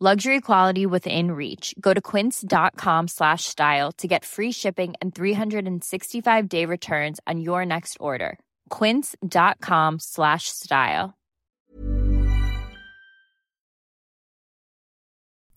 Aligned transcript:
Luxury 0.00 0.40
quality 0.40 0.86
within 0.86 1.32
reach. 1.32 1.74
Go 1.80 1.92
to 1.92 2.00
quince.com 2.00 3.08
slash 3.08 3.44
style 3.44 3.90
to 3.98 4.06
get 4.06 4.24
free 4.24 4.52
shipping 4.52 4.94
and 5.02 5.12
365 5.12 6.48
day 6.48 6.64
returns 6.66 7.18
on 7.26 7.40
your 7.40 7.66
next 7.66 7.96
order. 7.98 8.38
Quince.com 8.70 9.98
slash 9.98 10.44
style. 10.48 11.14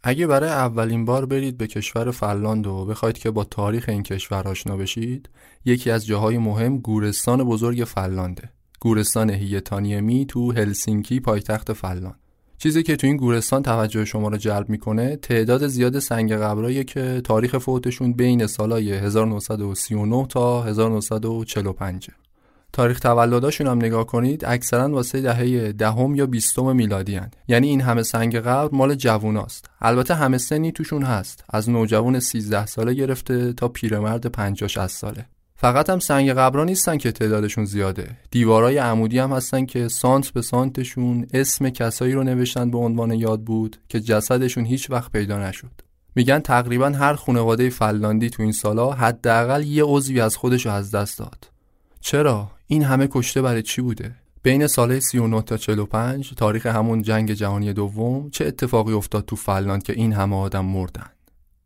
اگه 0.03 0.27
برای 0.27 0.49
اولین 0.49 1.05
بار 1.05 1.25
برید 1.25 1.57
به 1.57 1.67
کشور 1.67 2.11
فنلاند 2.11 2.67
و 2.67 2.85
بخواید 2.85 3.17
که 3.17 3.31
با 3.31 3.43
تاریخ 3.43 3.89
این 3.89 4.03
کشور 4.03 4.47
آشنا 4.47 4.77
بشید 4.77 5.29
یکی 5.65 5.91
از 5.91 6.05
جاهای 6.05 6.37
مهم 6.37 6.77
گورستان 6.77 7.43
بزرگ 7.43 7.83
فنلانده 7.83 8.49
گورستان 8.79 9.29
هیتانیمی 9.29 10.25
تو 10.25 10.51
هلسینکی 10.51 11.19
پایتخت 11.19 11.73
فنلاند 11.73 12.19
چیزی 12.61 12.83
که 12.83 12.95
تو 12.95 13.07
این 13.07 13.17
گورستان 13.17 13.63
توجه 13.63 14.05
شما 14.05 14.27
رو 14.27 14.37
جلب 14.37 14.69
می‌کنه 14.69 15.15
تعداد 15.15 15.67
زیاد 15.67 15.99
سنگ 15.99 16.33
قبرایی 16.33 16.83
که 16.83 17.21
تاریخ 17.23 17.57
فوتشون 17.57 18.13
بین 18.13 18.47
سالای 18.47 18.93
1939 18.93 20.25
تا 20.29 20.63
1945 20.63 22.09
تاریخ 22.73 22.99
تولداشون 22.99 23.67
هم 23.67 23.77
نگاه 23.77 24.05
کنید 24.05 24.45
اکثرا 24.45 24.89
واسه 24.89 25.21
دهه 25.21 25.71
دهم 25.71 26.15
یا 26.15 26.25
بیستم 26.25 26.75
میلادی 26.75 27.15
هن. 27.15 27.31
یعنی 27.47 27.67
این 27.67 27.81
همه 27.81 28.03
سنگ 28.03 28.35
قبر 28.35 28.75
مال 28.75 28.95
جووناست. 28.95 29.69
البته 29.81 30.15
همه 30.15 30.37
سنی 30.37 30.71
توشون 30.71 31.03
هست. 31.03 31.43
از 31.49 31.69
نوجوان 31.69 32.19
13 32.19 32.65
ساله 32.65 32.93
گرفته 32.93 33.53
تا 33.53 33.67
پیرمرد 33.67 34.25
50 34.25 34.67
60 34.67 34.87
ساله. 34.87 35.25
فقط 35.61 35.89
هم 35.89 35.99
سنگ 35.99 36.31
قبرا 36.31 36.63
نیستن 36.63 36.97
که 36.97 37.11
تعدادشون 37.11 37.65
زیاده. 37.65 38.17
دیوارای 38.31 38.77
عمودی 38.77 39.19
هم 39.19 39.31
هستن 39.31 39.65
که 39.65 39.87
سانت 39.87 40.29
به 40.29 40.41
سانتشون 40.41 41.27
اسم 41.33 41.69
کسایی 41.69 42.13
رو 42.13 42.23
نوشتن 42.23 42.71
به 42.71 42.77
عنوان 42.77 43.11
یاد 43.11 43.41
بود 43.41 43.77
که 43.89 43.99
جسدشون 43.99 44.65
هیچ 44.65 44.89
وقت 44.89 45.11
پیدا 45.11 45.39
نشد. 45.39 45.71
میگن 46.15 46.39
تقریبا 46.39 46.89
هر 46.89 47.13
خانواده 47.13 47.69
فنلاندی 47.69 48.29
تو 48.29 48.43
این 48.43 48.51
سالا 48.51 48.91
حداقل 48.91 49.63
یه 49.63 49.83
عضوی 49.83 50.21
از 50.21 50.37
خودش 50.37 50.65
رو 50.65 50.71
از 50.71 50.91
دست 50.91 51.19
داد. 51.19 51.49
چرا؟ 51.99 52.51
این 52.67 52.83
همه 52.83 53.07
کشته 53.11 53.41
برای 53.41 53.63
چی 53.63 53.81
بوده؟ 53.81 54.15
بین 54.43 54.67
سال 54.67 54.99
39 54.99 55.41
تا 55.41 55.57
45 55.57 56.33
تاریخ 56.37 56.65
همون 56.65 57.01
جنگ 57.01 57.31
جهانی 57.31 57.73
دوم 57.73 58.29
چه 58.29 58.45
اتفاقی 58.45 58.93
افتاد 58.93 59.25
تو 59.25 59.35
فنلاند 59.35 59.83
که 59.83 59.93
این 59.93 60.13
همه 60.13 60.35
آدم 60.35 60.65
مردن؟ 60.65 61.09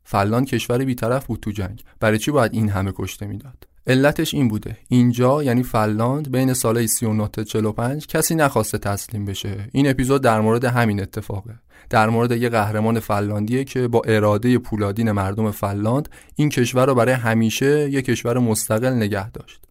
فنلاند 0.03 0.47
کشور 0.47 0.85
بیطرف 0.85 1.25
بود 1.25 1.39
تو 1.39 1.51
جنگ. 1.51 1.83
برای 1.99 2.19
چی 2.19 2.31
باید 2.31 2.53
این 2.53 2.69
همه 2.69 2.93
کشته 2.95 3.25
می‌داد؟ 3.25 3.74
علتش 3.87 4.33
این 4.33 4.47
بوده. 4.47 4.77
اینجا 4.87 5.43
یعنی 5.43 5.63
فنلاند 5.63 6.31
بین 6.31 6.53
سالهای 6.53 6.87
39 6.87 7.27
تا 7.27 7.43
45 7.43 8.07
کسی 8.07 8.35
نخواسته 8.35 8.77
تسلیم 8.77 9.25
بشه. 9.25 9.69
این 9.71 9.89
اپیزود 9.89 10.21
در 10.21 10.41
مورد 10.41 10.65
همین 10.65 11.01
اتفاقه. 11.01 11.53
در 11.89 12.09
مورد 12.09 12.31
یه 12.31 12.49
قهرمان 12.49 12.99
فنلاندیه 12.99 13.63
که 13.63 13.87
با 13.87 14.01
اراده 14.05 14.57
پولادین 14.57 15.11
مردم 15.11 15.51
فنلاند 15.51 16.09
این 16.35 16.49
کشور 16.49 16.85
رو 16.85 16.95
برای 16.95 17.13
همیشه 17.13 17.89
یه 17.89 18.01
کشور 18.01 18.39
مستقل 18.39 18.93
نگه 18.93 19.31
داشت. 19.31 19.61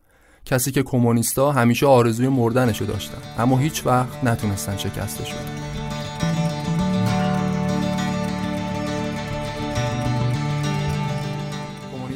کسی 0.44 0.70
که 0.70 0.82
کمونیستا 0.82 1.52
همیشه 1.52 1.86
آرزوی 1.86 2.28
مردنشو 2.28 2.84
داشتن 2.84 3.18
اما 3.38 3.58
هیچ 3.58 3.86
وقت 3.86 4.24
نتونستن 4.24 4.76
شکستش 4.76 5.32
بدن 5.32 5.63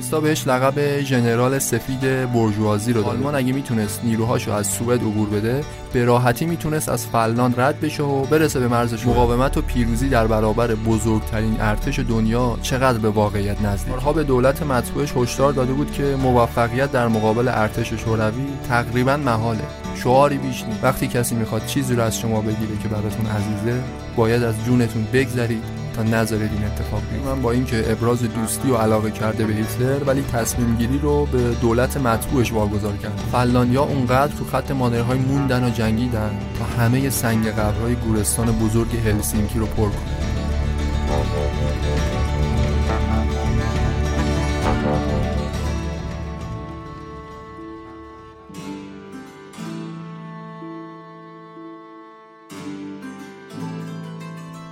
کمونیستا 0.09 0.21
بهش 0.21 0.47
لقب 0.47 1.01
ژنرال 1.01 1.59
سفید 1.59 2.01
برجوازی 2.33 2.93
رو 2.93 3.03
داد 3.03 3.11
آلمان 3.11 3.35
اگه 3.35 3.53
می‌تونست 3.53 4.01
نیروهاشو 4.05 4.53
از 4.53 4.67
سوئد 4.67 5.01
عبور 5.01 5.29
بده 5.29 5.65
به 5.93 6.05
راحتی 6.05 6.47
می‌تونست 6.47 6.89
از 6.89 7.07
فنلاند 7.07 7.61
رد 7.61 7.81
بشه 7.81 8.03
و 8.03 8.23
برسه 8.23 8.61
به 8.61 8.69
مرزش 8.69 9.07
مقاومت 9.07 9.57
و 9.57 9.63
پیروزی 9.63 10.09
در 10.09 10.27
برابر 10.27 10.75
بزرگترین 10.75 11.57
ارتش 11.61 11.99
دنیا 11.99 12.59
چقدر 12.63 12.99
به 12.99 13.11
واقعیت 13.11 13.63
نزدیک؟ 13.63 13.95
ها 13.95 14.13
به 14.13 14.25
دولت 14.25 14.63
مطبوعش 14.63 15.13
هشدار 15.17 15.53
داده 15.53 15.73
بود 15.73 15.93
که 15.93 16.03
موفقیت 16.03 16.93
در 16.93 17.09
مقابل 17.09 17.49
ارتش 17.49 17.93
شوروی 17.93 18.47
تقریبا 18.69 19.17
محاله. 19.17 19.65
شعاری 19.95 20.39
بیش 20.39 20.65
وقتی 20.83 21.07
کسی 21.09 21.35
می‌خواد 21.35 21.67
چیزی 21.67 21.95
رو 21.95 22.03
از 22.03 22.19
شما 22.19 22.41
بگیره 22.41 22.79
که 22.83 22.89
براتون 22.89 23.27
عزیزه 23.27 23.81
باید 24.17 24.43
از 24.43 24.55
جونتون 24.67 25.07
بگذرید. 25.13 25.88
نذارید 26.03 26.51
این 26.53 26.65
اتفاق 26.65 27.01
بیفته. 27.01 27.29
من 27.29 27.43
با 27.43 27.53
اینکه 27.53 27.93
ابراز 27.93 28.23
دوستی 28.23 28.71
و 28.71 28.77
علاقه 28.77 29.11
کرده 29.11 29.45
به 29.45 29.53
هیتلر 29.53 30.05
ولی 30.05 30.23
تصمیم 30.23 30.77
گیری 30.77 30.99
رو 30.99 31.27
به 31.27 31.39
دولت 31.39 31.97
مطبوعش 31.97 32.53
واگذار 32.53 32.97
کرد 32.97 33.19
فنلاندیا 33.33 33.83
اونقدر 33.83 34.33
تو 34.33 34.45
خط 34.45 34.71
مانرهای 34.71 35.19
موندن 35.19 35.65
و 35.65 35.71
جنگیدن 35.71 36.31
تا 36.59 36.83
همه 36.83 37.11
سنگ 37.11 37.47
قبرهای 37.49 37.95
گورستان 37.95 38.59
بزرگ 38.59 38.97
هلسینکی 38.97 39.59
رو 39.59 39.67
پر 39.67 39.89
کنه. 39.89 40.29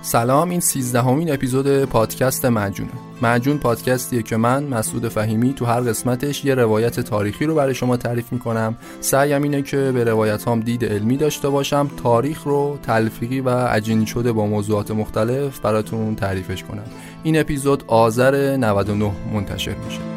سلام 0.07 0.49
این 0.49 0.59
سیزدهمین 0.59 1.33
اپیزود 1.33 1.85
پادکست 1.85 2.45
مجونه 2.45 2.89
مجون 3.21 3.57
پادکستیه 3.57 4.23
که 4.23 4.37
من 4.37 4.63
مسعود 4.63 5.07
فهیمی 5.07 5.53
تو 5.53 5.65
هر 5.65 5.81
قسمتش 5.81 6.45
یه 6.45 6.55
روایت 6.55 6.99
تاریخی 6.99 7.45
رو 7.45 7.55
برای 7.55 7.75
شما 7.75 7.97
تعریف 7.97 8.31
می‌کنم. 8.31 8.75
سعیم 9.01 9.43
اینه 9.43 9.61
که 9.61 9.91
به 9.93 10.03
روایت 10.03 10.47
هم 10.47 10.59
دید 10.59 10.85
علمی 10.85 11.17
داشته 11.17 11.49
باشم 11.49 11.89
تاریخ 12.03 12.43
رو 12.43 12.77
تلفیقی 12.83 13.41
و 13.41 13.49
عجینی 13.49 14.07
شده 14.07 14.31
با 14.31 14.45
موضوعات 14.45 14.91
مختلف 14.91 15.59
براتون 15.59 16.15
تعریفش 16.15 16.63
کنم. 16.63 16.85
این 17.23 17.39
اپیزود 17.39 17.83
آذر 17.87 18.57
99 18.57 19.11
منتشر 19.33 19.75
میشه. 19.85 20.16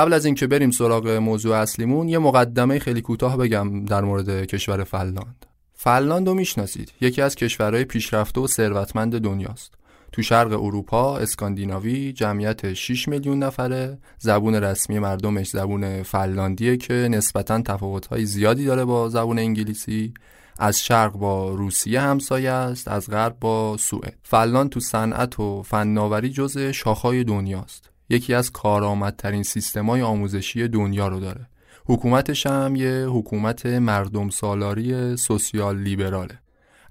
قبل 0.00 0.12
از 0.12 0.24
اینکه 0.24 0.46
بریم 0.46 0.70
سراغ 0.70 1.08
موضوع 1.08 1.56
اصلیمون 1.56 2.08
یه 2.08 2.18
مقدمه 2.18 2.78
خیلی 2.78 3.00
کوتاه 3.00 3.36
بگم 3.36 3.84
در 3.84 4.00
مورد 4.00 4.44
کشور 4.44 4.84
فنلاند. 4.84 5.46
فنلاند 5.74 6.28
رو 6.28 6.34
می‌شناسید. 6.34 6.92
یکی 7.00 7.22
از 7.22 7.34
کشورهای 7.34 7.84
پیشرفته 7.84 8.40
و 8.40 8.46
ثروتمند 8.46 9.18
دنیاست. 9.18 9.74
تو 10.12 10.22
شرق 10.22 10.52
اروپا 10.52 11.18
اسکاندیناوی 11.18 12.12
جمعیت 12.12 12.72
6 12.72 13.08
میلیون 13.08 13.38
نفره 13.38 13.98
زبون 14.18 14.54
رسمی 14.54 14.98
مردمش 14.98 15.50
زبون 15.50 16.02
فنلاندیه 16.02 16.76
که 16.76 16.94
نسبتا 16.94 17.62
تفاوت‌های 17.62 18.24
زیادی 18.26 18.64
داره 18.64 18.84
با 18.84 19.08
زبون 19.08 19.38
انگلیسی. 19.38 20.14
از 20.58 20.80
شرق 20.80 21.12
با 21.12 21.54
روسیه 21.54 22.00
همسایه 22.00 22.50
است 22.50 22.88
از 22.88 23.10
غرب 23.10 23.36
با 23.40 23.76
سوئد. 23.76 24.18
فنلاند 24.22 24.70
تو 24.70 24.80
صنعت 24.80 25.40
و 25.40 25.62
فناوری 25.62 26.30
جزء 26.30 26.72
شاخهای 26.72 27.24
دنیاست. 27.24 27.89
یکی 28.10 28.34
از 28.34 28.50
کارآمدترین 28.50 29.42
سیستمای 29.42 30.02
آموزشی 30.02 30.68
دنیا 30.68 31.08
رو 31.08 31.20
داره. 31.20 31.46
حکومتش 31.86 32.46
هم 32.46 32.76
یه 32.76 33.06
حکومت 33.08 33.66
مردم 33.66 34.30
سالاری 34.30 35.16
سوسیال 35.16 35.78
لیبراله 35.78 36.38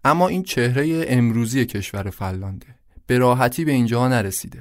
اما 0.03 0.27
این 0.27 0.43
چهره 0.43 1.05
امروزی 1.07 1.65
کشور 1.65 2.09
فنلانده 2.09 2.67
به 3.07 3.17
راحتی 3.17 3.65
به 3.65 3.71
اینجا 3.71 4.07
نرسیده. 4.07 4.59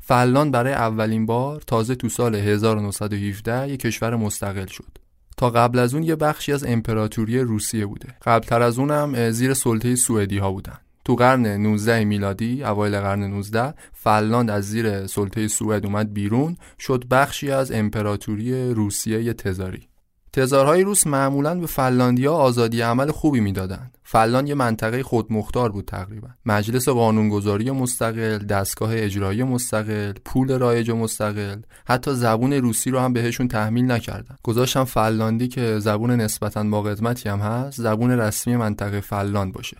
فنلاند 0.00 0.52
برای 0.52 0.72
اولین 0.72 1.26
بار 1.26 1.60
تازه 1.66 1.94
تو 1.94 2.08
سال 2.08 2.34
1917 2.34 3.68
یک 3.68 3.80
کشور 3.80 4.16
مستقل 4.16 4.66
شد. 4.66 4.98
تا 5.36 5.50
قبل 5.50 5.78
از 5.78 5.94
اون 5.94 6.02
یه 6.02 6.16
بخشی 6.16 6.52
از 6.52 6.64
امپراتوری 6.64 7.38
روسیه 7.38 7.86
بوده. 7.86 8.08
قبلتر 8.22 8.62
از 8.62 8.78
اونم 8.78 9.30
زیر 9.30 9.54
سلطه 9.54 9.96
سوئدی 9.96 10.38
ها 10.38 10.52
بودن. 10.52 10.78
تو 11.04 11.16
قرن 11.16 11.46
19 11.46 12.04
میلادی 12.04 12.64
اوایل 12.64 13.00
قرن 13.00 13.22
19 13.22 13.74
فنلاند 13.92 14.50
از 14.50 14.64
زیر 14.64 15.06
سلطه 15.06 15.48
سوئد 15.48 15.86
اومد 15.86 16.14
بیرون 16.14 16.56
شد 16.78 17.04
بخشی 17.10 17.50
از 17.50 17.72
امپراتوری 17.72 18.74
روسیه 18.74 19.32
تزاری 19.32 19.90
تزارهای 20.32 20.82
روس 20.82 21.06
معمولا 21.06 21.54
به 21.54 21.66
فنلاندیا 21.66 22.34
آزادی 22.34 22.80
عمل 22.80 23.10
خوبی 23.10 23.40
می‌دادند. 23.40 23.98
فنلاند 24.02 24.48
یه 24.48 24.54
منطقه 24.54 25.02
خودمختار 25.02 25.72
بود 25.72 25.84
تقریبا. 25.84 26.28
مجلس 26.46 26.88
قانونگذاری 26.88 27.70
مستقل، 27.70 28.38
دستگاه 28.38 28.90
اجرایی 28.94 29.42
مستقل، 29.42 30.12
پول 30.24 30.58
رایج 30.58 30.90
مستقل، 30.90 31.60
حتی 31.86 32.14
زبون 32.14 32.52
روسی 32.52 32.90
رو 32.90 32.98
هم 32.98 33.12
بهشون 33.12 33.48
تحمیل 33.48 33.90
نکردن. 33.90 34.36
گذاشتم 34.42 34.84
فنلاندی 34.84 35.48
که 35.48 35.78
زبون 35.78 36.10
نسبتا 36.10 36.64
با 36.64 36.82
قدمتی 36.82 37.28
هم 37.28 37.38
هست، 37.38 37.80
زبون 37.80 38.10
رسمی 38.10 38.56
منطقه 38.56 39.00
فنلاند 39.00 39.52
باشه. 39.52 39.76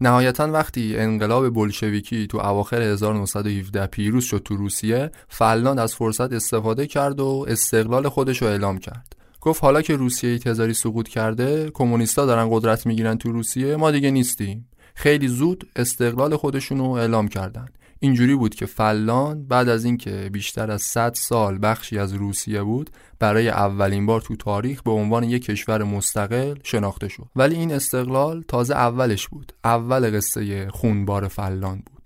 نهایتا 0.00 0.52
وقتی 0.52 0.96
انقلاب 0.96 1.54
بلشویکی 1.54 2.26
تو 2.26 2.38
اواخر 2.38 2.82
1917 2.82 3.86
پیروز 3.86 4.24
شد 4.24 4.42
تو 4.44 4.56
روسیه 4.56 5.10
فنلاند 5.28 5.78
از 5.78 5.94
فرصت 5.94 6.32
استفاده 6.32 6.86
کرد 6.86 7.20
و 7.20 7.46
استقلال 7.48 8.08
خودش 8.08 8.42
رو 8.42 8.48
اعلام 8.48 8.78
کرد. 8.78 9.16
گفت 9.40 9.64
حالا 9.64 9.82
که 9.82 9.96
روسیه 9.96 10.38
تزاری 10.38 10.74
سقوط 10.74 11.08
کرده 11.08 11.70
کمونیستا 11.74 12.26
دارن 12.26 12.48
قدرت 12.50 12.86
می‌گیرن 12.86 13.18
تو 13.18 13.32
روسیه 13.32 13.76
ما 13.76 13.90
دیگه 13.90 14.10
نیستیم. 14.10 14.68
خیلی 14.94 15.28
زود 15.28 15.68
استقلال 15.76 16.36
خودشون 16.36 16.78
رو 16.78 16.84
اعلام 16.84 17.28
کردن. 17.28 17.66
اینجوری 18.00 18.34
بود 18.34 18.54
که 18.54 18.66
فلان 18.66 19.46
بعد 19.46 19.68
از 19.68 19.84
اینکه 19.84 20.30
بیشتر 20.32 20.70
از 20.70 20.82
100 20.82 21.14
سال 21.14 21.58
بخشی 21.62 21.98
از 21.98 22.12
روسیه 22.12 22.62
بود 22.62 22.90
برای 23.18 23.48
اولین 23.48 24.06
بار 24.06 24.20
تو 24.20 24.36
تاریخ 24.36 24.82
به 24.82 24.90
عنوان 24.90 25.24
یک 25.24 25.44
کشور 25.44 25.82
مستقل 25.82 26.54
شناخته 26.62 27.08
شد. 27.08 27.26
ولی 27.36 27.54
این 27.54 27.72
استقلال 27.72 28.44
تازه 28.48 28.74
اولش 28.74 29.28
بود. 29.28 29.52
اول 29.64 30.16
قصه 30.16 30.68
خونبار 30.68 31.28
فلان 31.28 31.76
بود. 31.76 31.96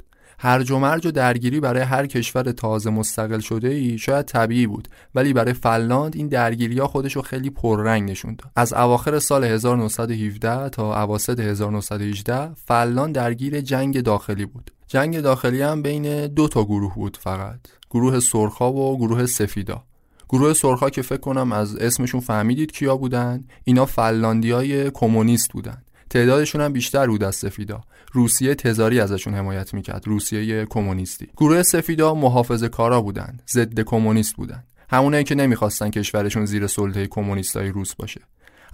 هرج 0.42 0.70
و 0.70 0.78
مرج 0.78 1.06
و 1.06 1.10
درگیری 1.10 1.60
برای 1.60 1.82
هر 1.82 2.06
کشور 2.06 2.42
تازه 2.42 2.90
مستقل 2.90 3.38
شده 3.38 3.68
ای 3.68 3.98
شاید 3.98 4.26
طبیعی 4.26 4.66
بود 4.66 4.88
ولی 5.14 5.32
برای 5.32 5.52
فنلاند 5.52 6.16
این 6.16 6.28
درگیری 6.28 6.78
ها 6.78 6.86
خودش 6.86 7.16
رو 7.16 7.22
خیلی 7.22 7.50
پررنگ 7.50 8.10
نشون 8.10 8.34
داد. 8.34 8.52
از 8.56 8.72
اواخر 8.72 9.18
سال 9.18 9.44
1917 9.44 10.68
تا 10.68 11.02
اواسط 11.02 11.40
1918 11.40 12.54
فنلاند 12.54 13.14
درگیر 13.14 13.60
جنگ 13.60 14.00
داخلی 14.00 14.46
بود. 14.46 14.70
جنگ 14.92 15.20
داخلی 15.20 15.62
هم 15.62 15.82
بین 15.82 16.26
دو 16.26 16.48
تا 16.48 16.64
گروه 16.64 16.94
بود 16.94 17.16
فقط. 17.20 17.60
گروه 17.90 18.20
سرخا 18.20 18.72
و 18.72 18.98
گروه 18.98 19.26
سفیدا. 19.26 19.84
گروه 20.28 20.52
سرخا 20.52 20.90
که 20.90 21.02
فکر 21.02 21.20
کنم 21.20 21.52
از 21.52 21.76
اسمشون 21.76 22.20
فهمیدید 22.20 22.72
کیا 22.72 22.96
بودن 22.96 23.44
اینا 23.64 23.86
فنلاندی 23.86 24.50
های 24.50 24.90
کمونیست 24.90 25.52
بودن. 25.52 25.82
تعدادشون 26.10 26.60
هم 26.60 26.72
بیشتر 26.72 27.06
بود 27.06 27.24
از 27.24 27.36
سفیدا. 27.36 27.80
روسیه 28.12 28.54
تزاری 28.54 29.00
ازشون 29.00 29.34
حمایت 29.34 29.74
می‌کرد 29.74 30.06
روسیه 30.06 30.66
کمونیستی. 30.66 31.28
گروه 31.36 31.62
سفیدا 31.62 32.14
محافظه 32.14 32.68
کارا 32.68 33.00
بودن 33.00 33.38
ضد 33.50 33.80
کمونیست 33.80 34.36
بودن. 34.36 34.64
همونایی 34.90 35.24
که 35.24 35.34
نمی‌خواستن 35.34 35.90
کشورشون 35.90 36.44
زیر 36.46 36.66
سلطه 36.66 37.06
کمونیستای 37.06 37.68
روس 37.68 37.94
باشه. 37.94 38.20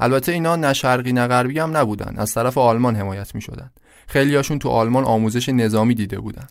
البته 0.01 0.33
اینا 0.33 0.57
نه 0.57 0.73
شرقی 0.73 1.13
نه 1.13 1.27
غربی 1.27 1.59
هم 1.59 1.77
نبودن 1.77 2.15
از 2.17 2.35
طرف 2.35 2.59
آلمان 2.59 2.97
حمایت 2.97 3.35
می‌شدن. 3.35 3.71
خیلیاشون 4.07 4.59
تو 4.59 4.69
آلمان 4.69 5.05
آموزش 5.05 5.49
نظامی 5.49 5.95
دیده 5.95 6.21
بودن. 6.21 6.47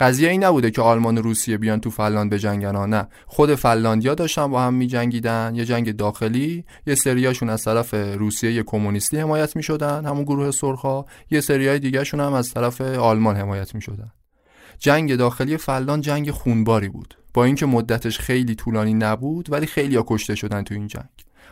قضیه 0.00 0.30
این 0.30 0.44
نبوده 0.44 0.70
که 0.70 0.82
آلمان 0.82 1.18
و 1.18 1.22
روسیه 1.22 1.58
بیان 1.58 1.80
تو 1.80 1.90
فنلاند 1.90 2.30
بجنگن. 2.30 2.76
نه. 2.76 3.08
خود 3.26 3.54
فنلاندیا 3.54 4.14
داشتن 4.14 4.46
با 4.46 4.62
هم 4.62 4.74
میجنگیدن. 4.74 5.52
یه 5.54 5.64
جنگ 5.64 5.96
داخلی 5.96 6.64
یه 6.86 6.94
سریاشون 6.94 7.50
از 7.50 7.64
طرف 7.64 7.94
روسیه 7.94 8.62
کمونیستی 8.62 9.16
حمایت 9.16 9.56
می‌شدن 9.56 10.04
همون 10.04 10.24
گروه 10.24 10.50
سرخا 10.50 11.04
یه 11.30 11.40
سریای 11.40 11.78
دیگهشون 11.78 12.20
هم 12.20 12.32
از 12.32 12.54
طرف 12.54 12.80
آلمان 12.80 13.36
حمایت 13.36 13.74
می‌شدن. 13.74 14.12
جنگ 14.78 15.16
داخلی 15.16 15.56
فنلاند 15.56 16.02
جنگ 16.02 16.30
خونباری 16.30 16.88
بود. 16.88 17.14
با 17.34 17.44
اینکه 17.44 17.66
مدتش 17.66 18.18
خیلی 18.18 18.54
طولانی 18.54 18.94
نبود 18.94 19.52
ولی 19.52 19.66
خیلی 19.66 19.98
کشته 20.06 20.34
شدن 20.34 20.62
تو 20.62 20.74
این 20.74 20.86
جنگ. 20.86 21.08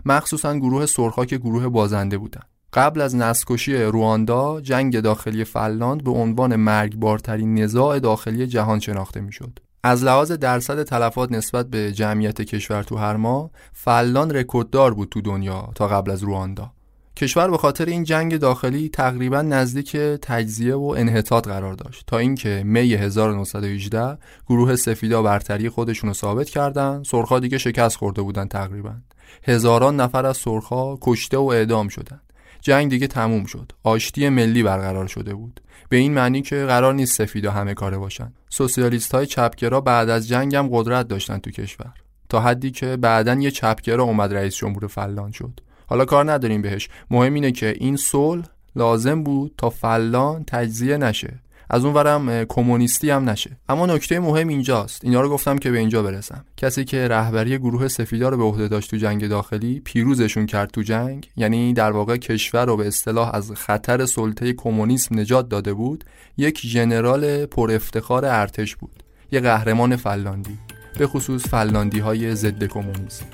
مخصوصا 0.06 0.56
گروه 0.56 0.86
سرخا 0.86 1.24
که 1.24 1.38
گروه 1.38 1.68
بازنده 1.68 2.18
بودن. 2.18 2.42
قبل 2.74 3.00
از 3.00 3.16
نسکشی 3.16 3.76
رواندا 3.76 4.60
جنگ 4.60 5.00
داخلی 5.00 5.44
فنلاند 5.44 6.04
به 6.04 6.10
عنوان 6.10 6.56
مرگبارترین 6.56 7.58
نزاع 7.58 7.98
داخلی 7.98 8.46
جهان 8.46 8.80
شناخته 8.80 9.20
می‌شد. 9.20 9.58
از 9.82 10.04
لحاظ 10.04 10.32
درصد 10.32 10.82
تلفات 10.82 11.32
نسبت 11.32 11.66
به 11.66 11.92
جمعیت 11.92 12.42
کشور 12.42 12.82
تو 12.82 12.96
هر 12.96 13.16
ماه 13.16 13.50
فنلاند 13.72 14.36
رکورددار 14.36 14.94
بود 14.94 15.08
تو 15.08 15.20
دنیا 15.20 15.68
تا 15.74 15.88
قبل 15.88 16.10
از 16.10 16.22
رواندا. 16.22 16.70
کشور 17.16 17.50
به 17.50 17.58
خاطر 17.58 17.84
این 17.84 18.04
جنگ 18.04 18.36
داخلی 18.36 18.88
تقریبا 18.88 19.42
نزدیک 19.42 19.96
تجزیه 19.96 20.74
و 20.74 20.94
انحطاط 20.98 21.48
قرار 21.48 21.74
داشت 21.74 22.04
تا 22.06 22.18
اینکه 22.18 22.62
می 22.64 22.94
1918 22.94 24.18
گروه 24.46 24.76
سفیدا 24.76 25.22
برتری 25.22 25.68
خودشون 25.68 26.08
رو 26.08 26.14
ثابت 26.14 26.50
کردن 26.50 27.02
سرخا 27.02 27.38
دیگه 27.38 27.58
شکست 27.58 27.96
خورده 27.96 28.22
بودن 28.22 28.48
تقریبا 28.48 28.94
هزاران 29.42 30.00
نفر 30.00 30.26
از 30.26 30.36
سرخا 30.36 30.96
کشته 31.00 31.36
و 31.36 31.42
اعدام 31.44 31.88
شدند 31.88 32.33
جنگ 32.64 32.90
دیگه 32.90 33.06
تموم 33.06 33.44
شد. 33.44 33.72
آشتی 33.82 34.28
ملی 34.28 34.62
برقرار 34.62 35.06
شده 35.06 35.34
بود. 35.34 35.60
به 35.88 35.96
این 35.96 36.14
معنی 36.14 36.42
که 36.42 36.56
قرار 36.56 36.94
نیست 36.94 37.16
سفیدا 37.16 37.50
همه 37.50 37.74
کاره 37.74 37.98
باشن. 37.98 38.32
سوسیالیست 38.50 39.14
های 39.14 39.26
چپگرا 39.26 39.80
بعد 39.80 40.08
از 40.08 40.28
جنگ 40.28 40.54
هم 40.56 40.68
قدرت 40.72 41.08
داشتن 41.08 41.38
تو 41.38 41.50
کشور. 41.50 41.92
تا 42.28 42.40
حدی 42.40 42.70
که 42.70 42.96
بعدا 42.96 43.34
یه 43.34 43.50
چپگرا 43.50 44.04
اومد 44.04 44.34
رئیس 44.34 44.56
جمهور 44.56 44.86
فلان 44.86 45.32
شد. 45.32 45.60
حالا 45.86 46.04
کار 46.04 46.32
نداریم 46.32 46.62
بهش. 46.62 46.88
مهم 47.10 47.34
اینه 47.34 47.52
که 47.52 47.74
این 47.80 47.96
صلح 47.96 48.44
لازم 48.76 49.22
بود 49.22 49.54
تا 49.58 49.70
فلان 49.70 50.44
تجزیه 50.46 50.96
نشه. 50.96 51.34
از 51.74 51.84
اون 51.84 51.94
ورم 51.94 52.44
کمونیستی 52.44 53.10
هم 53.10 53.30
نشه. 53.30 53.56
اما 53.68 53.86
نکته 53.86 54.20
مهم 54.20 54.48
اینجاست. 54.48 55.04
اینا 55.04 55.20
رو 55.20 55.28
گفتم 55.28 55.58
که 55.58 55.70
به 55.70 55.78
اینجا 55.78 56.02
برسم. 56.02 56.44
کسی 56.56 56.84
که 56.84 57.08
رهبری 57.08 57.58
گروه 57.58 57.88
سفیدا 57.88 58.28
رو 58.28 58.36
به 58.36 58.42
عهده 58.42 58.68
داشت 58.68 58.90
تو 58.90 58.96
جنگ 58.96 59.28
داخلی 59.28 59.80
پیروزشون 59.80 60.46
کرد 60.46 60.70
تو 60.70 60.82
جنگ 60.82 61.30
یعنی 61.36 61.72
در 61.72 61.90
واقع 61.90 62.16
کشور 62.16 62.66
رو 62.66 62.76
به 62.76 62.86
اصطلاح 62.86 63.34
از 63.34 63.52
خطر 63.52 64.06
سلطه 64.06 64.52
کمونیسم 64.52 65.18
نجات 65.18 65.48
داده 65.48 65.74
بود 65.74 66.04
یک 66.36 66.60
ژنرال 66.66 67.46
پر 67.46 67.72
افتخار 67.72 68.24
ارتش 68.24 68.76
بود. 68.76 69.02
یه 69.32 69.40
قهرمان 69.40 69.96
فلاندی 69.96 70.58
به 70.98 71.06
خصوص 71.06 71.46
فلاندی 71.46 71.98
های 71.98 72.34
ضد 72.34 72.64
کمونیسم. 72.64 73.26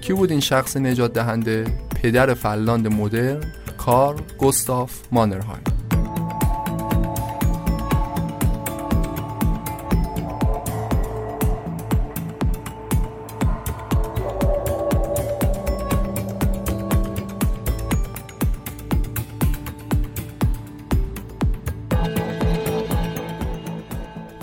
کی 0.00 0.12
بود 0.12 0.30
این 0.30 0.40
شخص 0.40 0.76
نجات 0.76 1.12
دهنده؟ 1.12 1.64
پدر 2.02 2.34
فلاند 2.34 2.88
مدرن 2.88 3.40
کار 3.78 4.22
گوستاف 4.38 5.00
مانرهایم. 5.12 5.62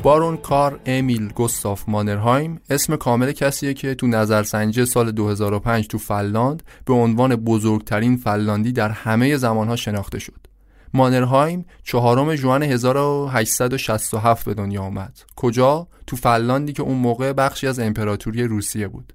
بارون 0.04 0.38
کار 0.38 0.80
امیل 0.86 1.28
گوستاف 1.28 1.84
مانرهایم 1.88 2.62
اسم 2.70 2.96
کامل 2.96 3.32
کسیه 3.32 3.74
که 3.74 3.96
تو 3.96 4.08
نظرسنجی 4.08 4.86
سال 4.86 5.12
2005 5.12 5.88
تو 5.88 5.98
فنلاند 5.98 6.64
به 6.86 6.94
عنوان 6.94 7.36
بزرگترین 7.36 8.18
فنلاندی 8.18 8.72
در 8.72 8.90
همه 8.90 9.38
زمانها 9.38 9.76
شناخته 9.76 10.20
شد. 10.20 10.48
مانرهایم 10.94 11.66
چهارم 11.84 12.36
جوان 12.36 12.64
1867 12.64 14.46
به 14.46 14.54
دنیا 14.54 14.82
آمد. 14.82 15.20
کجا؟ 15.36 15.88
تو 16.08 16.16
فنلاندی 16.16 16.74
که 16.74 16.84
اون 16.84 16.98
موقع 16.98 17.34
بخشی 17.34 17.68
از 17.68 17.80
امپراتوری 17.80 18.44
روسیه 18.44 18.88
بود. 18.88 19.14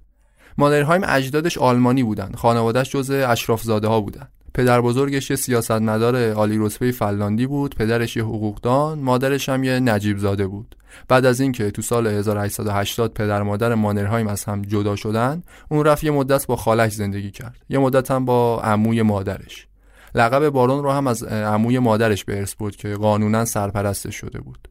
مانرهایم 0.57 1.01
اجدادش 1.07 1.57
آلمانی 1.57 2.03
بودن 2.03 2.31
خانوادهش 2.31 2.89
جزء 2.89 3.27
اشرافزاده 3.27 3.87
ها 3.87 4.01
بودن 4.01 4.27
پدر 4.53 4.81
بزرگش 4.81 5.29
یه 5.29 5.35
سیاستمدار 5.35 6.31
عالی 6.31 6.57
رتبه 6.57 6.91
فنلاندی 6.91 7.47
بود 7.47 7.75
پدرش 7.75 8.17
یه 8.17 8.23
حقوقدان 8.23 8.99
مادرش 8.99 9.49
هم 9.49 9.63
یه 9.63 9.79
نجیب 9.79 10.17
زاده 10.17 10.47
بود. 10.47 10.75
بعد 11.07 11.25
از 11.25 11.39
اینکه 11.39 11.71
تو 11.71 11.81
سال 11.81 12.07
1880 12.07 13.13
پدر 13.13 13.43
مادر 13.43 13.75
مانرهایم 13.75 14.27
از 14.27 14.43
هم 14.43 14.61
جدا 14.61 14.95
شدن 14.95 15.43
اون 15.69 15.85
رفت 15.85 16.03
یه 16.03 16.11
مدت 16.11 16.47
با 16.47 16.55
خالش 16.55 16.93
زندگی 16.93 17.31
کرد. 17.31 17.57
یه 17.69 17.79
مدت 17.79 18.11
هم 18.11 18.25
با 18.25 18.61
عموی 18.61 19.01
مادرش. 19.01 19.67
لقب 20.15 20.49
بارون 20.49 20.83
رو 20.83 20.91
هم 20.91 21.07
از 21.07 21.23
عموی 21.23 21.79
مادرش 21.79 22.25
به 22.25 22.37
ارث 22.37 22.53
بود 22.53 22.75
که 22.75 22.93
قانونا 22.93 23.45
سرپرستش 23.45 24.15
شده 24.15 24.41
بود. 24.41 24.67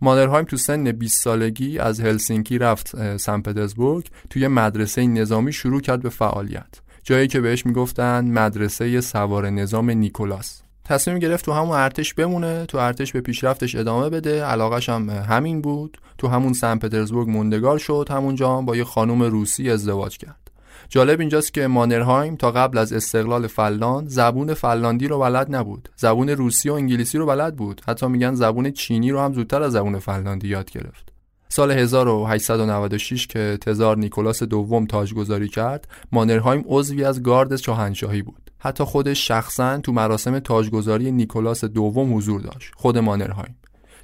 مانرهایم 0.00 0.44
تو 0.44 0.56
سن 0.56 0.92
20 0.92 1.22
سالگی 1.22 1.78
از 1.78 2.00
هلسینکی 2.00 2.58
رفت 2.58 3.16
سن 3.16 3.40
پترزبورگ 3.40 4.06
توی 4.30 4.48
مدرسه 4.48 5.06
نظامی 5.06 5.52
شروع 5.52 5.80
کرد 5.80 6.02
به 6.02 6.08
فعالیت. 6.08 6.80
جایی 7.08 7.28
که 7.28 7.40
بهش 7.40 7.66
می‌گفتن 7.66 8.24
مدرسه 8.24 9.00
سوار 9.00 9.50
نظام 9.50 9.90
نیکولاس. 9.90 10.62
تصمیم 10.84 11.18
گرفت 11.18 11.44
تو 11.44 11.52
همون 11.52 11.76
ارتش 11.76 12.14
بمونه 12.14 12.66
تو 12.66 12.78
ارتش 12.78 13.12
به 13.12 13.20
پیشرفتش 13.20 13.74
ادامه 13.74 14.10
بده. 14.10 14.44
علاقش 14.44 14.88
هم 14.88 15.10
همین 15.10 15.60
بود. 15.60 15.98
تو 16.18 16.28
همون 16.28 16.52
سن 16.52 16.78
پترزبورگ 16.78 17.28
موندگار 17.28 17.78
شد 17.78 18.08
همونجا 18.10 18.60
با 18.60 18.76
یه 18.76 18.84
خانم 18.84 19.22
روسی 19.22 19.70
ازدواج 19.70 20.18
کرد. 20.18 20.50
جالب 20.88 21.20
اینجاست 21.20 21.54
که 21.54 21.66
مانرهایم 21.66 22.36
تا 22.36 22.50
قبل 22.50 22.78
از 22.78 22.92
استقلال 22.92 23.46
فنلاند 23.46 24.08
زبون 24.08 24.54
فنلاندی 24.54 25.08
رو 25.08 25.18
بلد 25.18 25.54
نبود. 25.54 25.88
زبون 25.96 26.28
روسی 26.28 26.68
و 26.68 26.72
انگلیسی 26.72 27.18
رو 27.18 27.26
بلد 27.26 27.56
بود. 27.56 27.82
حتی 27.88 28.06
میگن 28.06 28.34
زبون 28.34 28.70
چینی 28.70 29.10
رو 29.10 29.20
هم 29.20 29.32
زودتر 29.32 29.62
از 29.62 29.72
زبون 29.72 29.98
فنلاندی 29.98 30.48
یاد 30.48 30.70
گرفت. 30.70 31.15
سال 31.48 31.70
1896 31.70 33.26
که 33.26 33.58
تزار 33.60 33.96
نیکولاس 33.96 34.42
دوم 34.42 34.86
تاجگذاری 34.86 35.48
کرد 35.48 35.88
مانرهایم 36.12 36.64
عضوی 36.66 37.04
از 37.04 37.22
گارد 37.22 37.56
شاهنشاهی 37.56 38.22
بود. 38.22 38.50
حتی 38.58 38.84
خودش 38.84 39.28
شخصا 39.28 39.78
تو 39.78 39.92
مراسم 39.92 40.38
تاجگذاری 40.38 41.12
نیکولاس 41.12 41.64
دوم 41.64 42.16
حضور 42.16 42.40
داشت 42.40 42.72
خود 42.76 42.98
مانرهایم. 42.98 43.56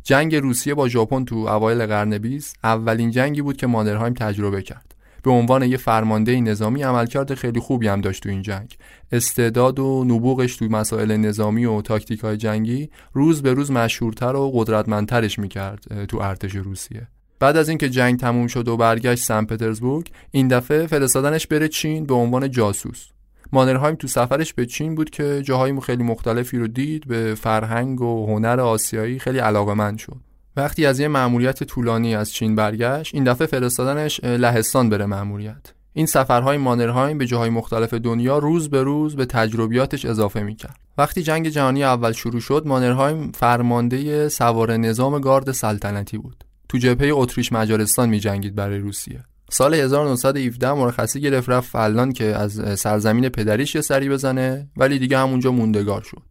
جنگ 0.03 0.37
روسیه 0.37 0.75
با 0.75 0.89
ژاپن 0.89 1.25
تو 1.25 1.37
اوایل 1.37 1.87
قرن 1.87 2.19
20 2.19 2.57
اولین 2.65 3.11
جنگی 3.11 3.43
بود 3.43 3.57
که 3.57 3.67
مانرهایم 3.67 4.15
تجربه 4.15 4.63
کرد. 4.63 4.95
به 5.23 5.31
عنوان 5.31 5.63
یه 5.63 5.77
فرمانده 5.77 6.41
نظامی 6.41 6.83
عملکرد 6.83 7.35
خیلی 7.35 7.61
خوبی 7.61 7.89
هم 7.89 8.01
داشت 8.01 8.23
تو 8.23 8.29
این 8.29 8.43
جنگ. 8.43 8.77
استعداد 9.13 9.79
و 9.79 10.05
نبوغش 10.05 10.57
تو 10.57 10.65
مسائل 10.65 11.17
نظامی 11.17 11.65
و 11.65 11.81
تاکتیک 11.81 12.21
های 12.21 12.37
جنگی 12.37 12.91
روز 13.13 13.43
به 13.43 13.53
روز 13.53 13.71
مشهورتر 13.71 14.37
و 14.37 14.51
قدرتمندترش 14.55 15.39
می‌کرد 15.39 16.05
تو 16.07 16.19
ارتش 16.19 16.55
روسیه. 16.55 17.09
بعد 17.43 17.57
از 17.57 17.69
اینکه 17.69 17.89
جنگ 17.89 18.19
تموم 18.19 18.47
شد 18.47 18.69
و 18.69 18.77
برگشت 18.77 19.25
سن 19.25 19.45
پترزبورگ 19.45 20.11
این 20.31 20.49
دفعه 20.49 20.87
فرستادنش 20.87 21.47
بره 21.47 21.69
چین 21.69 22.07
به 22.07 22.15
عنوان 22.15 22.51
جاسوس. 22.51 23.07
مانرهایم 23.53 23.95
تو 23.95 24.09
سفرش 24.09 24.55
به 24.55 24.67
چین 24.67 24.95
بود 24.95 25.11
که 25.11 25.43
جاهای 25.43 25.81
خیلی 25.81 26.03
مختلفی 26.03 26.59
رو 26.59 26.67
دید 26.67 27.07
به 27.07 27.35
فرهنگ 27.35 28.01
و 28.01 28.27
هنر 28.27 28.61
آسیایی 28.61 29.19
خیلی 29.19 29.39
علاقمند 29.39 29.99
شد. 29.99 30.17
وقتی 30.57 30.87
از 30.87 31.01
یه 31.01 31.09
مأموریت 31.09 31.65
طولانی 31.65 32.15
از 32.15 32.33
چین 32.33 32.57
برگشت 32.57 33.15
این 33.15 33.25
دفعه 33.25 33.47
فرستادنش 33.47 34.25
لهستان 34.25 34.89
بره 34.89 35.07
مأموریت. 35.07 35.73
این 35.93 36.07
سفرهای 36.07 36.59
مانرهایم 36.59 37.19
به 37.19 37.27
جاهای 37.27 37.51
مختلف 37.51 37.95
دنیا 37.95 38.39
روز 38.39 38.71
به 38.71 38.83
روز 38.83 39.17
به 39.17 39.27
تجربیاتش 39.27 40.05
اضافه 40.05 40.43
می‌کرد. 40.43 40.77
وقتی 40.99 41.23
جنگ 41.23 41.49
جهانی 41.49 41.85
اول 41.85 42.13
شروع 42.13 42.41
شد 42.41 42.63
مانرهایم 42.67 43.33
فرمانده 43.33 44.29
سوار 44.29 44.77
نظام 44.77 45.21
گارد 45.21 45.53
سلطنتی 45.53 46.19
بود. 46.19 46.45
تو 46.73 46.79
جبهه 46.79 47.11
اتریش 47.13 47.53
مجارستان 47.53 48.09
میجنگید 48.09 48.55
برای 48.55 48.79
روسیه. 48.79 49.25
سال 49.51 49.75
1917 49.75 50.73
مرخصی 50.73 51.21
گرفت 51.21 51.49
رفت 51.49 51.71
فلان 51.71 52.13
که 52.13 52.25
از 52.25 52.81
سرزمین 52.81 53.29
پدریش 53.29 53.75
یه 53.75 53.81
سری 53.81 54.09
بزنه 54.09 54.69
ولی 54.77 54.99
دیگه 54.99 55.19
همونجا 55.19 55.53
موندگار 55.53 56.03
شد. 56.03 56.23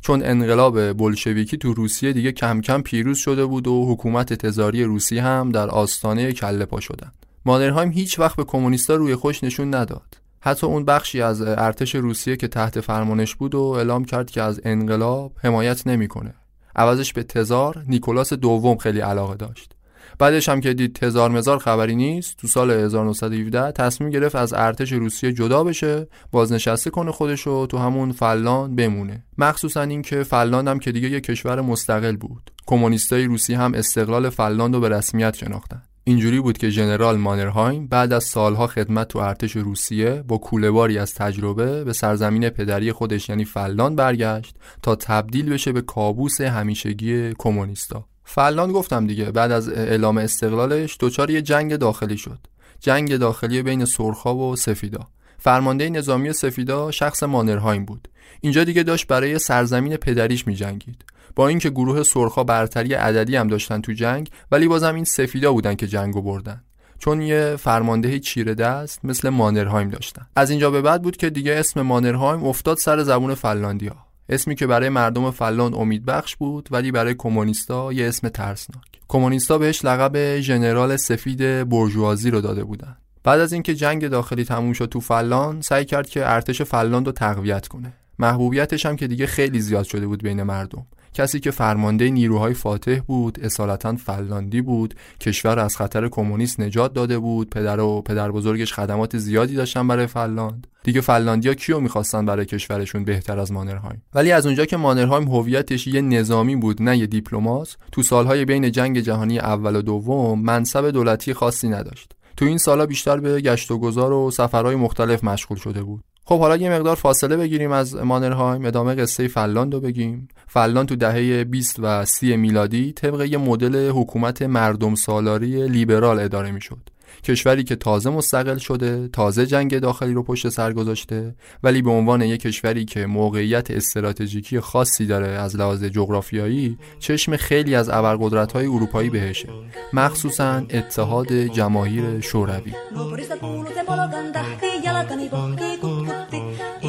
چون 0.00 0.22
انقلاب 0.24 0.92
بلشویکی 0.92 1.56
تو 1.56 1.74
روسیه 1.74 2.12
دیگه 2.12 2.32
کم 2.32 2.60
کم 2.60 2.82
پیروز 2.82 3.18
شده 3.18 3.46
بود 3.46 3.68
و 3.68 3.92
حکومت 3.92 4.32
تزاری 4.32 4.84
روسیه 4.84 5.22
هم 5.22 5.52
در 5.52 5.68
آستانه 5.68 6.32
کله 6.32 6.64
پا 6.64 6.80
شدن. 6.80 7.12
مانرهایم 7.44 7.90
هیچ 7.90 8.18
وقت 8.18 8.36
به 8.36 8.44
کمونیستا 8.44 8.94
روی 8.94 9.14
خوش 9.14 9.44
نشون 9.44 9.74
نداد. 9.74 10.18
حتی 10.40 10.66
اون 10.66 10.84
بخشی 10.84 11.22
از 11.22 11.40
ارتش 11.40 11.94
روسیه 11.94 12.36
که 12.36 12.48
تحت 12.48 12.80
فرمانش 12.80 13.34
بود 13.34 13.54
و 13.54 13.60
اعلام 13.60 14.04
کرد 14.04 14.30
که 14.30 14.42
از 14.42 14.60
انقلاب 14.64 15.32
حمایت 15.42 15.86
نمی‌کنه. 15.86 16.34
عوضش 16.76 17.12
به 17.12 17.22
تزار 17.22 17.84
نیکولاس 17.86 18.32
دوم 18.32 18.76
خیلی 18.76 19.00
علاقه 19.00 19.34
داشت. 19.34 19.74
بعدش 20.18 20.48
هم 20.48 20.60
که 20.60 20.74
دید 20.74 20.94
تزار 20.94 21.30
مزار 21.30 21.58
خبری 21.58 21.96
نیست 21.96 22.36
تو 22.36 22.46
سال 22.46 22.70
1917 22.70 23.72
تصمیم 23.72 24.10
گرفت 24.10 24.36
از 24.36 24.52
ارتش 24.52 24.92
روسیه 24.92 25.32
جدا 25.32 25.64
بشه 25.64 26.08
بازنشسته 26.30 26.90
کنه 26.90 27.12
خودشو 27.12 27.66
تو 27.66 27.78
همون 27.78 28.12
فلان 28.12 28.76
بمونه. 28.76 29.24
مخصوصا 29.38 29.82
اینکه 29.82 30.22
فلاند 30.22 30.68
هم 30.68 30.78
که 30.78 30.92
دیگه 30.92 31.10
یه 31.10 31.20
کشور 31.20 31.60
مستقل 31.60 32.16
بود. 32.16 32.50
کمونیستای 32.66 33.24
روسی 33.24 33.54
هم 33.54 33.74
استقلال 33.74 34.30
فلاند 34.30 34.74
رو 34.74 34.80
به 34.80 34.88
رسمیت 34.88 35.36
شناختن. 35.36 35.82
اینجوری 36.10 36.40
بود 36.40 36.58
که 36.58 36.70
ژنرال 36.70 37.16
مانرهایم 37.16 37.86
بعد 37.86 38.12
از 38.12 38.24
سالها 38.24 38.66
خدمت 38.66 39.08
تو 39.08 39.18
ارتش 39.18 39.56
روسیه 39.56 40.24
با 40.28 40.38
کولهباری 40.38 40.98
از 40.98 41.14
تجربه 41.14 41.84
به 41.84 41.92
سرزمین 41.92 42.48
پدری 42.48 42.92
خودش 42.92 43.28
یعنی 43.28 43.44
فلان 43.44 43.96
برگشت 43.96 44.54
تا 44.82 44.94
تبدیل 44.94 45.52
بشه 45.52 45.72
به 45.72 45.80
کابوس 45.80 46.40
همیشگی 46.40 47.32
کمونیستا. 47.38 48.04
فلان 48.24 48.72
گفتم 48.72 49.06
دیگه 49.06 49.30
بعد 49.30 49.52
از 49.52 49.68
اعلام 49.68 50.18
استقلالش 50.18 50.96
دچار 51.00 51.30
یه 51.30 51.42
جنگ 51.42 51.76
داخلی 51.76 52.18
شد. 52.18 52.38
جنگ 52.80 53.16
داخلی 53.16 53.62
بین 53.62 53.84
سرخا 53.84 54.36
و 54.36 54.56
سفیدا. 54.56 55.06
فرمانده 55.38 55.90
نظامی 55.90 56.32
سفیدا 56.32 56.90
شخص 56.90 57.22
مانرهایم 57.22 57.84
بود. 57.84 58.08
اینجا 58.40 58.64
دیگه 58.64 58.82
داشت 58.82 59.06
برای 59.06 59.38
سرزمین 59.38 59.96
پدریش 59.96 60.46
می 60.46 60.54
جنگید 60.54 61.04
با 61.36 61.48
اینکه 61.48 61.70
گروه 61.70 62.02
سرخا 62.02 62.44
برتری 62.44 62.94
عددی 62.94 63.36
هم 63.36 63.48
داشتن 63.48 63.80
تو 63.80 63.92
جنگ 63.92 64.30
ولی 64.52 64.68
بازم 64.68 64.94
این 64.94 65.04
سفیدا 65.04 65.52
بودن 65.52 65.74
که 65.74 65.86
جنگو 65.86 66.22
بردن. 66.22 66.62
چون 66.98 67.22
یه 67.22 67.56
فرمانده 67.56 68.18
چیره 68.18 68.54
دست 68.54 69.04
مثل 69.04 69.28
مانرهایم 69.28 69.88
داشتن. 69.88 70.26
از 70.36 70.50
اینجا 70.50 70.70
به 70.70 70.82
بعد 70.82 71.02
بود 71.02 71.16
که 71.16 71.30
دیگه 71.30 71.54
اسم 71.54 71.82
مانرهایم 71.82 72.44
افتاد 72.44 72.76
سر 72.76 73.02
زبون 73.02 73.34
فنلاندیا. 73.34 73.96
اسمی 74.28 74.54
که 74.54 74.66
برای 74.66 74.88
مردم 74.88 75.30
فلان 75.30 75.74
امید 75.74 76.04
بخش 76.04 76.36
بود 76.36 76.68
ولی 76.70 76.90
برای 76.90 77.14
کمونیستا 77.18 77.92
یه 77.92 78.08
اسم 78.08 78.28
ترسناک. 78.28 78.84
کمونیستا 79.08 79.58
بهش 79.58 79.84
لقب 79.84 80.40
ژنرال 80.40 80.96
سفید 80.96 81.68
برجوازی 81.68 82.30
رو 82.30 82.40
داده 82.40 82.64
بودن. 82.64 82.96
بعد 83.24 83.40
از 83.40 83.52
اینکه 83.52 83.74
جنگ 83.74 84.08
داخلی 84.08 84.44
تموم 84.44 84.72
شد 84.72 84.86
تو 84.86 85.00
فلان 85.00 85.60
سعی 85.60 85.84
کرد 85.84 86.08
که 86.08 86.30
ارتش 86.32 86.62
فلان 86.62 87.04
رو 87.04 87.12
تقویت 87.12 87.68
کنه. 87.68 87.92
محبوبیتش 88.18 88.86
هم 88.86 88.96
که 88.96 89.06
دیگه 89.06 89.26
خیلی 89.26 89.60
زیاد 89.60 89.84
شده 89.84 90.06
بود 90.06 90.22
بین 90.22 90.42
مردم. 90.42 90.86
کسی 91.14 91.40
که 91.40 91.50
فرمانده 91.50 92.10
نیروهای 92.10 92.54
فاتح 92.54 92.98
بود 93.06 93.40
اصالتا 93.42 93.96
فنلاندی 93.96 94.60
بود 94.60 94.94
کشور 95.20 95.58
از 95.58 95.76
خطر 95.76 96.08
کمونیسم 96.08 96.60
نجات 96.60 96.92
داده 96.92 97.18
بود 97.18 97.50
پدر 97.50 97.80
و 97.80 98.02
پدر 98.02 98.30
بزرگش 98.30 98.72
خدمات 98.72 99.18
زیادی 99.18 99.54
داشتن 99.54 99.88
برای 99.88 100.06
فنلاند 100.06 100.66
دیگه 100.82 101.00
فنلاندیا 101.00 101.54
کیو 101.54 101.80
می‌خواستن 101.80 102.26
برای 102.26 102.46
کشورشون 102.46 103.04
بهتر 103.04 103.38
از 103.38 103.52
مانرهایم؟ 103.52 104.02
ولی 104.14 104.32
از 104.32 104.46
اونجا 104.46 104.64
که 104.64 104.76
مانرهایم 104.76 105.28
هویتش 105.28 105.86
یه 105.86 106.00
نظامی 106.00 106.56
بود 106.56 106.82
نه 106.82 106.98
یه 106.98 107.06
دیپلمات 107.06 107.76
تو 107.92 108.02
سالهای 108.02 108.44
بین 108.44 108.72
جنگ 108.72 109.00
جهانی 109.00 109.38
اول 109.38 109.76
و 109.76 109.82
دوم 109.82 110.42
منصب 110.42 110.90
دولتی 110.90 111.34
خاصی 111.34 111.68
نداشت. 111.68 112.12
تو 112.36 112.44
این 112.44 112.58
سالا 112.58 112.86
بیشتر 112.86 113.20
به 113.20 113.40
گشت 113.40 113.70
و 113.70 113.78
گذار 113.78 114.12
و 114.12 114.30
سفرهای 114.30 114.76
مختلف 114.76 115.24
مشغول 115.24 115.58
شده 115.58 115.82
بود. 115.82 116.04
خب 116.30 116.38
حالا 116.38 116.56
یه 116.56 116.70
مقدار 116.70 116.96
فاصله 116.96 117.36
بگیریم 117.36 117.72
از 117.72 117.96
مانرهایم. 117.96 118.64
ادامه 118.64 118.94
قصه 118.94 119.28
فلاند 119.28 119.74
رو 119.74 119.80
بگیم. 119.80 120.28
فلاند 120.48 120.88
تو 120.88 120.96
دهه 120.96 121.44
20 121.44 121.76
و 121.78 122.04
30 122.04 122.36
میلادی 122.36 122.92
طبق 122.92 123.20
یه 123.20 123.38
مدل 123.38 123.90
حکومت 123.90 124.42
مردم 124.42 124.94
سالاری 124.94 125.68
لیبرال 125.68 126.20
اداره 126.20 126.50
می‌شد. 126.50 126.78
کشوری 127.24 127.64
که 127.64 127.76
تازه 127.76 128.10
مستقل 128.10 128.58
شده 128.58 129.08
تازه 129.08 129.46
جنگ 129.46 129.78
داخلی 129.78 130.12
رو 130.12 130.22
پشت 130.22 130.48
سر 130.48 130.72
گذاشته 130.72 131.34
ولی 131.62 131.82
به 131.82 131.90
عنوان 131.90 132.22
یک 132.22 132.40
کشوری 132.40 132.84
که 132.84 133.06
موقعیت 133.06 133.70
استراتژیکی 133.70 134.60
خاصی 134.60 135.06
داره 135.06 135.28
از 135.28 135.56
لحاظ 135.56 135.84
جغرافیایی 135.84 136.78
چشم 136.98 137.36
خیلی 137.36 137.74
از 137.74 137.88
ابرقدرت‌های 137.88 138.66
اروپایی 138.66 139.10
بهشه. 139.10 139.48
مخصوصا 139.92 140.62
اتحاد 140.70 141.32
جماهیر 141.32 142.20
شوروی. 142.20 142.72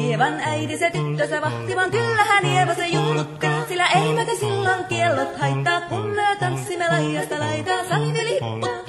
Ievan 0.02 0.40
äiti 0.40 0.78
se 0.78 0.90
tyttönsä 0.90 1.40
vahtivan, 1.40 1.90
kyllähän 1.90 2.46
Ieva 2.46 2.74
se 2.74 2.86
jullutti. 2.86 3.46
Sillä 3.68 3.86
ei 3.86 4.12
meitä 4.12 4.32
silloin 4.40 4.84
kiellot 4.84 5.38
haittaa, 5.38 5.80
kun 5.80 6.06
me 6.06 6.36
tanssimme 6.40 6.88
laijasta 6.88 7.38
laitaa. 7.38 7.84
Salmi 7.88 8.24
lipput, 8.24 8.86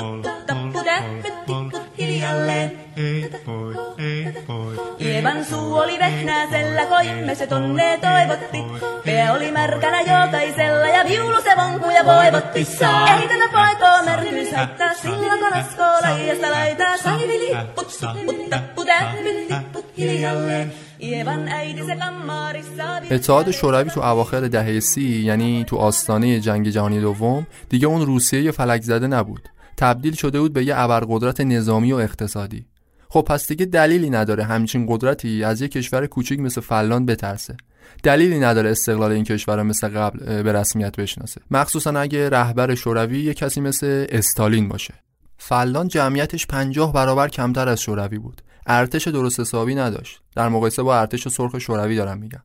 tappu, 0.48 0.84
täppyt, 0.84 1.46
tipput 1.46 1.98
hiljalleen. 1.98 2.80
Ei 2.98 3.32
voi, 3.48 3.76
ei 3.98 4.34
voi. 4.48 4.94
Evan 5.00 5.46
suu 5.46 5.76
oli 5.76 6.00
vehnäsellä, 6.00 6.86
koimme 6.86 7.36
se 7.36 7.48
tonne 7.48 8.00
toivotti. 8.02 8.58
Pää 9.06 9.34
oli 9.34 9.52
märkänä 9.52 10.02
jokaisella 10.02 10.88
ja 10.88 11.06
viulu 11.06 11.42
se 11.42 11.56
vonkuja 11.58 12.06
voivotti. 12.06 12.60
Ei 12.60 13.28
tätä 13.28 13.50
poikoa 13.52 14.04
märkyys 14.04 14.54
haittaa, 14.54 14.94
sillä 14.94 15.38
kun 15.38 15.54
askoo 15.54 16.02
laijasta 16.02 16.52
laitaa. 16.52 16.98
Saivi 16.98 17.40
lipput, 17.40 17.90
supput, 17.90 18.50
tapput, 18.50 18.88
lipput 19.24 19.86
hiljalleen. 19.98 20.74
اتحاد 23.12 23.52
شوروی 23.52 23.90
تو 23.90 24.02
اواخر 24.02 24.48
دهه 24.48 24.80
سی 24.80 25.02
یعنی 25.02 25.64
تو 25.68 25.78
آستانه 25.78 26.40
جنگ 26.40 26.70
جهانی 26.70 27.02
دوم 27.02 27.48
دیگه 27.70 27.88
اون 27.88 28.06
روسیه 28.06 28.52
فلک 28.52 28.82
زده 28.82 29.08
نبود. 29.08 29.50
تبدیل 29.78 30.14
شده 30.14 30.40
بود 30.40 30.54
به 30.54 30.66
یه 30.66 30.80
ابرقدرت 30.80 31.42
نظامی 31.42 31.94
و 31.94 31.96
اقتصادی. 31.96 32.66
خب 33.10 33.22
پس 33.22 33.48
دیگه 33.48 33.66
دلیلی 33.66 34.10
نداره 34.10 34.44
همچین 34.44 34.86
قدرتی 34.90 35.44
از 35.44 35.62
یه 35.62 35.68
کشور 35.68 36.06
کوچیک 36.08 36.40
مثل 36.40 36.62
فنلاند 36.62 37.06
بترسه. 37.06 37.58
دلیلی 38.04 38.40
نداره 38.40 38.70
استقلال 38.70 39.12
این 39.12 39.24
کشور 39.24 39.64
مثل 39.64 39.88
قبل 39.88 40.44
به 40.44 40.54
رسمیت 40.54 40.96
بشناسه. 40.96 41.42
مخصوصا 41.52 42.00
اگه 42.00 42.30
رهبر 42.30 42.76
شوروی 42.76 43.24
یه 43.24 43.34
کسی 43.34 43.62
مثل 43.62 44.06
استالین 44.10 44.70
باشه. 44.70 44.94
فنلاند 45.38 45.90
جمعیتش 45.90 46.48
پنجاه 46.48 46.94
برابر 46.94 47.28
کمتر 47.28 47.70
از 47.70 47.82
شوروی 47.82 48.18
بود. 48.18 48.42
ارتش 48.66 49.08
درست 49.08 49.40
حسابی 49.40 49.76
نداشت. 49.76 50.22
در 50.36 50.50
مقایسه 50.50 50.84
با 50.84 51.00
ارتش 51.00 51.28
سرخ 51.28 51.60
شوروی 51.60 51.96
دارم 51.96 52.18
میگم. 52.18 52.44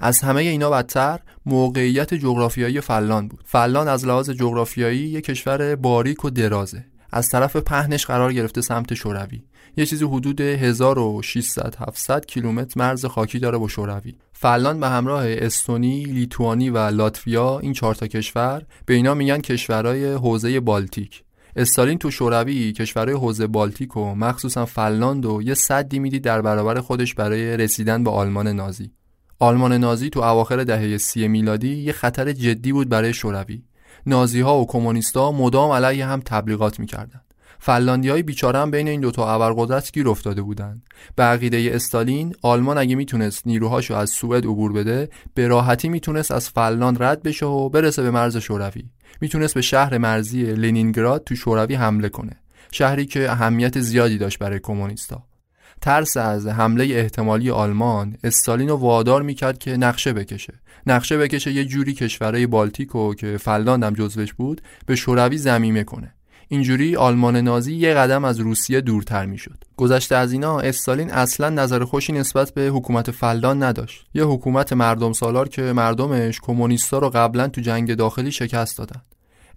از 0.00 0.20
همه 0.20 0.42
اینا 0.42 0.70
بدتر 0.70 1.20
موقعیت 1.46 2.14
جغرافیایی 2.14 2.80
فنلاند 2.80 3.28
بود. 3.28 3.44
فنلاند 3.44 3.88
از 3.88 4.06
لحاظ 4.06 4.30
جغرافیایی 4.30 4.98
یک 4.98 5.24
کشور 5.24 5.76
باریک 5.76 6.24
و 6.24 6.30
درازه. 6.30 6.84
از 7.12 7.28
طرف 7.28 7.56
پهنش 7.56 8.06
قرار 8.06 8.32
گرفته 8.32 8.60
سمت 8.60 8.94
شوروی. 8.94 9.42
یه 9.76 9.86
چیزی 9.86 10.04
حدود 10.04 10.40
1600 10.40 11.76
700 11.78 12.26
کیلومتر 12.26 12.80
مرز 12.80 13.06
خاکی 13.06 13.38
داره 13.38 13.58
با 13.58 13.68
شوروی. 13.68 14.14
فنلاند 14.32 14.80
به 14.80 14.88
همراه 14.88 15.24
استونی، 15.26 16.04
لیتوانی 16.04 16.70
و 16.70 16.78
لاتویا 16.78 17.58
این 17.58 17.72
چهار 17.72 17.94
تا 17.94 18.06
کشور 18.06 18.62
به 18.86 18.94
اینا 18.94 19.14
میگن 19.14 19.38
کشورهای 19.38 20.12
حوزه 20.12 20.60
بالتیک. 20.60 21.22
استالین 21.58 21.98
تو 21.98 22.10
شوروی 22.10 22.72
کشورهای 22.72 23.18
حوزه 23.18 23.46
بالتیک 23.46 23.96
و 23.96 24.14
مخصوصا 24.14 24.66
فنلاند 24.66 25.26
و 25.26 25.42
یه 25.42 25.54
صدی 25.54 25.98
می‌دید 25.98 26.24
در 26.24 26.42
برابر 26.42 26.80
خودش 26.80 27.14
برای 27.14 27.56
رسیدن 27.56 28.04
به 28.04 28.10
آلمان 28.10 28.48
نازی. 28.48 28.90
آلمان 29.38 29.72
نازی 29.72 30.10
تو 30.10 30.20
اواخر 30.20 30.64
دهه 30.64 30.96
سی 30.96 31.28
میلادی 31.28 31.76
یه 31.76 31.92
خطر 31.92 32.32
جدی 32.32 32.72
بود 32.72 32.88
برای 32.88 33.14
شوروی. 33.14 33.62
نازی 34.06 34.40
ها 34.40 34.58
و 34.58 34.66
کمونیستا 34.66 35.32
مدام 35.32 35.70
علیه 35.70 36.06
هم 36.06 36.20
تبلیغات 36.24 36.80
می‌کردند 36.80 37.22
فنلاندی 37.58 38.08
های 38.08 38.22
بیچاره 38.22 38.58
هم 38.58 38.70
بین 38.70 38.88
این 38.88 39.00
دوتا 39.00 39.34
ابرقدرت 39.34 39.92
گیر 39.92 40.08
افتاده 40.08 40.42
بودند. 40.42 40.82
به 41.16 41.22
عقیده 41.22 41.70
استالین 41.72 42.34
آلمان 42.42 42.78
اگه 42.78 42.94
می‌تونست 42.94 43.46
نیروهاشو 43.46 43.94
از 43.94 44.10
سوئد 44.10 44.44
عبور 44.44 44.72
بده 44.72 45.08
به 45.34 45.48
راحتی 45.48 45.88
می‌تونست 45.88 46.32
از 46.32 46.48
فنلاند 46.48 47.02
رد 47.02 47.22
بشه 47.22 47.46
و 47.46 47.68
برسه 47.68 48.02
به 48.02 48.10
مرز 48.10 48.36
شوروی. 48.36 48.84
می‌تونست 49.20 49.54
به 49.54 49.60
شهر 49.60 49.98
مرزی 49.98 50.42
لنینگراد 50.42 51.24
تو 51.24 51.36
شوروی 51.36 51.74
حمله 51.74 52.08
کنه 52.08 52.32
شهری 52.72 53.06
که 53.06 53.30
اهمیت 53.30 53.80
زیادی 53.80 54.18
داشت 54.18 54.38
برای 54.38 54.58
کمونیستا 54.58 55.22
ترس 55.80 56.16
از 56.16 56.46
حمله 56.46 56.84
احتمالی 56.84 57.50
آلمان 57.50 58.16
استالین 58.24 58.68
رو 58.68 58.76
وادار 58.76 59.22
می‌کرد 59.22 59.58
که 59.58 59.76
نقشه 59.76 60.12
بکشه. 60.12 60.54
نقشه 60.86 61.18
بکشه 61.18 61.52
یه 61.52 61.64
جوری 61.64 61.94
کشورهای 61.94 62.46
بالتیکو 62.46 63.14
که 63.14 63.36
فنلاند 63.36 63.84
هم 63.84 63.94
جزوش 63.94 64.34
بود 64.34 64.60
به 64.86 64.96
شوروی 64.96 65.38
زمیمه 65.38 65.84
کنه. 65.84 66.15
اینجوری 66.48 66.96
آلمان 66.96 67.36
نازی 67.36 67.74
یه 67.74 67.94
قدم 67.94 68.24
از 68.24 68.40
روسیه 68.40 68.80
دورتر 68.80 69.26
می‌شد. 69.26 69.64
گذشته 69.76 70.16
از 70.16 70.32
اینا 70.32 70.60
استالین 70.60 71.10
اصلا 71.10 71.48
نظر 71.48 71.84
خوشی 71.84 72.12
نسبت 72.12 72.54
به 72.54 72.62
حکومت 72.62 73.10
فلدان 73.10 73.62
نداشت. 73.62 74.06
یه 74.14 74.24
حکومت 74.24 74.72
مردم 74.72 75.12
سالار 75.12 75.48
که 75.48 75.62
مردمش 75.62 76.40
کمونیستا 76.40 76.98
رو 76.98 77.10
قبلا 77.10 77.48
تو 77.48 77.60
جنگ 77.60 77.94
داخلی 77.94 78.32
شکست 78.32 78.78
دادن. 78.78 79.02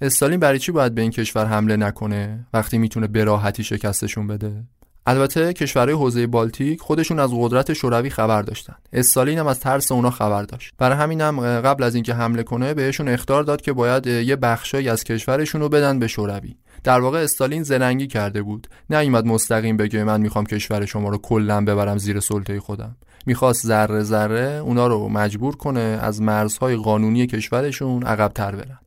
استالین 0.01 0.39
برای 0.39 0.59
چی 0.59 0.71
باید 0.71 0.95
به 0.95 1.01
این 1.01 1.11
کشور 1.11 1.45
حمله 1.45 1.77
نکنه 1.77 2.47
وقتی 2.53 2.77
می‌تونه 2.77 3.07
به 3.07 3.23
راحتی 3.23 3.63
شکستشون 3.63 4.27
بده؟ 4.27 4.63
البته 5.05 5.53
کشورهای 5.53 5.97
حوزه 5.97 6.27
بالتیک 6.27 6.81
خودشون 6.81 7.19
از 7.19 7.29
قدرت 7.33 7.73
شوروی 7.73 8.09
خبر 8.09 8.41
داشتن. 8.41 8.75
استالین 8.93 9.39
هم 9.39 9.47
از 9.47 9.59
ترس 9.59 9.91
اونا 9.91 10.09
خبر 10.09 10.43
داشت. 10.43 10.73
برای 10.77 10.97
همین 10.97 11.21
هم 11.21 11.61
قبل 11.61 11.83
از 11.83 11.95
اینکه 11.95 12.13
حمله 12.13 12.43
کنه 12.43 12.73
بهشون 12.73 13.07
اختار 13.07 13.43
داد 13.43 13.61
که 13.61 13.73
باید 13.73 14.07
یه 14.07 14.35
بخشایی 14.35 14.89
از 14.89 15.03
کشورشون 15.03 15.61
رو 15.61 15.69
بدن 15.69 15.99
به 15.99 16.07
شوروی. 16.07 16.55
در 16.83 16.99
واقع 16.99 17.19
استالین 17.19 17.63
زرنگی 17.63 18.07
کرده 18.07 18.41
بود. 18.41 18.67
نیومد 18.89 19.25
مستقیم 19.25 19.77
بگه 19.77 20.03
من 20.03 20.21
می‌خوام 20.21 20.45
کشور 20.45 20.85
شما 20.85 21.09
رو 21.09 21.17
کلا 21.17 21.65
ببرم 21.65 21.97
زیر 21.97 22.19
سلطه 22.19 22.59
خودم. 22.59 22.95
می‌خواست 23.25 23.65
ذره 23.65 24.03
ذره 24.03 24.61
اونا 24.65 24.87
رو 24.87 25.09
مجبور 25.09 25.55
کنه 25.55 25.79
از 25.79 26.21
مرزهای 26.21 26.75
قانونی 26.75 27.27
کشورشون 27.27 28.03
عقب 28.03 28.31
تر 28.31 28.55
برن. 28.55 28.79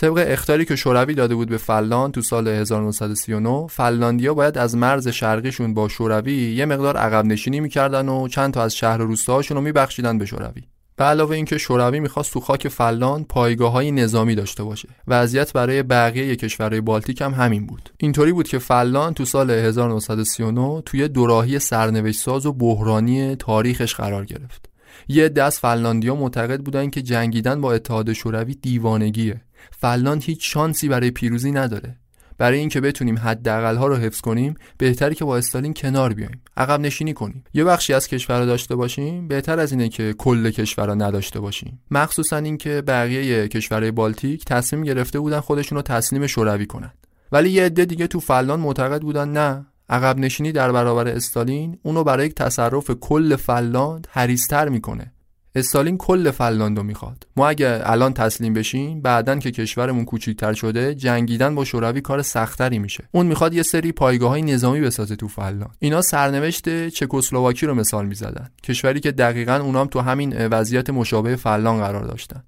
طبق 0.00 0.24
اختاری 0.28 0.64
که 0.64 0.76
شوروی 0.76 1.14
داده 1.14 1.34
بود 1.34 1.48
به 1.48 1.56
فنلاند 1.56 2.12
تو 2.12 2.22
سال 2.22 2.48
1939 2.48 3.66
فنلاندیا 3.66 4.34
باید 4.34 4.58
از 4.58 4.76
مرز 4.76 5.08
شرقیشون 5.08 5.74
با 5.74 5.88
شوروی 5.88 6.54
یه 6.54 6.64
مقدار 6.64 6.96
عقب 6.96 7.24
نشینی 7.24 7.60
می‌کردن 7.60 8.08
و 8.08 8.28
چند 8.28 8.54
تا 8.54 8.62
از 8.62 8.76
شهر 8.76 8.96
روستاهاشون 8.96 9.56
رو 9.56 9.62
میبخشیدن 9.62 10.18
به 10.18 10.26
شوروی. 10.26 10.62
به 10.96 11.04
علاوه 11.04 11.36
اینکه 11.36 11.58
شوروی 11.58 12.00
می‌خواست 12.00 12.32
تو 12.32 12.40
خاک 12.40 12.68
فنلاند 12.68 13.26
پایگاه 13.26 13.72
های 13.72 13.90
نظامی 13.92 14.34
داشته 14.34 14.64
باشه. 14.64 14.88
وضعیت 15.08 15.52
برای 15.52 15.82
بقیه 15.82 16.36
کشورهای 16.36 16.80
بالتیک 16.80 17.20
هم 17.20 17.32
همین 17.34 17.66
بود. 17.66 17.90
اینطوری 17.98 18.32
بود 18.32 18.48
که 18.48 18.58
فنلاند 18.58 19.14
تو 19.14 19.24
سال 19.24 19.50
1939 19.50 20.82
توی 20.86 21.08
دوراهی 21.08 21.58
سرنوشت 21.58 22.20
ساز 22.20 22.46
و 22.46 22.52
بحرانی 22.52 23.36
تاریخش 23.36 23.94
قرار 23.94 24.24
گرفت. 24.24 24.70
یه 25.08 25.28
دست 25.28 25.60
فنلاندیا 25.60 26.14
معتقد 26.14 26.60
بودن 26.60 26.90
که 26.90 27.02
جنگیدن 27.02 27.60
با 27.60 27.72
اتحاد 27.72 28.12
شوروی 28.12 28.54
دیوانگیه. 28.54 29.40
فنلاند 29.70 30.22
هیچ 30.22 30.52
شانسی 30.52 30.88
برای 30.88 31.10
پیروزی 31.10 31.52
نداره. 31.52 31.96
برای 32.38 32.58
اینکه 32.58 32.80
بتونیم 32.80 33.18
حداقل 33.18 33.76
ها 33.76 33.86
رو 33.86 33.96
حفظ 33.96 34.20
کنیم 34.20 34.54
بهتری 34.78 35.14
که 35.14 35.24
با 35.24 35.36
استالین 35.36 35.74
کنار 35.74 36.12
بیایم. 36.12 36.42
عقب 36.56 36.80
نشینی 36.80 37.12
کنیم. 37.12 37.44
یه 37.54 37.64
بخشی 37.64 37.94
از 37.94 38.08
کشور 38.08 38.44
داشته 38.44 38.74
باشیم 38.76 39.28
بهتر 39.28 39.60
از 39.60 39.72
اینه 39.72 39.88
که 39.88 40.14
کل 40.18 40.50
کشور 40.50 41.04
نداشته 41.04 41.40
باشیم. 41.40 41.80
مخصوصا 41.90 42.36
اینکه 42.36 42.82
بقیه 42.86 43.48
کشورهای 43.48 43.90
بالتیک 43.90 44.44
تصمیم 44.44 44.82
گرفته 44.82 45.20
بودن 45.20 45.40
خودشون 45.40 45.76
رو 45.76 45.82
تسلیم 45.82 46.26
شوروی 46.26 46.66
کنن. 46.66 46.92
ولی 47.32 47.50
یه 47.50 47.64
عده 47.64 47.84
دیگه 47.84 48.06
تو 48.06 48.20
فنلاند 48.20 48.60
معتقد 48.60 49.02
بودن 49.02 49.28
نه 49.28 49.66
عقب 49.88 50.18
نشینی 50.18 50.52
در 50.52 50.72
برابر 50.72 51.08
استالین 51.08 51.78
اونو 51.82 52.04
برای 52.04 52.28
تصرف 52.28 52.90
کل 52.90 53.36
فنلاند 53.36 54.06
حریستر 54.10 54.68
می‌کنه. 54.68 55.12
استالین 55.54 55.98
کل 55.98 56.30
فنلاندو 56.30 56.82
می‌خواد. 56.82 57.26
ما 57.36 57.48
اگه 57.48 57.80
الان 57.84 58.14
تسلیم 58.14 58.54
بشیم 58.54 59.00
بعدا 59.00 59.38
که 59.38 59.50
کشورمون 59.50 60.04
کوچیکتر 60.04 60.52
شده 60.52 60.94
جنگیدن 60.94 61.54
با 61.54 61.64
شوروی 61.64 62.00
کار 62.00 62.22
سختری 62.22 62.78
میشه. 62.78 63.04
اون 63.12 63.26
می‌خواد 63.26 63.54
یه 63.54 63.62
سری 63.62 63.92
پایگاه 63.92 64.30
های 64.30 64.42
نظامی 64.42 64.80
بسازه 64.80 65.16
تو 65.16 65.28
فنلاند. 65.28 65.76
اینا 65.78 66.02
سرنوشت 66.02 66.88
چکسلواکی 66.88 67.66
رو 67.66 67.74
مثال 67.74 68.06
می‌زدن. 68.06 68.50
کشوری 68.62 69.00
که 69.00 69.12
دقیقا 69.12 69.56
اونام 69.56 69.86
تو 69.86 70.00
همین 70.00 70.46
وضعیت 70.46 70.90
مشابه 70.90 71.36
فنلاند 71.36 71.80
قرار 71.80 72.04
داشتن. 72.04 72.42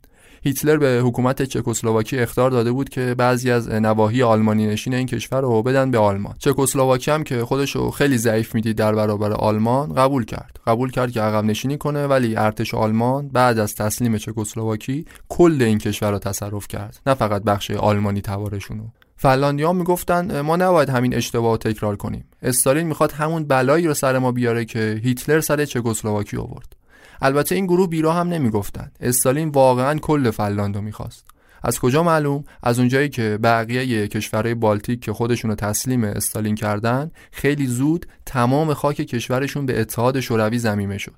هیتلر 0.44 0.76
به 0.76 1.00
حکومت 1.04 1.42
چکسلواکی 1.42 2.18
اختار 2.18 2.50
داده 2.50 2.72
بود 2.72 2.88
که 2.88 3.14
بعضی 3.18 3.50
از 3.50 3.68
نواحی 3.68 4.22
آلمانی 4.22 4.66
نشین 4.66 4.94
این 4.94 5.06
کشور 5.06 5.40
رو 5.40 5.62
بدن 5.62 5.90
به 5.90 5.98
آلمان. 5.98 6.34
چکسلواکی 6.38 7.10
هم 7.10 7.24
که 7.24 7.44
خودش 7.44 7.76
رو 7.76 7.90
خیلی 7.90 8.18
ضعیف 8.18 8.54
می‌دید 8.54 8.76
در 8.76 8.94
برابر 8.94 9.32
آلمان 9.32 9.92
قبول 9.94 10.24
کرد. 10.24 10.60
قبول 10.66 10.90
کرد 10.90 11.12
که 11.12 11.20
عقب 11.20 11.44
نشینی 11.44 11.78
کنه 11.78 12.06
ولی 12.06 12.36
ارتش 12.36 12.74
آلمان 12.74 13.28
بعد 13.28 13.58
از 13.58 13.74
تسلیم 13.74 14.16
چکسلواکی 14.16 15.06
کل 15.28 15.62
این 15.62 15.78
کشور 15.78 16.10
رو 16.10 16.18
تصرف 16.18 16.68
کرد. 16.68 17.00
نه 17.06 17.14
فقط 17.14 17.42
بخش 17.42 17.70
آلمانی 17.70 18.20
تبارشون 18.20 18.78
رو. 18.78 18.84
فنلاندیا 19.16 19.72
می‌گفتن 19.72 20.40
ما 20.40 20.56
نباید 20.56 20.88
همین 20.88 21.14
اشتباه 21.14 21.58
تکرار 21.58 21.96
کنیم. 21.96 22.24
استالین 22.42 22.86
می‌خواد 22.86 23.12
همون 23.12 23.44
بلایی 23.44 23.86
رو 23.86 23.94
سر 23.94 24.18
ما 24.18 24.32
بیاره 24.32 24.64
که 24.64 25.00
هیتلر 25.04 25.40
سر 25.40 25.64
چکسلواکی 25.64 26.36
آورد. 26.36 26.76
البته 27.20 27.54
این 27.54 27.66
گروه 27.66 27.88
بیرا 27.88 28.12
هم 28.12 28.28
نمی‌گفتند 28.28 28.98
استالین 29.00 29.48
واقعا 29.48 29.98
کل 29.98 30.30
فنلاندو 30.30 30.80
می‌خواست. 30.80 31.24
از 31.62 31.80
کجا 31.80 32.02
معلوم؟ 32.02 32.44
از 32.62 32.78
اونجایی 32.78 33.08
که 33.08 33.38
بقیه 33.42 34.08
کشورهای 34.08 34.54
بالتیک 34.54 35.00
که 35.00 35.12
خودشون 35.12 35.54
تسلیم 35.54 36.04
استالین 36.04 36.54
کردن 36.54 37.10
خیلی 37.32 37.66
زود 37.66 38.06
تمام 38.26 38.74
خاک 38.74 38.96
کشورشون 38.96 39.66
به 39.66 39.80
اتحاد 39.80 40.20
شوروی 40.20 40.58
زمیمه 40.58 40.98
شد. 40.98 41.14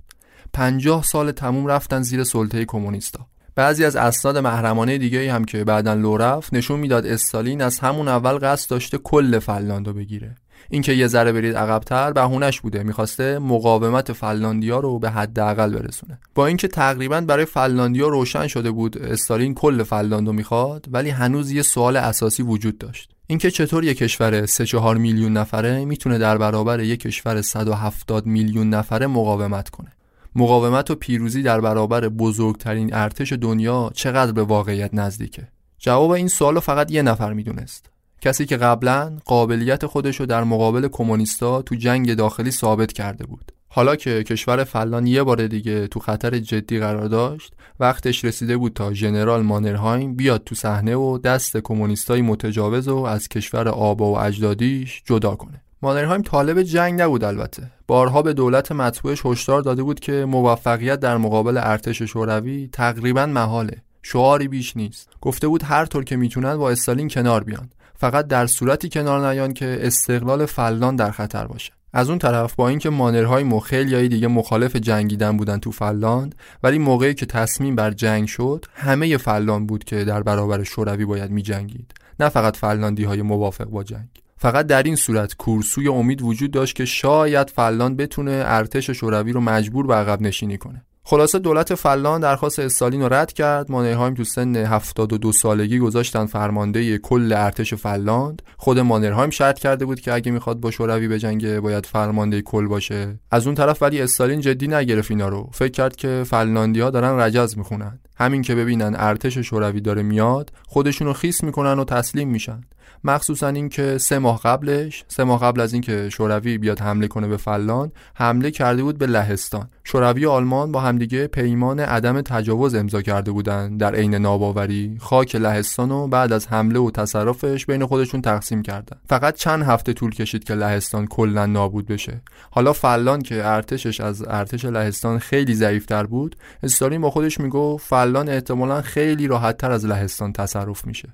50 0.52 1.02
سال 1.02 1.32
تموم 1.32 1.66
رفتن 1.66 2.02
زیر 2.02 2.24
سلطه 2.24 2.64
کمونیستا. 2.64 3.26
بعضی 3.54 3.84
از 3.84 3.96
اسناد 3.96 4.38
محرمانه 4.38 4.98
دیگه 4.98 5.32
هم 5.32 5.44
که 5.44 5.64
بعدا 5.64 5.94
لو 5.94 6.16
رفت 6.16 6.54
نشون 6.54 6.80
می‌داد 6.80 7.06
استالین 7.06 7.62
از 7.62 7.78
همون 7.78 8.08
اول 8.08 8.38
قصد 8.38 8.70
داشته 8.70 8.98
کل 8.98 9.38
فنلاندو 9.38 9.92
بگیره. 9.92 10.34
اینکه 10.74 10.92
یه 10.92 11.06
ذره 11.06 11.32
برید 11.32 11.56
عقبتر 11.56 12.12
بهونش 12.12 12.60
بوده. 12.60 12.82
می‌خواسته 12.82 13.38
مقاومت 13.38 14.12
فنلاندیا 14.12 14.80
رو 14.80 14.98
به 14.98 15.10
حداقل 15.10 15.74
برسونه. 15.74 16.18
با 16.34 16.46
اینکه 16.46 16.68
تقریبا 16.68 17.20
برای 17.20 17.44
فنلاندیا 17.44 18.08
روشن 18.08 18.46
شده 18.46 18.70
بود 18.70 18.98
استالین 18.98 19.54
کل 19.54 19.82
فنلاندو 19.82 20.32
می‌خواد 20.32 20.86
ولی 20.88 21.10
هنوز 21.10 21.52
یه 21.52 21.62
سوال 21.62 21.96
اساسی 21.96 22.42
وجود 22.42 22.78
داشت. 22.78 23.10
اینکه 23.26 23.50
چطور 23.50 23.84
یک 23.84 23.98
کشور 23.98 24.46
3 24.46 24.66
4 24.66 24.96
میلیون 24.96 25.32
نفره 25.32 25.84
می‌تونه 25.84 26.18
در 26.18 26.38
برابر 26.38 26.80
یک 26.80 27.00
کشور 27.00 27.42
170 27.42 28.26
میلیون 28.26 28.70
نفره 28.70 29.06
مقاومت 29.06 29.68
کنه؟ 29.68 29.92
مقاومت 30.36 30.90
و 30.90 30.94
پیروزی 30.94 31.42
در 31.42 31.60
برابر 31.60 32.08
بزرگترین 32.08 32.94
ارتش 32.94 33.32
دنیا 33.32 33.90
چقدر 33.94 34.32
به 34.32 34.42
واقعیت 34.42 34.90
نزدیکه؟ 34.94 35.48
جواب 35.78 36.10
این 36.10 36.28
سوال 36.28 36.60
فقط 36.60 36.90
یه 36.90 37.02
نفر 37.02 37.32
می‌دونست. 37.32 37.93
کسی 38.24 38.46
که 38.46 38.56
قبلا 38.56 39.16
قابلیت 39.24 39.86
خودش 39.86 40.20
رو 40.20 40.26
در 40.26 40.44
مقابل 40.44 40.88
کمونیستا 40.88 41.62
تو 41.62 41.74
جنگ 41.74 42.14
داخلی 42.14 42.50
ثابت 42.50 42.92
کرده 42.92 43.26
بود. 43.26 43.52
حالا 43.68 43.96
که 43.96 44.22
کشور 44.22 44.64
فلان 44.64 45.06
یه 45.06 45.22
بار 45.22 45.46
دیگه 45.46 45.86
تو 45.86 46.00
خطر 46.00 46.38
جدی 46.38 46.78
قرار 46.78 47.06
داشت 47.08 47.54
وقتش 47.80 48.24
رسیده 48.24 48.56
بود 48.56 48.72
تا 48.72 48.92
ژنرال 48.92 49.42
مانرهایم 49.42 50.14
بیاد 50.16 50.44
تو 50.44 50.54
صحنه 50.54 50.96
و 50.96 51.18
دست 51.18 51.56
کمونیستای 51.56 52.22
متجاوز 52.22 52.88
و 52.88 52.96
از 52.96 53.28
کشور 53.28 53.68
آبا 53.68 54.12
و 54.12 54.18
اجدادیش 54.18 55.02
جدا 55.06 55.34
کنه. 55.34 55.62
مانرهایم 55.82 56.22
طالب 56.22 56.62
جنگ 56.62 57.02
نبود 57.02 57.24
البته. 57.24 57.70
بارها 57.86 58.22
به 58.22 58.32
دولت 58.32 58.72
مطبوعش 58.72 59.26
هشدار 59.26 59.62
داده 59.62 59.82
بود 59.82 60.00
که 60.00 60.24
موفقیت 60.24 61.00
در 61.00 61.16
مقابل 61.16 61.56
ارتش 61.56 62.02
شوروی 62.02 62.68
تقریبا 62.72 63.26
محاله. 63.26 63.82
شعاری 64.02 64.48
بیش 64.48 64.76
نیست. 64.76 65.08
گفته 65.20 65.48
بود 65.48 65.62
هر 65.62 65.86
طور 65.86 66.04
که 66.04 66.16
می‌تونن 66.16 66.56
با 66.56 66.70
استالین 66.70 67.08
کنار 67.08 67.44
بیان. 67.44 67.70
فقط 68.04 68.26
در 68.26 68.46
صورتی 68.46 68.88
کنار 68.88 69.30
نیان 69.30 69.52
که 69.52 69.78
استقلال 69.80 70.46
فنلاند 70.46 70.96
در 70.96 71.10
خطر 71.10 71.46
باشه. 71.46 71.72
از 71.92 72.08
اون 72.08 72.18
طرف 72.18 72.54
با 72.54 72.68
اینکه 72.68 72.90
مانرهایم 72.90 73.44
خیلیای 73.44 74.06
دیگه 74.06 74.28
مخالف 74.28 74.76
جنگیدن 74.76 75.36
بودن 75.36 75.58
تو 75.58 75.70
فنلاند 75.70 76.34
ولی 76.62 76.78
موقعی 76.78 77.14
که 77.14 77.26
تصمیم 77.26 77.76
بر 77.76 77.90
جنگ 77.90 78.26
شد 78.28 78.64
همه 78.74 79.16
فنلاند 79.16 79.66
بود 79.66 79.84
که 79.84 80.04
در 80.04 80.22
برابر 80.22 80.62
شوروی 80.62 81.04
باید 81.04 81.30
می 81.30 81.42
جنگید 81.42 81.94
نه 82.20 82.28
فقط 82.28 82.56
فنلاندی 82.56 83.04
های 83.04 83.22
موافق 83.22 83.64
با 83.64 83.84
جنگ. 83.84 84.08
فقط 84.36 84.66
در 84.66 84.82
این 84.82 84.96
صورت 84.96 85.34
کورسوی 85.34 85.88
امید 85.88 86.22
وجود 86.22 86.50
داشت 86.50 86.76
که 86.76 86.84
شاید 86.84 87.50
فنلاند 87.50 87.96
بتونه 87.96 88.42
ارتش 88.46 88.90
شوروی 88.90 89.32
رو 89.32 89.40
مجبور 89.40 89.86
به 89.86 89.94
عقب 89.94 90.20
نشینی 90.22 90.58
کنه. 90.58 90.84
خلاصه 91.06 91.38
دولت 91.38 91.74
فنلاند 91.74 92.20
درخواست 92.20 92.58
استالین 92.58 93.02
رو 93.02 93.14
رد 93.14 93.32
کرد. 93.32 93.70
مانرهایم 93.70 94.14
تو 94.14 94.24
سن 94.24 94.56
72 94.56 95.32
سالگی 95.32 95.78
گذاشتن 95.78 96.26
فرمانده 96.26 96.98
کل 96.98 97.32
ارتش 97.32 97.74
فنلاند. 97.74 98.42
خود 98.56 98.78
مانرهایم 98.78 99.30
شرط 99.30 99.58
کرده 99.58 99.84
بود 99.84 100.00
که 100.00 100.12
اگه 100.12 100.32
می‌خواد 100.32 100.60
با 100.60 100.70
شوروی 100.70 101.08
بجنگه 101.08 101.60
باید 101.60 101.86
فرمانده 101.86 102.42
کل 102.42 102.66
باشه. 102.66 103.18
از 103.30 103.46
اون 103.46 103.54
طرف 103.54 103.82
ولی 103.82 104.00
استالین 104.00 104.40
جدی 104.40 104.68
نگرفت 104.68 105.10
اینا 105.10 105.28
رو. 105.28 105.50
فکر 105.52 105.72
کرد 105.72 105.96
که 105.96 106.24
فنلاندیا 106.26 106.90
دارن 106.90 107.20
رجز 107.20 107.58
می‌خونن. 107.58 107.98
همین 108.16 108.42
که 108.42 108.54
ببینن 108.54 108.94
ارتش 108.98 109.38
شوروی 109.38 109.80
داره 109.80 110.02
میاد 110.02 110.52
خودشونو 110.66 111.12
خیس 111.12 111.44
می‌کنن 111.44 111.78
و 111.78 111.84
تسلیم 111.84 112.28
میشن. 112.28 112.60
مخصوصا 113.04 113.48
اینکه 113.48 113.98
سه 113.98 114.18
ماه 114.18 114.40
قبلش 114.44 115.04
سه 115.08 115.24
ماه 115.24 115.40
قبل 115.40 115.60
از 115.60 115.72
اینکه 115.72 116.08
شوروی 116.08 116.58
بیاد 116.58 116.80
حمله 116.80 117.08
کنه 117.08 117.28
به 117.28 117.36
فلان 117.36 117.92
حمله 118.14 118.50
کرده 118.50 118.82
بود 118.82 118.98
به 118.98 119.06
لهستان. 119.06 119.68
شوروی 119.84 120.24
و 120.24 120.30
آلمان 120.30 120.72
با 120.72 120.80
همدیگه 120.80 121.26
پیمان 121.26 121.80
عدم 121.80 122.20
تجاوز 122.20 122.74
امضا 122.74 123.02
کرده 123.02 123.30
بودند 123.30 123.80
در 123.80 123.94
عین 123.94 124.14
ناباوری. 124.14 124.96
خاک 125.00 125.36
لهستان 125.36 125.90
و 125.90 126.08
بعد 126.08 126.32
از 126.32 126.48
حمله 126.48 126.78
و 126.78 126.90
تصرفش 126.90 127.66
بین 127.66 127.86
خودشون 127.86 128.22
تقسیم 128.22 128.62
کردن. 128.62 128.96
فقط 129.08 129.34
چند 129.34 129.62
هفته 129.62 129.92
طول 129.92 130.14
کشید 130.14 130.44
که 130.44 130.54
لهستان 130.54 131.06
کلا 131.06 131.46
نابود 131.46 131.86
بشه. 131.86 132.20
حالا 132.50 132.72
فلان 132.72 133.22
که 133.22 133.46
ارتشش 133.46 134.00
از 134.00 134.24
ارتش 134.28 134.64
لهستان 134.64 135.18
خیلی 135.18 135.54
ضعیفتر 135.54 136.06
بود 136.06 136.36
استالین 136.62 137.00
با 137.00 137.10
خودش 137.10 137.40
میگو 137.40 137.76
فلان 138.04 138.28
احتمالا 138.28 138.82
خیلی 138.82 139.26
راحتتر 139.26 139.72
از 139.72 139.86
لهستان 139.86 140.32
تصرف 140.32 140.86
میشه. 140.86 141.08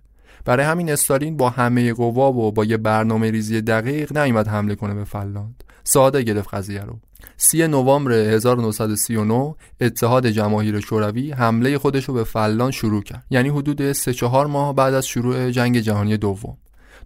برای 0.45 0.67
همین 0.67 0.93
استالین 0.93 1.37
با 1.37 1.51
همه 1.51 1.93
قوا 1.93 2.33
و 2.33 2.53
با 2.53 2.65
یه 2.65 2.77
برنامه 2.77 3.31
ریزی 3.31 3.61
دقیق 3.61 4.19
نیومد 4.19 4.49
حمله 4.49 4.75
کنه 4.75 4.95
به 4.95 5.05
فلاند 5.05 5.65
ساده 5.85 6.23
گرفت 6.23 6.55
قضیه 6.55 6.83
رو. 6.83 6.99
3 7.37 7.67
نوامبر 7.67 8.13
1939 8.13 9.55
اتحاد 9.81 10.27
جماهیر 10.27 10.81
شوروی 10.81 11.33
حمله 11.33 11.79
خودش 11.79 12.05
رو 12.05 12.15
به 12.15 12.25
فلان 12.25 12.71
شروع 12.71 13.03
کرد. 13.03 13.25
یعنی 13.31 13.49
حدود 13.49 13.93
3 13.93 14.13
4 14.13 14.47
ماه 14.47 14.75
بعد 14.75 14.95
از 14.95 15.07
شروع 15.07 15.51
جنگ 15.51 15.79
جهانی 15.79 16.17
دوم. 16.17 16.57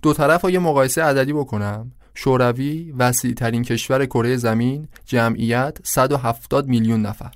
دو 0.02 0.12
طرف 0.12 0.42
ها 0.42 0.50
یه 0.50 0.58
مقایسه 0.58 1.02
عددی 1.02 1.32
بکنم. 1.32 1.92
شوروی 2.14 2.94
وسیع 2.98 3.34
ترین 3.34 3.62
کشور 3.62 4.06
کره 4.06 4.36
زمین 4.36 4.88
جمعیت 5.06 5.78
170 5.82 6.68
میلیون 6.68 7.02
نفر. 7.02 7.30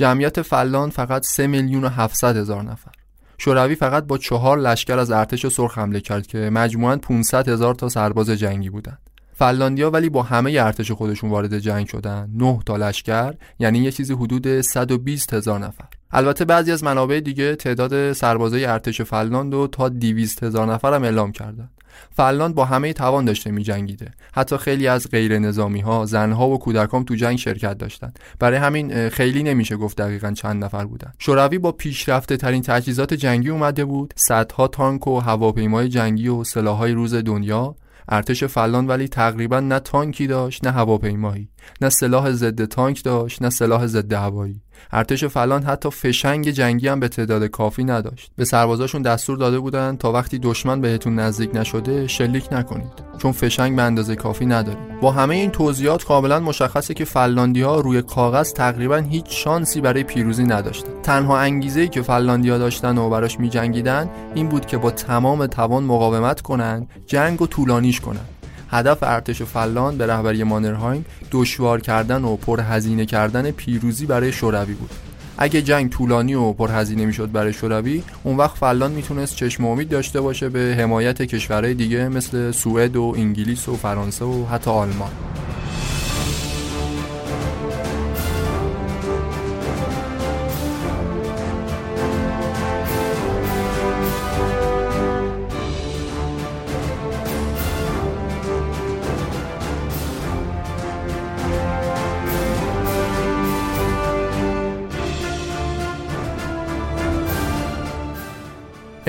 جمعیت 0.00 0.42
فلان 0.42 0.90
فقط 0.90 1.24
3 1.24 1.46
میلیون 1.46 1.84
و 1.84 1.88
700 1.88 2.36
هزار 2.36 2.62
نفر. 2.62 2.90
شوروی 3.38 3.74
فقط 3.74 4.04
با 4.04 4.18
چهار 4.18 4.58
لشکر 4.58 4.98
از 4.98 5.10
ارتش 5.10 5.46
سرخ 5.46 5.78
حمله 5.78 6.00
کرد 6.00 6.26
که 6.26 6.38
مجموعاً 6.38 6.96
500 6.96 7.48
هزار 7.48 7.74
تا 7.74 7.88
سرباز 7.88 8.30
جنگی 8.30 8.70
بودند. 8.70 8.98
فنلاندیا 9.34 9.90
ولی 9.90 10.08
با 10.08 10.22
همه 10.22 10.50
ارتش 10.50 10.92
خودشون 10.92 11.30
وارد 11.30 11.58
جنگ 11.58 11.86
شدن. 11.86 12.30
9 12.34 12.58
تا 12.66 12.76
لشکر 12.76 13.34
یعنی 13.58 13.78
یه 13.78 13.90
چیزی 13.90 14.14
حدود 14.14 14.60
120 14.60 15.34
هزار 15.34 15.58
نفر. 15.58 15.84
البته 16.10 16.44
بعضی 16.44 16.72
از 16.72 16.84
منابع 16.84 17.20
دیگه 17.20 17.56
تعداد 17.56 18.12
سربازای 18.12 18.64
ارتش 18.64 19.00
فنلاند 19.00 19.54
رو 19.54 19.66
تا 19.66 19.88
200 19.88 20.44
هزار 20.44 20.72
نفر 20.72 20.94
هم 20.94 21.04
اعلام 21.04 21.32
کردن. 21.32 21.70
فنلاند 22.10 22.54
با 22.54 22.64
همه 22.64 22.92
توان 22.92 23.24
داشته 23.24 23.50
می 23.50 23.62
جنگیده 23.62 24.10
حتی 24.34 24.56
خیلی 24.56 24.88
از 24.88 25.10
غیر 25.10 25.38
نظامی 25.38 25.80
ها 25.80 26.06
زنها 26.06 26.48
و 26.48 26.58
کودکان 26.58 27.04
تو 27.04 27.14
جنگ 27.14 27.38
شرکت 27.38 27.78
داشتند 27.78 28.18
برای 28.38 28.58
همین 28.58 29.08
خیلی 29.08 29.42
نمیشه 29.42 29.76
گفت 29.76 29.96
دقیقا 29.96 30.32
چند 30.32 30.64
نفر 30.64 30.84
بودن. 30.84 31.12
شوروی 31.18 31.58
با 31.58 31.72
پیشرفته 31.72 32.36
ترین 32.36 32.62
تجهیزات 32.62 33.14
جنگی 33.14 33.48
اومده 33.48 33.84
بود. 33.84 34.14
صدها 34.16 34.68
تانک 34.68 35.06
و 35.06 35.20
هواپیمای 35.20 35.88
جنگی 35.88 36.28
و 36.28 36.44
سلاحهای 36.44 36.92
روز 36.92 37.14
دنیا. 37.14 37.76
ارتش 38.08 38.44
فنلاند 38.44 38.86
ولی 38.86 39.08
تقریبا 39.08 39.60
نه 39.60 39.78
تانکی 39.78 40.26
داشت 40.26 40.66
نه 40.66 40.70
هواپیمایی. 40.70 41.48
نه 41.80 41.88
سلاح 41.88 42.30
ضد 42.30 42.64
تانک 42.64 43.04
داشت 43.04 43.42
نه 43.42 43.50
سلاح 43.50 43.86
ضد 43.86 44.12
هوایی. 44.12 44.60
ارتش 44.92 45.24
فنلاند 45.24 45.62
حتی 45.62 45.90
فشنگ 45.90 46.50
جنگی 46.50 46.88
هم 46.88 47.00
به 47.00 47.08
تعداد 47.08 47.44
کافی 47.44 47.84
نداشت. 47.84 48.30
به 48.36 48.44
سربازاشون 48.44 49.02
دستور 49.02 49.38
داده 49.38 49.58
بودن 49.58 49.96
تا 49.96 50.12
وقتی 50.12 50.38
دشمن 50.38 50.80
بهتون 50.80 51.14
نزدیک 51.14 51.50
نشده 51.54 52.06
شلیک 52.06 52.52
نکنید. 52.52 53.10
چون 53.18 53.32
فشنگ 53.32 53.76
به 53.76 53.82
اندازه 53.82 54.16
کافی 54.16 54.46
ندارید 54.46 55.00
با 55.00 55.10
همه 55.10 55.34
این 55.34 55.50
توضیحات 55.50 56.04
کاملا 56.04 56.40
مشخصه 56.40 56.94
که 56.94 57.04
فنلاندی 57.04 57.62
ها 57.62 57.80
روی 57.80 58.02
کاغذ 58.02 58.52
تقریبا 58.52 58.96
هیچ 58.96 59.26
شانسی 59.28 59.80
برای 59.80 60.02
پیروزی 60.02 60.44
نداشتن. 60.44 60.88
تنها 61.02 61.38
انگیزه 61.38 61.80
ای 61.80 61.88
که 61.88 62.02
فنلاندیا 62.02 62.58
داشتن 62.58 62.98
و 62.98 63.10
براش 63.10 63.40
میجنگیدن 63.40 64.10
این 64.34 64.48
بود 64.48 64.66
که 64.66 64.78
با 64.78 64.90
تمام 64.90 65.46
توان 65.46 65.84
مقاومت 65.84 66.40
کنند 66.40 66.88
جنگ 67.06 67.42
و 67.42 67.46
طولانیش 67.46 68.00
کنند 68.00 68.28
هدف 68.70 68.98
ارتش 69.02 69.42
فلان 69.42 69.98
به 69.98 70.06
رهبری 70.06 70.42
مانرهایم 70.42 71.04
دشوار 71.30 71.80
کردن 71.80 72.24
و 72.24 72.36
پرهزینه 72.36 73.06
کردن 73.06 73.50
پیروزی 73.50 74.06
برای 74.06 74.32
شوروی 74.32 74.74
بود. 74.74 74.90
اگه 75.38 75.62
جنگ 75.62 75.90
طولانی 75.90 76.34
و 76.34 76.52
پرهزینه 76.52 77.06
می‌شد 77.06 77.32
برای 77.32 77.52
شوروی 77.52 78.02
اون 78.24 78.36
وقت 78.36 78.56
فلان 78.56 78.90
می‌تونست 78.90 79.36
چشم 79.36 79.64
امید 79.64 79.88
داشته 79.88 80.20
باشه 80.20 80.48
به 80.48 80.76
حمایت 80.78 81.22
کشورهای 81.22 81.74
دیگه 81.74 82.08
مثل 82.08 82.50
سوئد 82.50 82.96
و 82.96 83.14
انگلیس 83.16 83.68
و 83.68 83.76
فرانسه 83.76 84.24
و 84.24 84.46
حتی 84.46 84.70
آلمان. 84.70 85.10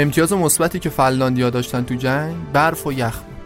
امتیاز 0.01 0.33
مثبتی 0.33 0.79
که 0.79 0.89
فنلاندیا 0.89 1.49
داشتن 1.49 1.83
تو 1.83 1.95
جنگ 1.95 2.35
برف 2.53 2.87
و 2.87 2.93
یخ 2.93 3.19
بود. 3.19 3.37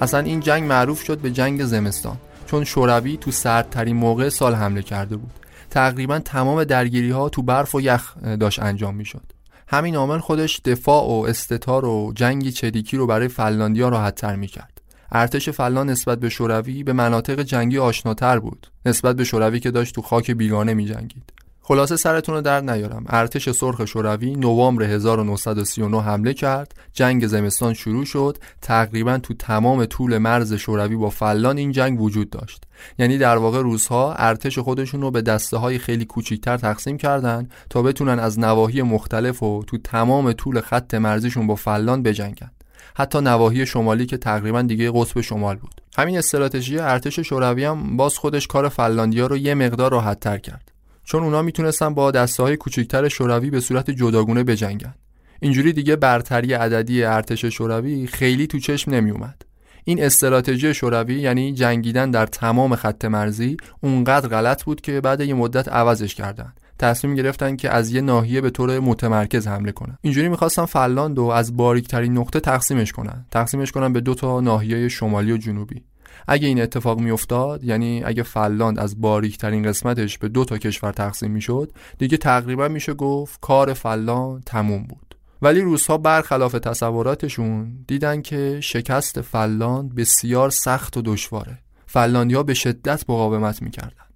اصلا 0.00 0.20
این 0.20 0.40
جنگ 0.40 0.68
معروف 0.68 1.02
شد 1.02 1.18
به 1.18 1.30
جنگ 1.30 1.64
زمستان 1.64 2.16
چون 2.46 2.64
شوروی 2.64 3.16
تو 3.16 3.30
سردترین 3.30 3.96
موقع 3.96 4.28
سال 4.28 4.54
حمله 4.54 4.82
کرده 4.82 5.16
بود. 5.16 5.32
تقریبا 5.70 6.18
تمام 6.18 6.64
درگیری 6.64 7.10
ها 7.10 7.28
تو 7.28 7.42
برف 7.42 7.74
و 7.74 7.80
یخ 7.80 8.18
داشت 8.40 8.62
انجام 8.62 8.94
می‌شد. 8.94 9.22
همین 9.68 9.96
عامل 9.96 10.18
خودش 10.18 10.60
دفاع 10.64 11.04
و 11.04 11.24
استتار 11.28 11.84
و 11.84 12.12
جنگی 12.14 12.52
چریکی 12.52 12.96
رو 12.96 13.06
برای 13.06 13.28
فنلاندیا 13.28 13.88
راحتتر 13.88 14.36
می‌کرد. 14.36 14.80
ارتش 15.12 15.48
فلان 15.48 15.90
نسبت 15.90 16.20
به 16.20 16.28
شوروی 16.28 16.82
به 16.82 16.92
مناطق 16.92 17.42
جنگی 17.42 17.78
آشناتر 17.78 18.38
بود 18.38 18.66
نسبت 18.86 19.16
به 19.16 19.24
شوروی 19.24 19.60
که 19.60 19.70
داشت 19.70 19.94
تو 19.94 20.02
خاک 20.02 20.30
بیگانه 20.30 20.74
میجنگید. 20.74 21.32
خلاصه 21.68 21.96
سرتون 21.96 22.34
رو 22.34 22.40
در 22.40 22.60
نیارم. 22.60 23.04
ارتش 23.08 23.50
سرخ 23.50 23.84
شوروی 23.84 24.36
نوامبر 24.36 24.82
1939 24.82 26.02
حمله 26.02 26.34
کرد. 26.34 26.74
جنگ 26.92 27.26
زمستان 27.26 27.74
شروع 27.74 28.04
شد. 28.04 28.38
تقریبا 28.62 29.18
تو 29.18 29.34
تمام 29.34 29.84
طول 29.84 30.18
مرز 30.18 30.54
شوروی 30.54 30.96
با 30.96 31.10
فلان 31.10 31.58
این 31.58 31.72
جنگ 31.72 32.00
وجود 32.00 32.30
داشت. 32.30 32.64
یعنی 32.98 33.18
در 33.18 33.36
واقع 33.36 33.60
روزها 33.62 34.14
ارتش 34.14 34.58
خودشون 34.58 35.00
رو 35.00 35.10
به 35.10 35.22
دسته 35.22 35.56
های 35.56 35.78
خیلی 35.78 36.04
کوچیکتر 36.04 36.56
تقسیم 36.56 36.96
کردن 36.96 37.48
تا 37.70 37.82
بتونن 37.82 38.18
از 38.18 38.38
نواحی 38.38 38.82
مختلف 38.82 39.42
و 39.42 39.62
تو 39.66 39.78
تمام 39.78 40.32
طول 40.32 40.60
خط 40.60 40.94
مرزیشون 40.94 41.46
با 41.46 41.54
فلان 41.54 42.02
بجنگن. 42.02 42.50
حتی 42.96 43.20
نواحی 43.20 43.66
شمالی 43.66 44.06
که 44.06 44.16
تقریبا 44.16 44.62
دیگه 44.62 44.90
قطب 44.94 45.20
شمال 45.20 45.56
بود. 45.56 45.80
همین 45.98 46.18
استراتژی 46.18 46.78
ارتش 46.78 47.20
شوروی 47.20 47.64
هم 47.64 47.96
باز 47.96 48.18
خودش 48.18 48.46
کار 48.46 48.68
فنلاندیا 48.68 49.26
رو 49.26 49.36
یه 49.36 49.54
مقدار 49.54 49.90
راحت 49.90 50.20
تر 50.20 50.38
کرد. 50.38 50.75
چون 51.06 51.22
اونا 51.22 51.42
می‌تونستن 51.42 51.94
با 51.94 52.10
دسته 52.10 52.42
های 52.42 52.56
کوچکتر 52.56 53.08
شوروی 53.08 53.50
به 53.50 53.60
صورت 53.60 53.90
جداگونه 53.90 54.44
بجنگن. 54.44 54.94
اینجوری 55.40 55.72
دیگه 55.72 55.96
برتری 55.96 56.52
عددی 56.52 57.04
ارتش 57.04 57.44
شوروی 57.44 58.06
خیلی 58.06 58.46
تو 58.46 58.58
چشم 58.58 58.90
نمیومد 58.90 59.42
این 59.84 60.04
استراتژی 60.04 60.74
شوروی 60.74 61.20
یعنی 61.20 61.52
جنگیدن 61.52 62.10
در 62.10 62.26
تمام 62.26 62.76
خط 62.76 63.04
مرزی 63.04 63.56
اونقدر 63.80 64.28
غلط 64.28 64.64
بود 64.64 64.80
که 64.80 65.00
بعد 65.00 65.20
یه 65.20 65.34
مدت 65.34 65.68
عوضش 65.68 66.14
کردن. 66.14 66.52
تصمیم 66.78 67.14
گرفتن 67.14 67.56
که 67.56 67.70
از 67.70 67.90
یه 67.90 68.00
ناحیه 68.00 68.40
به 68.40 68.50
طور 68.50 68.78
متمرکز 68.78 69.46
حمله 69.48 69.72
کنن. 69.72 69.98
اینجوری 70.02 70.28
می‌خواستن 70.28 70.64
فنلاند 70.64 71.18
رو 71.18 71.24
از 71.24 71.56
باریکترین 71.56 72.18
نقطه 72.18 72.40
تقسیمش 72.40 72.92
کنن. 72.92 73.26
تقسیمش 73.30 73.72
کنن 73.72 73.92
به 73.92 74.00
دو 74.00 74.14
تا 74.14 74.40
ناحیه 74.40 74.88
شمالی 74.88 75.32
و 75.32 75.36
جنوبی. 75.36 75.82
اگه 76.28 76.48
این 76.48 76.62
اتفاق 76.62 77.00
میافتاد 77.00 77.64
یعنی 77.64 78.02
اگه 78.04 78.22
فنلاند 78.22 78.78
از 78.78 79.00
باریکترین 79.00 79.62
قسمتش 79.62 80.18
به 80.18 80.28
دو 80.28 80.44
تا 80.44 80.58
کشور 80.58 80.92
تقسیم 80.92 81.30
می‌شد 81.30 81.72
دیگه 81.98 82.16
تقریبا 82.16 82.68
میشه 82.68 82.94
گفت 82.94 83.40
کار 83.40 83.74
فنلاند 83.74 84.44
تموم 84.44 84.82
بود. 84.82 85.16
ولی 85.42 85.60
روسها 85.60 85.98
برخلاف 85.98 86.52
تصوراتشون 86.52 87.84
دیدن 87.86 88.22
که 88.22 88.60
شکست 88.60 89.20
فنلاند 89.20 89.94
بسیار 89.94 90.50
سخت 90.50 90.96
و 90.96 91.02
دشواره. 91.02 91.58
فنلاندیا 91.86 92.42
به 92.42 92.54
شدت 92.54 93.04
مقاومت 93.08 93.62
می‌کردن. 93.62 94.06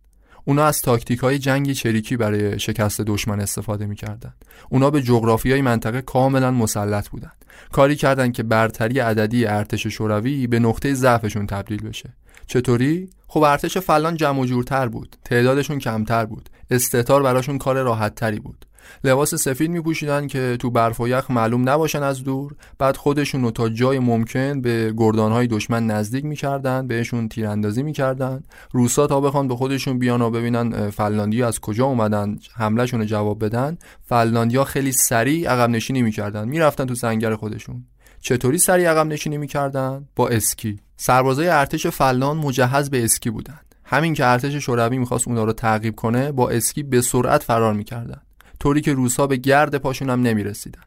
اونا 0.45 0.65
از 0.65 0.83
تاکتیک 0.83 1.19
های 1.19 1.39
جنگی 1.39 1.75
چریکی 1.75 2.17
برای 2.17 2.59
شکست 2.59 3.01
دشمن 3.01 3.41
استفاده 3.41 3.87
می‌کردن. 3.87 4.35
اونا 4.69 4.91
به 4.91 5.03
جغرافی 5.03 5.53
های 5.53 5.63
منطقه 5.63 6.03
کاملا 6.03 6.51
مسلط 6.51 7.09
بودن. 7.09 7.33
کاری 7.73 7.97
کردند 7.97 8.33
که 8.33 8.43
برتری 8.43 8.99
عددی 8.99 9.47
ارتش 9.47 9.87
شوروی 9.87 10.47
به 10.47 10.59
نقطه 10.59 10.95
ضعفشون 10.95 11.47
تبدیل 11.47 11.83
بشه. 11.83 12.13
چطوری؟ 12.47 13.11
خب 13.29 13.43
ارتش 13.43 13.79
فلان 13.79 14.17
جمع 14.17 14.41
و 14.41 14.45
جورتر 14.45 14.89
بود. 14.89 15.17
تعدادشون 15.25 15.79
کمتر 15.79 16.25
بود. 16.25 16.49
استتار 16.71 17.23
براشون 17.23 17.59
کار 17.59 17.83
راحت 17.83 18.15
تری 18.15 18.41
بود. 18.41 18.67
لباس 19.05 19.35
سفید 19.35 19.71
می 19.71 19.81
پوشیدن 19.81 20.27
که 20.27 20.57
تو 20.61 20.71
برف 20.71 21.01
و 21.01 21.09
یخ 21.09 21.31
معلوم 21.31 21.69
نباشن 21.69 22.03
از 22.03 22.25
دور. 22.25 22.55
بعد 22.79 22.97
خودشون 22.97 23.43
رو 23.43 23.51
تا 23.51 23.69
جای 23.69 23.99
ممکن 23.99 24.61
به 24.61 24.95
گردانهای 24.97 25.47
دشمن 25.47 25.87
نزدیک 25.87 26.25
می‌کردن 26.25 26.87
بهشون 26.87 27.29
تیراندازی 27.29 27.83
می‌کردن. 27.83 28.43
روسا 28.73 29.07
تا 29.07 29.21
بخوان 29.21 29.49
به 29.49 29.57
خودشون 29.57 29.99
بیان 29.99 30.23
و 30.23 30.31
ببینن 30.31 30.91
فنلاندی 30.91 31.43
از 31.43 31.61
کجا 31.61 31.85
اومدن 31.85 32.39
حملهشون 32.55 33.01
رو 33.01 33.07
جواب 33.07 33.45
بدن. 33.45 33.79
فنلاندیا 34.09 34.65
خیلی 34.65 34.93
سریع 34.93 35.51
عقب 35.51 35.71
نشینی 35.71 36.03
می‌کردن. 36.03 36.49
می‌رفتن 36.49 36.87
تو 36.87 36.95
سنگر 36.95 37.35
خودشون. 37.35 37.85
چطوری 38.21 38.59
سریع 38.59 38.91
عقب 38.91 39.07
نشینی 39.07 39.39
می‌کردن؟ 39.39 40.09
با 40.17 40.29
اسکی. 40.29 40.81
سربازای 40.97 41.49
ارتش 41.49 41.87
فلان 41.87 42.37
مجهز 42.37 42.91
به 42.91 43.05
اسکی 43.05 43.31
بودن. 43.31 43.61
همین 43.85 44.15
که 44.15 44.27
ارتش 44.27 44.55
شوروی 44.55 44.99
می‌خواست 44.99 45.29
اونا 45.29 45.45
رو 45.45 45.53
تعقیب 45.53 45.97
کنه 45.97 46.33
با 46.33 46.51
اسکی 46.51 46.83
به 46.83 47.01
سرعت 47.01 47.43
فرار 47.43 47.75
می‌کردن. 47.75 48.21
طوری 48.61 48.81
که 48.81 48.93
روسا 48.93 49.27
به 49.27 49.37
گرد 49.37 49.77
پاشون 49.77 50.11
هم 50.11 50.23
نمی‌رسیدن. 50.23 50.81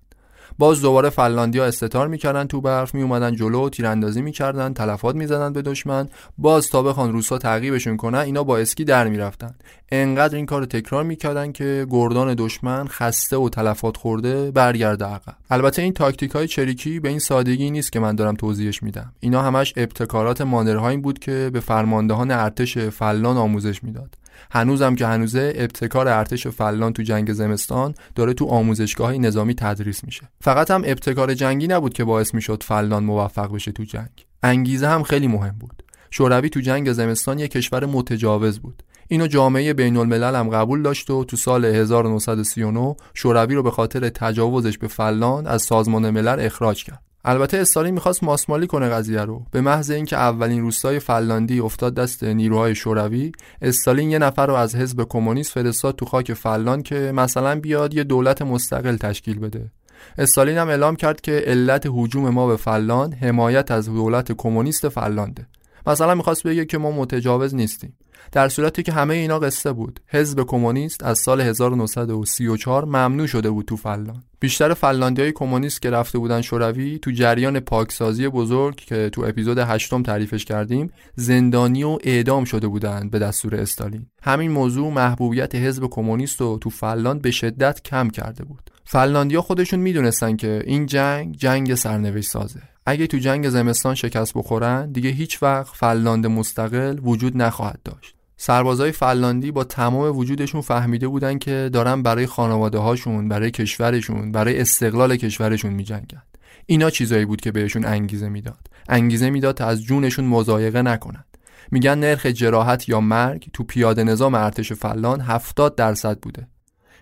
باز 0.58 0.82
دوباره 0.82 1.10
فنلاندیا 1.10 1.66
استتار 1.66 2.08
می‌کردن 2.08 2.48
تو 2.48 2.62
برف 2.62 2.96
میومدن 2.96 3.36
جلو 3.36 3.70
تیراندازی 3.70 4.22
می‌کردن 4.22 4.74
تلفات 4.74 5.16
می‌زدن 5.16 5.54
به 5.54 5.62
دشمن. 5.62 6.10
باز 6.38 6.70
تا 6.70 6.84
بخوان 6.84 7.12
روسا 7.12 7.38
تعقیبشون 7.38 7.98
کنن 7.98 8.18
اینا 8.18 8.44
با 8.44 8.58
اسکی 8.58 8.84
در 8.84 9.08
می‌رفتن. 9.08 9.56
انقدر 9.92 10.36
این 10.36 10.46
کار 10.46 10.66
تکرار 10.66 11.04
می‌کردن 11.04 11.52
که 11.52 11.88
گردان 11.90 12.36
دشمن 12.38 12.88
خسته 12.88 13.38
و 13.38 13.50
تلفات 13.50 13.98
خورده 13.98 14.52
برگرده 14.52 15.06
عقب. 15.06 15.36
البته 15.50 15.82
این 15.82 15.94
تاکتیک 15.94 16.32
های 16.32 16.48
چریکی 16.48 17.00
به 17.00 17.10
این 17.10 17.20
سادگی 17.20 17.72
نیست 17.72 17.92
که 17.92 18.00
من 18.00 18.16
دارم 18.16 18.36
توضیحش 18.36 18.84
میدم. 18.84 19.12
اینا 19.20 19.42
همش 19.42 19.74
ابتکارات 19.78 20.42
مانرهایی 20.42 20.98
بود 20.98 21.20
که 21.20 21.50
به 21.54 21.60
فرماندهان 21.60 22.32
ارتش 22.32 22.78
فلان 22.78 23.38
آموزش 23.38 23.84
می‌داد. 23.84 24.18
هنوزم 24.52 24.96
که 24.96 25.08
هنوزه 25.08 25.54
ابتکار 25.56 26.08
ارتش 26.08 26.48
فلان 26.48 26.94
تو 26.94 27.04
جنگ 27.04 27.34
زمستان 27.34 27.94
داره 28.16 28.34
تو 28.34 28.46
آموزشگاه 28.46 29.14
نظامی 29.14 29.56
تدریس 29.56 30.04
میشه. 30.04 30.30
فقط 30.42 30.72
هم 30.72 30.82
ابتکار 30.86 31.34
جنگی 31.34 31.68
نبود 31.68 31.94
که 31.94 32.04
باعث 32.04 32.34
می‌شد 32.34 32.64
فلان 32.64 33.04
موفق 33.04 33.54
بشه 33.54 33.72
تو 33.72 33.84
جنگ. 33.84 34.26
انگیزه 34.44 34.88
هم 34.88 35.04
خیلی 35.04 35.28
مهم 35.28 35.56
بود. 35.60 35.84
شوروی 36.12 36.50
تو 36.50 36.60
جنگ 36.60 36.92
زمستان 36.92 37.40
یک 37.40 37.52
کشور 37.52 37.86
متجاوز 37.86 38.60
بود. 38.60 38.84
اینو 39.08 39.28
جامعه 39.28 39.74
بین 39.74 39.98
الملل 39.98 40.36
هم 40.36 40.50
قبول 40.50 40.82
داشت 40.82 41.10
و 41.10 41.24
تو 41.24 41.38
سال 41.38 41.66
1939 41.66 42.96
شوروی 43.14 43.56
رو 43.56 43.64
به 43.64 43.72
خاطر 43.72 44.10
تجاوزش 44.10 44.78
به 44.78 44.88
فلان 44.88 45.48
از 45.48 45.62
سازمان 45.62 46.10
ملل 46.10 46.40
اخراج 46.40 46.84
کرد. 46.84 47.13
البته 47.26 47.58
استالین 47.58 47.94
می‌خواست 47.94 48.24
ماسمالی 48.24 48.68
کنه 48.68 48.90
قضیه 48.90 49.22
رو. 49.22 49.46
به 49.52 49.62
محض 49.62 49.92
اینکه 49.92 50.18
اولین 50.18 50.62
روستای 50.62 51.00
فنلاندی 51.00 51.60
افتاد 51.60 51.94
دست 51.94 52.24
نیروهای 52.24 52.76
شوروی 52.76 53.32
استالین 53.62 54.12
یه 54.12 54.20
نفر 54.20 54.46
رو 54.46 54.54
از 54.54 54.76
حزب 54.76 55.04
کمونیست 55.10 55.52
فرستاد 55.52 55.96
تو 55.96 56.06
خاک 56.06 56.34
فنلاند 56.34 56.84
که 56.84 56.96
مثلا 56.96 57.60
بیاد 57.60 57.94
یه 57.94 58.04
دولت 58.04 58.42
مستقل 58.42 58.98
تشکیل 58.98 59.40
بده. 59.40 59.72
استالین 60.18 60.58
هم 60.58 60.68
اعلام 60.68 60.96
کرد 60.96 61.22
که 61.22 61.32
علت 61.32 61.88
حجوم 61.90 62.30
ما 62.30 62.48
به 62.48 62.58
فنلاند 62.58 63.14
حمایت 63.14 63.72
از 63.72 63.86
دولت 63.86 64.32
کمونیست 64.32 64.90
فنلانده. 64.90 65.48
مثلا 65.88 66.16
می‌خواست 66.16 66.44
بگه 66.44 66.66
که 66.66 66.78
ما 66.78 66.92
متجاوز 66.92 67.56
نیستیم. 67.56 67.94
در 68.32 68.50
صورتی 68.50 68.84
که 68.84 68.92
همه 68.92 69.14
اینا 69.14 69.40
قصه 69.40 69.72
بود. 69.72 70.00
حزب 70.08 70.44
کمونیست 70.44 71.04
از 71.04 71.20
سال 71.20 71.42
1934 71.42 72.86
ممنوع 72.86 73.28
شده 73.28 73.50
بود 73.50 73.66
تو 73.66 73.78
فنلاند. 73.78 74.24
بیشتر 74.40 74.74
فنلاندیای 74.74 75.32
کمونیست 75.32 75.82
که 75.82 75.90
رفته 75.90 76.18
بودن 76.18 76.42
شوروی 76.42 77.00
تو 77.00 77.12
جریان 77.12 77.60
پاکسازی 77.60 78.28
بزرگ 78.28 78.76
که 78.76 79.10
تو 79.10 79.22
اپیزود 79.22 79.58
هشتم 79.58 80.04
تعریفش 80.04 80.46
کردیم 80.46 80.92
زندانی 81.16 81.84
و 81.84 81.98
اعدام 82.04 82.46
شده 82.46 82.68
بودند 82.68 83.12
به 83.12 83.20
دستور 83.20 83.56
استالین. 83.56 84.06
همین 84.24 84.52
موضوع 84.52 84.94
محبوبیت 84.94 85.56
حزب 85.56 85.88
کمونیست 85.88 86.42
رو 86.42 86.58
تو 86.62 86.70
فنلاند 86.70 87.22
به 87.22 87.32
شدت 87.32 87.82
کم 87.84 88.10
کرده 88.10 88.44
بود. 88.44 88.70
فنلاندیا 88.86 89.42
خودشون 89.42 89.80
می‌دونستن 89.80 90.36
که 90.36 90.64
این 90.66 90.86
جنگ 90.86 91.36
جنگ 91.36 91.76
سرنوشت 91.76 92.30
سازه. 92.30 92.62
اگه 92.86 93.08
تو 93.08 93.18
جنگ 93.18 93.50
زمستان 93.50 93.96
شکست 93.96 94.34
بخورن 94.34 94.92
دیگه 94.92 95.10
هیچ 95.10 95.44
وقت 95.44 95.76
فنلاند 95.76 96.28
مستقل 96.28 97.00
وجود 97.04 97.38
نخواهد 97.38 97.80
داشت. 97.86 98.13
سربازای 98.38 98.92
فنلاندی 98.92 99.52
با 99.52 99.64
تمام 99.64 100.18
وجودشون 100.18 100.62
فهمیده 100.62 101.08
بودن 101.08 101.38
که 101.38 101.70
دارن 101.74 102.04
برای 102.04 102.26
خانواده 102.26 102.78
هاشون 102.78 103.28
برای 103.28 103.52
کشورشون 103.52 104.32
برای 104.32 104.62
استقلال 104.62 105.16
کشورشون 105.16 105.74
میجنگن. 105.74 106.24
اینا 106.66 106.90
چیزایی 106.90 107.26
بود 107.26 107.42
که 107.42 107.52
بهشون 107.52 107.86
انگیزه 107.86 108.30
می‌داد. 108.30 108.68
انگیزه 108.90 109.30
می‌داد 109.30 109.56
تا 109.56 109.66
از 109.66 109.84
جونشون 109.84 110.26
مزایقه 110.26 110.82
نکنن. 110.82 111.24
میگن 111.72 112.00
نرخ 112.00 112.26
جراحت 112.26 112.90
یا 112.90 113.02
مرگ 113.02 113.50
تو 113.54 113.64
پیاده 113.64 114.04
نظام 114.04 114.36
ارتش 114.36 114.74
فلان 114.74 115.22
70 115.22 115.76
درصد 115.76 116.20
بوده. 116.20 116.48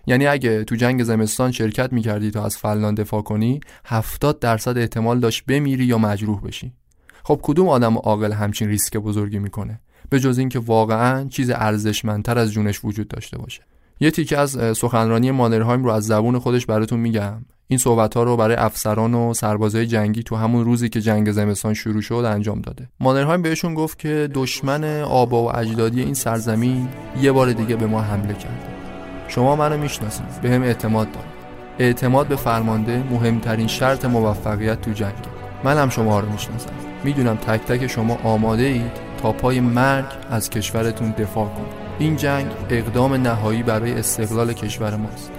یعنی 0.06 0.26
اگه 0.26 0.64
تو 0.64 0.74
جنگ 0.74 1.02
زمستان 1.02 1.52
شرکت 1.52 1.92
می‌کردی 1.92 2.30
تا 2.30 2.44
از 2.44 2.56
فنلاند 2.56 3.00
دفاع 3.00 3.22
کنی 3.22 3.60
70 3.84 4.38
درصد 4.38 4.78
احتمال 4.78 5.20
داشت 5.20 5.44
بمیری 5.46 5.84
یا 5.84 5.98
مجروح 5.98 6.40
بشی. 6.40 6.72
خب 7.24 7.40
کدوم 7.42 7.68
آدم 7.68 7.96
عاقل 7.96 8.32
همچین 8.32 8.68
ریسک 8.68 8.96
بزرگی 8.96 9.38
می‌کنه؟ 9.38 9.80
به 10.12 10.20
جز 10.20 10.38
اینکه 10.38 10.58
واقعا 10.58 11.28
چیز 11.28 11.50
ارزشمندتر 11.50 12.38
از 12.38 12.52
جونش 12.52 12.84
وجود 12.84 13.08
داشته 13.08 13.38
باشه. 13.38 13.62
یه 14.00 14.10
تیکه 14.10 14.38
از 14.38 14.78
سخنرانی 14.78 15.30
مانرهایم 15.30 15.84
رو 15.84 15.90
از 15.90 16.06
زبون 16.06 16.38
خودش 16.38 16.66
براتون 16.66 17.00
میگم. 17.00 17.44
این 17.68 17.78
صحبت 17.78 18.14
ها 18.14 18.22
رو 18.22 18.36
برای 18.36 18.56
افسران 18.56 19.14
و 19.14 19.34
سربازای 19.34 19.86
جنگی 19.86 20.22
تو 20.22 20.36
همون 20.36 20.64
روزی 20.64 20.88
که 20.88 21.00
جنگ 21.00 21.32
زمستان 21.32 21.74
شروع 21.74 22.00
شد 22.00 22.14
انجام 22.14 22.60
داده. 22.60 22.88
مانرهایم 23.00 23.42
بهشون 23.42 23.74
گفت 23.74 23.98
که 23.98 24.28
دشمن 24.34 25.00
آبا 25.00 25.42
و 25.44 25.56
اجدادی 25.56 26.02
این 26.02 26.14
سرزمین 26.14 26.88
یه 27.22 27.32
بار 27.32 27.52
دیگه 27.52 27.76
به 27.76 27.86
ما 27.86 28.00
حمله 28.00 28.34
کرده. 28.34 28.72
شما 29.28 29.56
منو 29.56 29.76
می‌شناسید. 29.76 30.40
به 30.42 30.50
هم 30.50 30.62
اعتماد 30.62 31.12
دارید 31.12 31.32
اعتماد 31.78 32.26
به 32.26 32.36
فرمانده 32.36 33.02
مهمترین 33.10 33.66
شرط 33.66 34.04
موفقیت 34.04 34.80
تو 34.80 34.90
جنگ. 34.90 35.14
من 35.64 35.78
هم 35.78 35.88
شما 35.88 36.20
رو 36.20 36.32
می‌شناسم. 36.32 36.91
می‌دونم 37.04 37.36
تک 37.36 37.60
تک 37.60 37.86
شما 37.86 38.18
آماده 38.24 38.62
اید 38.62 38.92
تا 39.22 39.32
پای 39.32 39.60
مرگ 39.60 40.06
از 40.30 40.50
کشورتون 40.50 41.10
دفاع 41.10 41.48
کنید. 41.48 41.72
این 41.98 42.16
جنگ 42.16 42.46
اقدام 42.70 43.14
نهایی 43.14 43.62
برای 43.62 43.92
استقلال 43.92 44.52
کشور 44.52 44.96
ماست. 44.96 45.32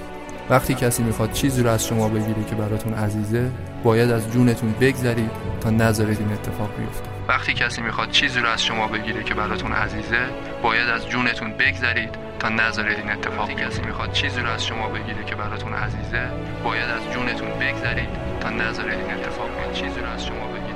وقتی 0.49 0.73
کسی 0.73 1.03
می‌خواد 1.03 1.31
چیزی 1.31 1.63
رو 1.63 1.69
از 1.69 1.87
شما 1.87 2.09
بگیره 2.09 2.43
که 2.49 2.55
براتون 2.55 2.93
عزیزه 2.93 3.51
باید 3.83 4.11
از 4.11 4.31
جونتون 4.31 4.73
بگذرید 4.81 5.31
تا 5.61 5.69
نذارید 5.69 6.19
این 6.19 6.31
اتفاق 6.31 6.69
بیفته. 6.77 7.09
وقتی 7.27 7.53
کسی 7.53 7.81
می‌خواد 7.81 8.11
چیزی 8.11 8.39
رو 8.39 8.49
از 8.49 8.63
شما 8.63 8.87
بگیره 8.87 9.23
که 9.23 9.33
براتون 9.33 9.71
عزیزه 9.71 10.19
باید 10.63 10.89
از 10.89 11.09
جونتون 11.09 11.51
بگذرید 11.51 12.09
تا 12.39 12.49
نذارید 12.49 12.97
این 12.97 13.11
اتفاق 13.11 13.49
وقتی 13.49 13.55
کسی 13.55 13.81
می‌خواد 13.81 14.11
چیزی 14.11 14.41
رو 14.41 14.49
از 14.49 14.65
شما 14.65 14.87
بگیره 14.89 15.23
که 15.25 15.35
براتون 15.35 15.73
عزیزه 15.73 16.23
باید 16.63 16.89
از 16.89 17.13
جونتون 17.13 17.49
بگذرید 17.49 18.09
تا 18.41 18.49
نذارید 18.49 18.99
این 18.99 19.13
اتفاق 19.13 19.47
چیزی 19.73 19.99
رو 19.99 20.09
از 20.15 20.25
شما 20.25 20.47
بگیره. 20.47 20.72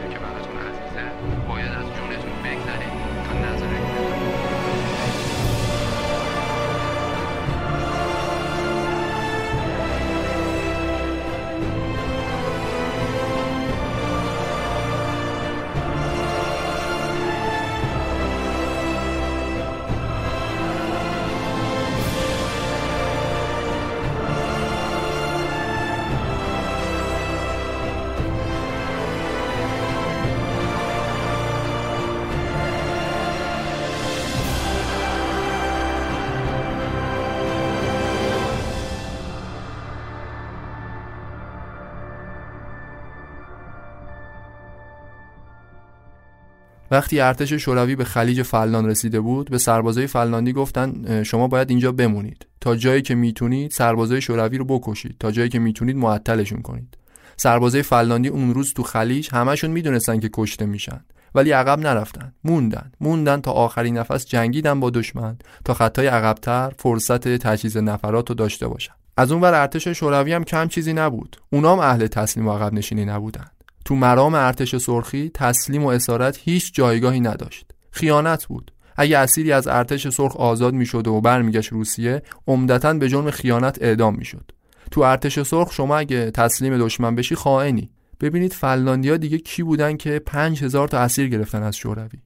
وقتی 46.98 47.20
ارتش 47.20 47.54
شوروی 47.54 47.96
به 47.96 48.04
خلیج 48.04 48.42
فلان 48.42 48.86
رسیده 48.86 49.20
بود 49.20 49.50
به 49.50 49.58
سربازای 49.58 50.08
فلاندی 50.08 50.54
گفتن 50.54 51.24
شما 51.24 51.48
باید 51.48 51.70
اینجا 51.70 51.92
بمونید. 51.92 52.48
تا 52.62 52.76
جایی 52.76 53.02
که 53.02 53.16
می‌تونید 53.16 53.72
سربازای 53.72 54.22
شوروی 54.22 54.58
رو 54.58 54.66
بکشید. 54.66 55.16
تا 55.20 55.32
جایی 55.32 55.50
که 55.50 55.60
می‌تونید 55.60 55.96
معطلشون 55.96 56.62
کنید. 56.62 56.98
سربازای 57.36 57.82
فلاندی 57.82 58.30
اون 58.30 58.54
روز 58.54 58.74
تو 58.74 58.84
خلیج 58.84 59.30
همشون 59.32 59.72
می‌دونستن 59.72 60.20
که 60.20 60.30
کشته 60.34 60.66
میشن. 60.66 61.00
ولی 61.36 61.52
عقب 61.52 61.80
نرفتن. 61.80 62.34
موندن. 62.44 62.92
موندن 63.02 63.42
تا 63.42 63.52
آخرین 63.52 63.98
نفس 63.98 64.26
جنگیدن 64.26 64.80
با 64.80 64.90
دشمن. 64.90 65.38
تا 65.66 65.74
خطای 65.74 66.08
عقبتر 66.08 66.72
فرصت 66.78 67.28
تجهیز 67.28 67.78
نفرات 67.78 68.30
رو 68.30 68.36
داشته 68.36 68.68
باشن. 68.68 68.94
از 69.18 69.32
اون 69.32 69.42
ور 69.42 69.54
ارتش 69.54 69.88
شوروی 69.88 70.34
هم 70.34 70.44
کم 70.44 70.68
چیزی 70.68 70.94
نبود. 70.94 71.38
اونام 71.50 71.80
اهل 71.80 72.08
تسلیم 72.08 72.48
و 72.48 72.52
عقب 72.52 72.74
نشینی 72.74 73.06
نبودن. 73.06 73.46
تو 73.88 73.96
مرام 73.96 74.36
ارتش 74.36 74.76
سرخی 74.76 75.32
تسلیم 75.34 75.84
و 75.84 75.88
اسارت 75.88 76.40
هیچ 76.44 76.74
جایگاهی 76.74 77.20
نداشت. 77.20 77.66
خیانت 77.92 78.46
بود. 78.46 78.72
اگه 78.98 79.18
اسیری 79.18 79.52
از 79.52 79.68
ارتش 79.68 80.08
سرخ 80.08 80.36
آزاد 80.36 80.74
می‌شد 80.74 81.08
و 81.08 81.22
برمیگشت 81.22 81.72
روسیه 81.72 82.22
عمدتا 82.48 82.94
به 82.94 83.10
جرم 83.10 83.32
خیانت 83.32 83.78
اعدام 83.82 84.16
می‌شد. 84.16 84.52
تو 84.92 85.02
ارتش 85.02 85.40
سرخ 85.40 85.74
شما 85.74 85.98
اگه 85.98 86.32
تسلیم 86.32 86.78
دشمن 86.78 87.16
بشی 87.16 87.36
خائنی. 87.36 87.90
ببینید 88.20 88.54
فنلاندیا 88.54 89.18
دیگه 89.18 89.38
کی 89.38 89.64
بودن 89.64 89.98
که 89.98 90.20
5000 90.20 90.88
تا 90.88 91.00
اسیر 91.00 91.30
گرفتن 91.30 91.64
از 91.64 91.76
شوروی. 91.76 92.20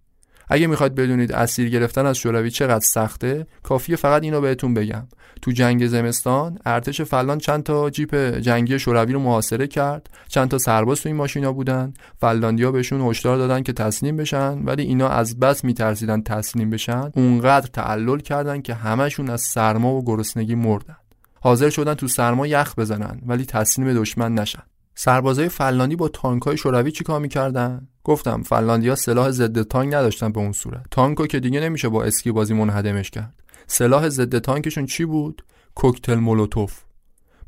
اگه 0.48 0.68
می‌خواید 0.68 0.96
بدونید 0.96 1.32
اسیر 1.32 1.70
گرفتن 1.70 2.06
از 2.06 2.18
شوروی 2.18 2.52
چقدر 2.52 2.86
سخته 2.86 3.48
کافیه 3.64 3.96
فقط 3.96 4.24
اینو 4.24 4.42
بهتون 4.42 4.74
بگم. 4.74 5.08
تو 5.42 5.52
جنگ 5.52 5.88
زمستان 5.88 6.60
ارتش 6.66 7.02
فلان 7.02 7.38
چند 7.38 7.64
تا 7.64 7.90
جیپ 7.90 8.16
جنگی 8.16 8.80
شوروی 8.80 9.14
رو 9.14 9.20
محاصره 9.20 9.68
کرد. 9.68 10.10
چند 10.28 10.50
تا 10.50 10.58
سرباز 10.58 11.02
تو 11.02 11.10
این 11.10 11.16
ماشینا 11.16 11.52
بودن. 11.54 11.94
فلاندیا 12.22 12.72
بهشون 12.72 13.02
هشدار 13.02 13.38
دادن 13.38 13.64
که 13.64 13.74
تسلیم 13.74 14.18
بشن 14.18 14.60
ولی 14.60 14.84
اینا 14.84 15.10
از 15.10 15.40
بس 15.40 15.64
میترسیدن 15.64 16.22
تسلیم 16.22 16.70
بشن. 16.70 17.12
اونقدر 17.16 17.68
تعلل 17.68 18.20
کردن 18.20 18.62
که 18.62 18.74
همشون 18.74 19.30
از 19.30 19.42
سرما 19.42 19.94
و 19.94 20.06
گرسنگی 20.06 20.56
مردن. 20.56 20.98
حاضر 21.42 21.70
شدن 21.70 21.94
تو 21.94 22.08
سرما 22.08 22.48
یخ 22.48 22.76
بزنن 22.76 23.22
ولی 23.26 23.46
تسلیم 23.46 23.94
دشمن 23.94 24.34
نشن. 24.34 24.64
سربازای 24.96 25.50
فلاندی 25.50 25.96
با 25.96 26.08
تانکای 26.08 26.58
شوروی 26.58 26.92
چیکار 26.92 27.20
می‌کردن؟ 27.20 27.88
گفتم 28.04 28.44
فلاندیا 28.44 28.96
سلاح 28.96 29.32
ضد 29.32 29.62
تانک 29.62 29.94
نداشتن 29.94 30.32
به 30.32 30.40
اون 30.40 30.52
صورت. 30.52 30.86
تانکو 30.92 31.28
که 31.28 31.40
دیگه 31.40 31.60
نمیشه 31.60 31.90
با 31.90 32.04
اسکی 32.04 32.32
بازی 32.32 32.54
منهدمش 32.54 33.10
کرد. 33.10 33.34
سلاح 33.68 34.10
ضد 34.10 34.40
تانکشون 34.40 34.86
چی 34.86 35.06
بود؟ 35.06 35.44
کوکتل 35.76 36.16
مولوتوف. 36.16 36.82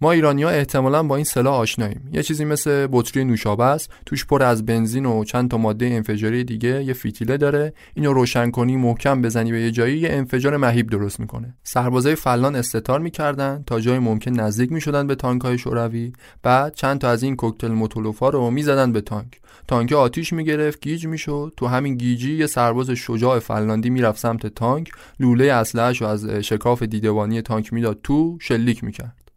ما 0.02 0.12
ایرانی 0.12 0.44
ها 0.44 0.50
احتمالا 0.50 1.04
با 1.04 1.16
این 1.16 1.26
سلاح 1.26 1.56
آشناییم. 1.56 2.10
یه 2.12 2.24
چیزی 2.24 2.46
مثل 2.46 2.88
بطری 2.92 3.26
نوشابه 3.26 3.64
است 3.64 3.92
توش 4.06 4.26
پر 4.26 4.44
از 4.44 4.66
بنزین 4.66 5.06
و 5.06 5.24
چند 5.24 5.52
تا 5.52 5.58
ماده 5.58 5.86
انفجاری 5.86 6.44
دیگه 6.44 6.84
یه 6.84 6.94
فیتیله 6.94 7.38
داره. 7.38 7.74
اینو 7.94 8.14
روشن 8.14 8.52
کنی 8.52 8.76
محکم 8.76 9.22
بزنی 9.22 9.52
به 9.52 9.62
یه 9.62 9.72
جایی 9.72 9.98
یه 9.98 10.10
انفجار 10.12 10.58
مهیب 10.58 10.90
درست 10.90 11.20
می‌کنه. 11.20 11.54
سربازای 11.64 12.16
فنلاند 12.16 12.56
استتار 12.56 13.00
می‌کردن 13.00 13.64
تا 13.68 13.80
جای 13.80 14.00
ممکن 14.00 14.32
نزدیک 14.32 14.72
می‌شدن 14.72 15.08
به 15.08 15.16
تانک 15.16 15.42
های 15.42 15.58
شوروی. 15.58 16.14
بعد 16.44 16.76
چند 16.76 17.00
تا 17.00 17.10
از 17.10 17.24
این 17.24 17.36
کوکتل 17.36 17.72
مولوتوفا 17.72 18.30
رو 18.30 18.50
می‌زدن 18.52 18.92
به 18.92 19.02
تانک. 19.02 19.40
تانک 19.68 19.94
آتیش 19.94 20.34
می‌گرفت 20.34 20.82
گیج 20.82 21.08
می‌شد. 21.08 21.54
تو 21.58 21.68
همین 21.68 21.96
گیجی 21.96 22.36
یه 22.36 22.48
سرباز 22.48 22.90
شجاع 22.90 23.40
فنلاندی 23.40 23.90
می‌رفت 23.90 24.20
سمت 24.20 24.48
تانک. 24.48 24.92
لوله 25.20 25.54
اسلحه‌اش 25.54 26.02
رو 26.02 26.08
از 26.08 26.26
شکاف 26.26 26.84
دیدبانی 26.84 27.42
تانک 27.42 27.74
می‌داد 27.74 28.00
تو 28.04 28.38
شلیک 28.42 28.84
می‌کرد. 28.84 29.32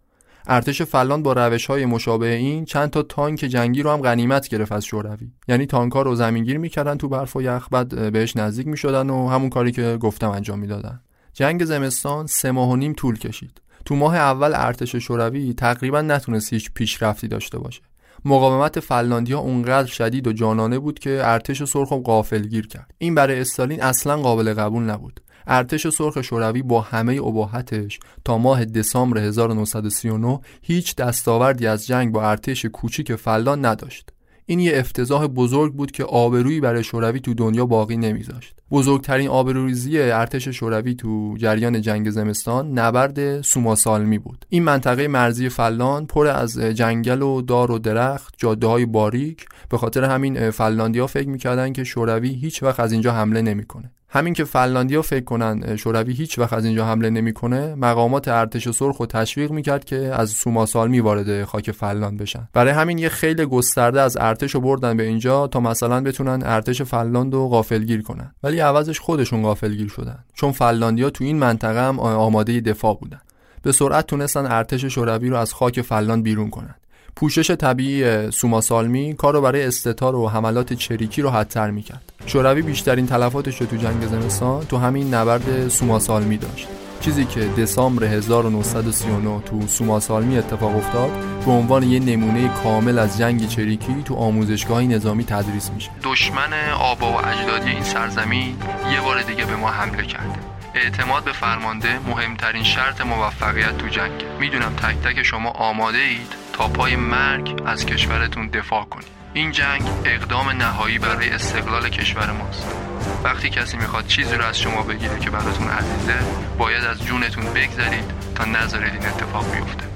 ارتش 0.47 0.83
فلان 0.83 1.23
با 1.23 1.33
روش 1.33 1.67
های 1.67 1.85
مشابه 1.85 2.35
این 2.35 2.65
چند 2.65 2.91
تا 2.91 3.03
تانک 3.03 3.39
جنگی 3.39 3.83
رو 3.83 3.91
هم 3.91 4.01
غنیمت 4.01 4.49
گرفت 4.49 4.73
از 4.73 4.85
شوروی. 4.85 5.31
یعنی 5.49 5.67
تانک 5.67 5.93
ها 5.93 6.03
رو 6.03 6.15
زمینگیر 6.15 6.59
می‌کردن 6.59 6.97
تو 6.97 7.09
برف 7.09 7.37
و 7.37 7.43
یخ 7.43 7.69
بعد 7.71 8.13
بهش 8.13 8.37
نزدیک 8.37 8.67
می‌شدن 8.67 9.11
و 9.11 9.29
همون 9.29 9.51
کاری 9.51 9.73
که 9.73 9.97
گفتم 10.01 10.31
انجام 10.31 10.59
می‌دادن. 10.59 11.01
جنگ 11.33 11.65
زمستان 11.65 12.27
سه 12.27 12.51
ماه 12.51 12.71
و 12.71 12.77
نیم 12.77 12.93
طول 12.93 13.19
کشید. 13.19 13.61
تو 13.85 13.97
ماه 13.97 14.17
اول 14.17 14.53
ارتش 14.55 14.97
شوروی 14.97 15.55
تقریبا 15.55 16.01
نتونست 16.01 16.53
هیچ 16.53 16.71
پیشرفتی 16.75 17.29
داشته 17.29 17.59
باشه. 17.59 17.83
مقاومت 18.27 18.81
فنلاندیا 18.81 19.39
اونقدر 19.39 19.89
شدید 19.89 20.27
و 20.27 20.33
جانانه 20.33 20.79
بود 20.79 20.99
که 20.99 21.21
ارتش 21.25 21.65
سرخ 21.65 21.89
غافلگیر 21.89 22.67
کرد. 22.67 22.91
این 22.99 23.15
برای 23.15 23.41
استالین 23.41 23.83
اصلا 23.83 24.17
قابل 24.17 24.55
قبول 24.55 24.83
نبود. 24.83 25.21
ارتش 25.47 25.89
سرخ 25.89 26.23
شوروی 26.23 26.63
با 26.63 26.81
همه 26.81 27.23
اباحتش 27.23 28.01
تا 28.25 28.39
ماه 28.39 28.65
دسامبر 28.65 29.19
1939 29.19 30.41
هیچ 30.63 30.97
دستاوردی 30.97 31.67
از 31.67 31.87
جنگ 31.87 32.13
با 32.13 32.31
ارتش 32.31 32.67
کوچیک 32.67 33.15
فلان 33.15 33.65
نداشت. 33.65 34.11
این 34.49 34.61
یه 34.61 34.79
افتضاح 34.79 35.27
بزرگ 35.27 35.73
بود 35.73 35.91
که 35.91 36.05
آبرویی 36.05 36.61
برای 36.61 36.85
شوروی 36.85 37.21
تو 37.21 37.35
دنیا 37.35 37.67
باقی 37.67 37.97
نمیذاشت. 37.97 38.55
بزرگترین 38.71 39.29
آبروریزی 39.29 39.99
ارتش 39.99 40.49
شوروی 40.49 40.95
تو 40.95 41.35
جریان 41.39 41.81
جنگ 41.81 42.11
زمستان 42.11 42.79
نبرد 42.79 43.41
سوماسالمی 43.41 44.19
بود. 44.19 44.47
این 44.49 44.63
منطقه 44.63 45.09
مرزی 45.09 45.49
فلان 45.49 46.07
پر 46.07 46.27
از 46.27 46.59
جنگل 46.59 47.23
و 47.23 47.43
دار 47.43 47.71
و 47.71 47.79
درخت 47.79 48.35
جاده 48.37 48.67
های 48.67 48.87
باریک. 48.87 49.47
به 49.69 49.79
خاطر 49.79 50.05
همین 50.05 50.51
فلاندیا 50.51 51.07
فکر 51.07 51.29
می‌کردن 51.29 51.73
که 51.73 51.85
شوروی 51.85 52.35
هیچ 52.35 52.63
وقت 52.63 52.81
از 52.81 52.93
اینجا 52.93 53.13
حمله 53.13 53.43
نمی‌کنه. 53.43 53.91
همین 54.17 54.35
که 54.35 54.45
فنلاندیا 54.45 55.03
فکر 55.03 55.25
کنن 55.25 55.77
شوروی 55.77 56.13
هیچ 56.13 56.39
وقت 56.39 56.53
از 56.53 56.65
اینجا 56.65 56.87
حمله 56.87 57.11
نمی‌کنه 57.11 57.75
مقامات 57.75 58.29
ارتش 58.29 58.71
سرخ 58.71 59.01
و 59.01 59.07
تشویق 59.07 59.51
می‌کرد 59.51 59.85
که 59.85 59.97
از 59.97 60.31
سوماسالمی 60.31 61.01
وارد 61.01 61.45
خاک 61.45 61.71
فنلاند 61.71 62.19
بشن. 62.19 62.49
برای 62.53 62.73
همین 62.73 62.99
یه 62.99 63.09
خیلی 63.09 63.47
گسترده 63.47 64.01
از 64.01 64.17
ارتش 64.21 64.55
رو 64.55 64.61
بردن 64.61 64.97
به 64.97 65.03
اینجا 65.03 65.47
تا 65.47 65.61
مثلا 65.61 66.01
بتونن 66.01 66.43
ارتش 66.45 66.83
فنلاند 66.83 67.35
رو 67.35 67.49
غافلگیر 67.49 68.03
کنن. 68.03 68.35
ولی 68.43 68.61
عوضش 68.61 69.01
خودشون 69.01 69.43
غافلگیر 69.43 69.89
شدن. 69.89 70.19
چون 70.35 70.53
فنلاندیا 70.53 71.11
تو 71.11 71.25
این 71.25 71.39
منطقه 71.39 71.89
هم 71.89 72.01
آماده 72.01 72.61
دفاع 72.61 72.99
بودن. 73.01 73.21
به 73.63 73.73
سرعت 73.73 74.07
تونستن 74.07 74.47
ارتش 74.47 74.85
شوروی 74.85 75.29
رو 75.29 75.37
از 75.37 75.55
خاک 75.55 75.81
فنلاند 75.81 76.23
بیرون 76.23 76.51
کنن. 76.51 76.75
پوشش 77.17 77.51
طبیعی 77.51 78.31
سوماسالمی 78.31 79.15
کار 79.15 79.33
رو 79.35 79.41
برای 79.41 79.65
استتار 79.67 80.15
و 80.15 80.29
حملات 80.29 80.73
چریکی 80.73 81.23
رو 81.23 81.31
حدتر 81.31 81.71
می‌کرد. 81.71 82.13
شوروی 82.27 82.63
بیشترین 82.63 83.07
تلفاتش 83.07 83.61
رو 83.61 83.67
تو 83.67 83.77
جنگ 83.77 84.07
زمستان 84.07 84.65
تو 84.65 84.77
همین 84.77 85.15
نبرد 85.15 85.69
سوماسالمی 85.69 86.37
داشت. 86.37 86.69
چیزی 87.01 87.25
که 87.25 87.41
دسامبر 87.41 88.05
1939 88.05 89.41
تو 89.41 89.67
سوماسالمی 89.67 90.39
اتفاق 90.39 90.77
افتاد 90.77 91.11
به 91.45 91.51
عنوان 91.51 91.83
یه 91.83 92.01
نمونه 92.01 92.49
کامل 92.63 92.99
از 92.99 93.19
جنگ 93.19 93.49
چریکی 93.49 94.03
تو 94.05 94.15
آموزشگاه 94.15 94.83
نظامی 94.83 95.25
تدریس 95.25 95.71
میشه. 95.71 95.91
دشمن 96.03 96.53
آبا 96.81 97.13
و 97.13 97.27
اجدادی 97.27 97.71
این 97.71 97.83
سرزمین 97.83 98.57
یه 98.93 99.01
بار 99.01 99.23
دیگه 99.23 99.45
به 99.45 99.57
ما 99.57 99.69
حمله 99.69 100.03
کرده 100.03 100.39
اعتماد 100.75 101.25
به 101.25 101.33
فرمانده 101.33 101.99
مهمترین 102.09 102.63
شرط 102.63 103.01
موفقیت 103.01 103.79
تو 103.79 103.89
جنگ. 103.89 104.25
می‌دونم 104.41 104.73
تک 104.77 104.97
تک 104.97 105.23
شما 105.23 105.51
آماده 105.51 105.99
اید؟ 105.99 106.46
تا 106.57 106.69
پای 106.69 106.97
مرگ 106.97 107.63
از 107.67 107.87
کشورتون 107.87 108.49
دفاع 108.49 108.85
کنید. 108.85 109.07
این 109.35 109.53
جنگ 109.53 109.83
اقدام 110.05 110.49
نهایی 110.49 110.99
برای 110.99 111.31
استقلال 111.31 111.89
کشور 111.89 112.33
ماست. 112.33 112.77
وقتی 113.25 113.51
کسی 113.51 113.77
می‌خواد 113.77 114.07
چیزی 114.07 114.35
رو 114.35 114.45
از 114.45 114.61
شما 114.61 114.83
بگیره 114.83 115.19
که 115.19 115.31
براتون 115.31 115.69
عزیزه 115.69 116.15
باید 116.59 116.85
از 116.85 117.03
جونتون 117.05 117.45
بگذرید 117.45 118.11
تا 118.35 118.45
نذارید 118.45 118.93
این 118.93 119.07
اتفاق 119.07 119.53
بیفته. 119.53 119.96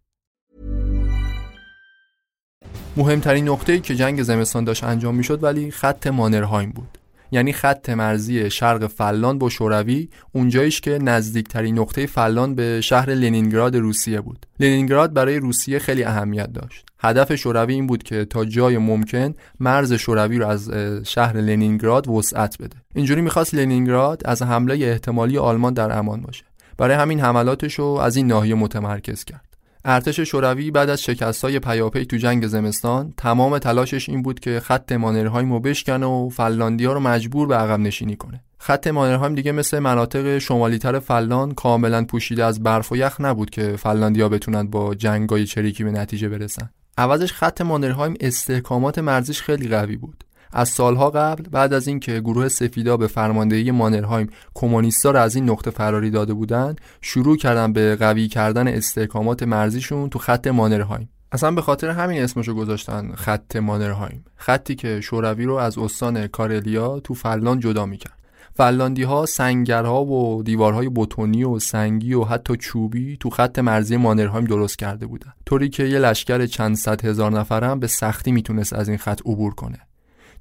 مهمترین 2.97 3.49
نقطه‌ای 3.49 3.79
که 3.79 3.95
جنگ 3.95 4.23
زمستان 4.23 4.63
داشت 4.63 4.83
انجام 4.83 5.15
می‌شد 5.15 5.43
ولی 5.43 5.71
خط 5.71 6.07
مانرهایم 6.07 6.71
بود. 6.71 6.97
یعنی 7.31 7.53
خط 7.53 7.89
مرزی 7.89 8.49
شرق 8.49 8.87
فنلاند 8.87 9.37
با 9.37 9.49
شوروی 9.49 10.09
اونجاییش 10.31 10.81
که 10.81 10.97
نزدیکترین 10.97 11.79
نقطه 11.79 12.05
فنلاند 12.05 12.55
به 12.55 12.81
شهر 12.81 13.09
لنینگراد 13.09 13.75
روسیه 13.75 14.21
بود. 14.21 14.45
لنینگراد 14.59 15.13
برای 15.13 15.37
روسیه 15.37 15.79
خیلی 15.79 16.03
اهمیت 16.03 16.53
داشت. 16.53 16.85
هدف 16.99 17.35
شوروی 17.35 17.73
این 17.73 17.87
بود 17.87 18.03
که 18.03 18.25
تا 18.25 18.45
جای 18.45 18.77
ممکن 18.77 19.33
مرز 19.59 19.93
شوروی 19.93 20.37
رو 20.37 20.47
از 20.47 20.71
شهر 21.03 21.37
لنینگراد 21.37 22.07
وسعت 22.07 22.57
بده. 22.57 22.77
اینجوری 22.95 23.21
می‌خواست 23.21 23.53
لنینگراد 23.55 24.21
از 24.25 24.41
حمله 24.41 24.85
احتمالی 24.85 25.37
آلمان 25.37 25.73
در 25.73 25.97
امان 25.97 26.21
باشه. 26.21 26.45
برای 26.77 26.95
همین 26.95 27.19
حملاتش 27.19 27.73
رو 27.73 27.85
از 27.85 28.15
این 28.15 28.27
ناحیه 28.27 28.55
متمرکز 28.55 29.23
کرد. 29.23 29.50
ارتش 29.85 30.19
شوروی 30.19 30.71
بعد 30.71 30.89
از 30.89 31.03
شکستای 31.03 31.59
پیاپی 31.59 32.05
تو 32.05 32.17
جنگ 32.17 32.47
زمستان 32.47 33.13
تمام 33.17 33.57
تلاشش 33.59 34.09
این 34.09 34.21
بود 34.21 34.39
که 34.39 34.59
خط 34.59 34.91
مانرهایم 34.91 35.53
رو 35.53 35.59
بشکنه 35.59 36.05
و 36.05 36.29
فنلاندیا 36.29 36.93
رو 36.93 36.99
مجبور 36.99 37.47
به 37.47 37.55
عقب 37.55 37.79
نشینی 37.79 38.15
کنه. 38.15 38.43
خط 38.57 38.87
مانرهایم 38.87 39.35
دیگه 39.35 39.51
مثل 39.51 39.79
مناطق 39.79 40.37
شمالیتر 40.37 40.99
فنلاند 40.99 41.51
کاملا 41.51 42.05
پوشیده 42.05 42.45
از 42.45 42.63
برف 42.63 42.91
و 42.91 42.97
یخ 42.97 43.21
نبود 43.21 43.49
که 43.49 43.75
فنلاندیا 43.77 44.29
بتونن 44.29 44.67
با 44.67 44.95
جنگای 44.95 45.45
چریکی 45.45 45.83
به 45.83 45.91
نتیجه 45.91 46.29
برسن. 46.29 46.69
عوضش 46.97 47.33
خط 47.33 47.61
مانرهایم 47.61 48.13
استحکامات 48.19 48.99
مرزیش 48.99 49.41
خیلی 49.41 49.67
قوی 49.67 49.95
بود. 49.95 50.23
از 50.53 50.69
سالها 50.69 51.09
قبل 51.09 51.49
بعد 51.49 51.73
از 51.73 51.87
اینکه 51.87 52.19
گروه 52.19 52.47
سفیدا 52.47 52.97
به 52.97 53.07
فرماندهی 53.07 53.71
مانرهایم 53.71 54.29
کمونیستا 54.53 55.11
را 55.11 55.21
از 55.21 55.35
این 55.35 55.49
نقطه 55.49 55.71
فراری 55.71 56.09
داده 56.09 56.33
بودند 56.33 56.81
شروع 57.01 57.37
کردن 57.37 57.73
به 57.73 57.95
قوی 57.95 58.27
کردن 58.27 58.67
استحکامات 58.67 59.43
مرزیشون 59.43 60.09
تو 60.09 60.19
خط 60.19 60.47
مانرهایم. 60.47 61.09
اصلا 61.31 61.51
به 61.51 61.61
خاطر 61.61 61.89
همین 61.89 62.21
اسمشو 62.21 62.53
گذاشتن 62.53 63.11
خط 63.15 63.55
مانرهایم. 63.55 64.25
خطی 64.35 64.75
که 64.75 65.01
شوروی 65.01 65.45
رو 65.45 65.55
از 65.55 65.77
استان 65.77 66.27
کارلیا 66.27 66.99
تو 66.99 67.13
فلان 67.13 67.59
جدا 67.59 67.85
می‌کرد. 67.85 68.21
فلاندی 68.53 69.03
ها 69.03 69.25
سنگرها 69.25 70.05
و 70.05 70.43
دیوارهای 70.43 70.89
بتونی 70.95 71.43
و 71.43 71.59
سنگی 71.59 72.13
و 72.13 72.23
حتی 72.23 72.55
چوبی 72.55 73.17
تو 73.17 73.29
خط 73.29 73.59
مرزی 73.59 73.97
مانرهایم 73.97 74.45
درست 74.45 74.79
کرده 74.79 75.05
بودن 75.05 75.33
طوری 75.45 75.69
که 75.69 75.83
یه 75.83 75.99
لشکر 75.99 76.45
چند 76.45 76.75
صد 76.75 77.05
هزار 77.05 77.31
نفرم 77.31 77.79
به 77.79 77.87
سختی 77.87 78.31
می‌تونست 78.31 78.73
از 78.73 78.89
این 78.89 78.97
خط 78.97 79.21
عبور 79.25 79.53
کنه. 79.53 79.79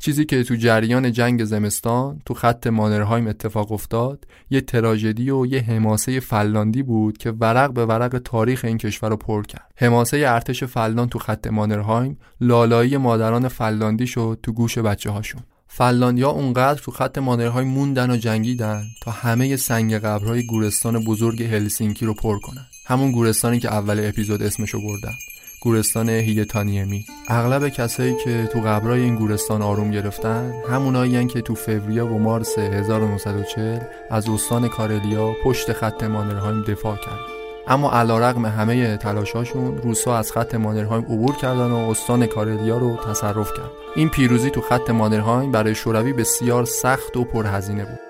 چیزی 0.01 0.25
که 0.25 0.45
تو 0.45 0.55
جریان 0.55 1.13
جنگ 1.13 1.45
زمستان 1.45 2.23
تو 2.27 2.35
خط 2.35 2.67
مانرهایم 2.67 3.27
اتفاق 3.27 3.73
افتاد 3.73 4.27
یه 4.51 4.61
تراژدی 4.61 5.31
و 5.31 5.47
یه 5.47 5.61
حماسه 5.61 6.21
فلاندی 6.21 6.83
بود 6.83 7.19
که 7.19 7.31
ورق 7.31 7.73
به 7.73 7.87
ورق 7.87 8.19
تاریخ 8.25 8.65
این 8.65 8.79
کشور 8.79 9.11
رو 9.11 9.17
پر 9.17 9.43
کرد. 9.43 9.73
حماسه 9.77 10.17
ارتش 10.27 10.65
فلان 10.65 11.09
تو 11.09 11.19
خط 11.19 11.47
مانرهایم 11.47 12.19
لالایی 12.41 12.97
مادران 12.97 13.49
فلاندی 13.49 14.07
شد 14.07 14.39
تو 14.43 14.53
گوش 14.53 14.79
بچه 14.79 15.11
هاشون 15.11 15.43
فلاندیا 15.69 16.31
اونقدر 16.31 16.81
تو 16.81 16.91
خط 16.91 17.19
مانرهایم 17.19 17.69
موندن 17.69 18.11
و 18.11 18.17
جنگیدن 18.17 18.83
تا 19.03 19.11
همه 19.11 19.57
سنگ 19.57 19.95
قبرهای 19.95 20.47
گورستان 20.47 21.05
بزرگ 21.05 21.43
هلسینکی 21.43 22.07
رو 22.07 22.15
پر 22.15 22.39
کنن. 22.39 22.67
همون 22.87 23.13
گورستانی 23.13 23.61
که 23.61 23.73
اول 23.73 24.09
اپیزود 24.09 24.43
اسمشو 24.43 24.79
بردم 24.79 25.15
گورستان 25.63 26.09
هیتانیمی 26.09 27.07
اغلب 27.29 27.69
کسایی 27.69 28.15
که 28.25 28.49
تو 28.53 28.61
قبرای 28.61 29.01
این 29.01 29.15
گورستان 29.15 29.63
آروم 29.63 29.91
گرفتن 29.91 30.53
همونایی 30.71 31.27
که 31.27 31.41
تو 31.41 31.55
فوریه 31.55 32.03
و 32.03 32.19
مارس 32.19 32.59
1940 32.59 33.81
از 34.11 34.29
استان 34.29 34.69
کارلیا 34.69 35.35
پشت 35.45 35.73
خط 35.73 36.03
مانرهایم 36.03 36.63
دفاع 36.63 36.97
کرد 36.97 37.41
اما 37.67 37.91
علیرغم 37.93 38.47
همه 38.47 38.97
تلاشاشون 38.97 39.79
روسا 39.79 40.17
از 40.17 40.33
خط 40.33 40.55
مانرهایم 40.55 41.05
عبور 41.05 41.37
کردن 41.37 41.71
و 41.71 41.77
استان 41.77 42.27
کارلیا 42.27 42.79
رو 42.79 42.97
تصرف 42.97 43.53
کرد. 43.53 43.71
این 43.97 44.09
پیروزی 44.09 44.51
تو 44.51 44.61
خط 44.61 44.91
مانرهایم 44.91 45.53
برای 45.53 45.75
شوروی 45.75 46.13
بسیار 46.13 46.65
سخت 46.65 47.17
و 47.17 47.25
پرهزینه 47.25 47.85
بود. 47.85 48.10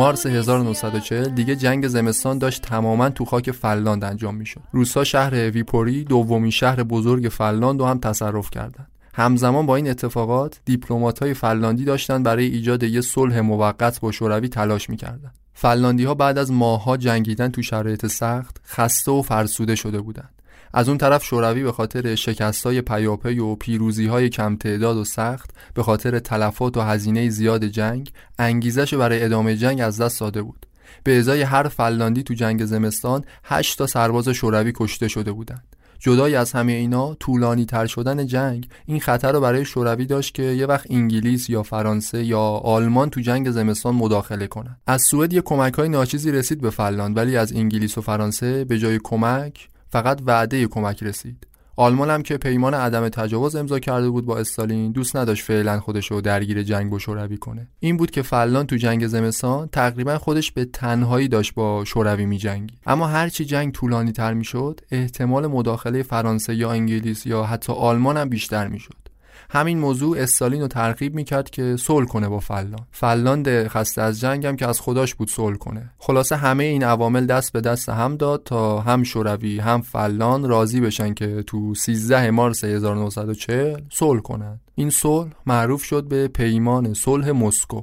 مارس 0.00 0.26
1940 0.26 1.28
دیگه 1.28 1.56
جنگ 1.56 1.88
زمستان 1.88 2.38
داشت 2.38 2.62
تماما 2.62 3.10
تو 3.10 3.24
خاک 3.24 3.50
فنلاند 3.50 4.04
انجام 4.04 4.34
می‌شد. 4.34 4.60
روسا 4.72 5.04
شهر 5.04 5.50
ویپوری 5.50 6.04
دومین 6.04 6.50
شهر 6.50 6.82
بزرگ 6.82 7.28
فنلاند 7.28 7.80
رو 7.80 7.86
هم 7.86 7.98
تصرف 7.98 8.50
کردند. 8.50 8.88
همزمان 9.14 9.66
با 9.66 9.76
این 9.76 9.90
اتفاقات 9.90 10.60
های 11.22 11.34
فنلاندی 11.34 11.84
داشتن 11.84 12.22
برای 12.22 12.46
ایجاد 12.46 12.82
یه 12.82 13.00
صلح 13.00 13.40
موقت 13.40 14.00
با 14.00 14.12
شوروی 14.12 14.48
تلاش 14.48 14.90
می‌کردند. 14.90 15.34
فنلاندی 15.54 16.04
ها 16.04 16.14
بعد 16.14 16.38
از 16.38 16.52
ماهها 16.52 16.96
جنگیدن 16.96 17.48
تو 17.48 17.62
شرایط 17.62 18.06
سخت 18.06 18.60
خسته 18.66 19.12
و 19.12 19.22
فرسوده 19.22 19.74
شده 19.74 20.00
بودند. 20.00 20.39
از 20.74 20.88
اون 20.88 20.98
طرف 20.98 21.24
شوروی 21.24 21.62
به 21.62 21.72
خاطر 21.72 22.14
شکستای 22.14 22.82
پیاپی 22.82 23.38
و 23.38 23.54
پیروزی 23.54 24.06
های 24.06 24.28
کم 24.28 24.56
تعداد 24.56 24.96
و 24.96 25.04
سخت 25.04 25.50
به 25.74 25.82
خاطر 25.82 26.18
تلفات 26.18 26.76
و 26.76 26.80
هزینه 26.80 27.30
زیاد 27.30 27.64
جنگ 27.64 28.12
انگیزش 28.38 28.94
برای 28.94 29.24
ادامه 29.24 29.56
جنگ 29.56 29.80
از 29.80 30.00
دست 30.00 30.20
داده 30.20 30.42
بود. 30.42 30.66
به 31.04 31.18
ازای 31.18 31.42
هر 31.42 31.68
فلاندی 31.68 32.22
تو 32.22 32.34
جنگ 32.34 32.64
زمستان 32.64 33.24
8 33.44 33.78
تا 33.78 33.86
سرباز 33.86 34.28
شوروی 34.28 34.72
کشته 34.76 35.08
شده 35.08 35.32
بودند. 35.32 35.76
جدای 35.98 36.34
از 36.34 36.52
همه 36.52 36.72
اینا 36.72 37.14
طولانی 37.14 37.64
تر 37.64 37.86
شدن 37.86 38.26
جنگ 38.26 38.68
این 38.86 39.00
خطر 39.00 39.32
رو 39.32 39.40
برای 39.40 39.64
شوروی 39.64 40.06
داشت 40.06 40.34
که 40.34 40.42
یه 40.42 40.66
وقت 40.66 40.86
انگلیس 40.90 41.50
یا 41.50 41.62
فرانسه 41.62 42.24
یا 42.24 42.40
آلمان 42.40 43.10
تو 43.10 43.20
جنگ 43.20 43.50
زمستان 43.50 43.94
مداخله 43.94 44.46
کنن. 44.46 44.76
از 44.86 45.02
سوئد 45.02 45.32
یه 45.32 45.40
کمک 45.40 45.74
های 45.74 45.88
ناچیزی 45.88 46.32
رسید 46.32 46.60
به 46.60 46.70
فلاند 46.70 47.16
ولی 47.16 47.36
از 47.36 47.52
انگلیس 47.52 47.98
و 47.98 48.00
فرانسه 48.00 48.64
به 48.64 48.78
جای 48.78 49.00
کمک 49.04 49.68
فقط 49.90 50.20
وعده 50.26 50.66
کمک 50.66 51.02
رسید. 51.02 51.46
آلمان 51.76 52.10
هم 52.10 52.22
که 52.22 52.36
پیمان 52.36 52.74
عدم 52.74 53.08
تجاوز 53.08 53.56
امضا 53.56 53.78
کرده 53.78 54.10
بود 54.10 54.26
با 54.26 54.38
استالین 54.38 54.92
دوست 54.92 55.16
نداشت 55.16 55.44
فعلا 55.44 55.80
خودش 55.80 56.10
رو 56.10 56.20
درگیر 56.20 56.62
جنگ 56.62 56.90
با 56.90 56.98
شوروی 56.98 57.36
کنه. 57.36 57.68
این 57.78 57.96
بود 57.96 58.10
که 58.10 58.22
فلان 58.22 58.66
تو 58.66 58.76
جنگ 58.76 59.06
زمستان 59.06 59.68
تقریبا 59.68 60.18
خودش 60.18 60.52
به 60.52 60.64
تنهایی 60.64 61.28
داشت 61.28 61.54
با 61.54 61.84
شوروی 61.84 62.26
می 62.26 62.38
جنگی. 62.38 62.74
اما 62.86 63.06
هرچی 63.06 63.44
جنگ 63.44 63.72
طولانی 63.72 64.12
تر 64.12 64.34
می 64.34 64.44
شد 64.44 64.80
احتمال 64.90 65.46
مداخله 65.46 66.02
فرانسه 66.02 66.54
یا 66.54 66.72
انگلیس 66.72 67.26
یا 67.26 67.42
حتی 67.42 67.72
آلمان 67.72 68.16
هم 68.16 68.28
بیشتر 68.28 68.68
می 68.68 68.78
شد 68.78 68.99
همین 69.52 69.78
موضوع 69.78 70.18
استالین 70.18 70.60
رو 70.60 70.68
ترغیب 70.68 71.14
می‌کرد 71.14 71.50
که 71.50 71.76
صلح 71.76 72.06
کنه 72.06 72.28
با 72.28 72.40
فلان. 72.40 72.86
فلاند 72.92 73.68
خسته 73.68 74.02
از 74.02 74.20
جنگم 74.20 74.56
که 74.56 74.66
از 74.66 74.80
خداش 74.80 75.14
بود 75.14 75.30
صلح 75.30 75.56
کنه. 75.56 75.90
خلاصه 75.98 76.36
همه 76.36 76.64
این 76.64 76.84
عوامل 76.84 77.26
دست 77.26 77.52
به 77.52 77.60
دست 77.60 77.88
هم 77.88 78.16
داد 78.16 78.42
تا 78.44 78.80
هم 78.80 79.02
شوروی 79.02 79.58
هم 79.58 79.80
فلان 79.80 80.48
راضی 80.48 80.80
بشن 80.80 81.14
که 81.14 81.44
تو 81.46 81.74
13 81.74 82.30
مارس 82.30 82.64
1940 82.64 83.80
صلح 83.92 84.20
کنند 84.20 84.60
این 84.74 84.90
صلح 84.90 85.30
معروف 85.46 85.82
شد 85.84 86.04
به 86.04 86.28
پیمان 86.28 86.94
صلح 86.94 87.30
مسکو. 87.30 87.82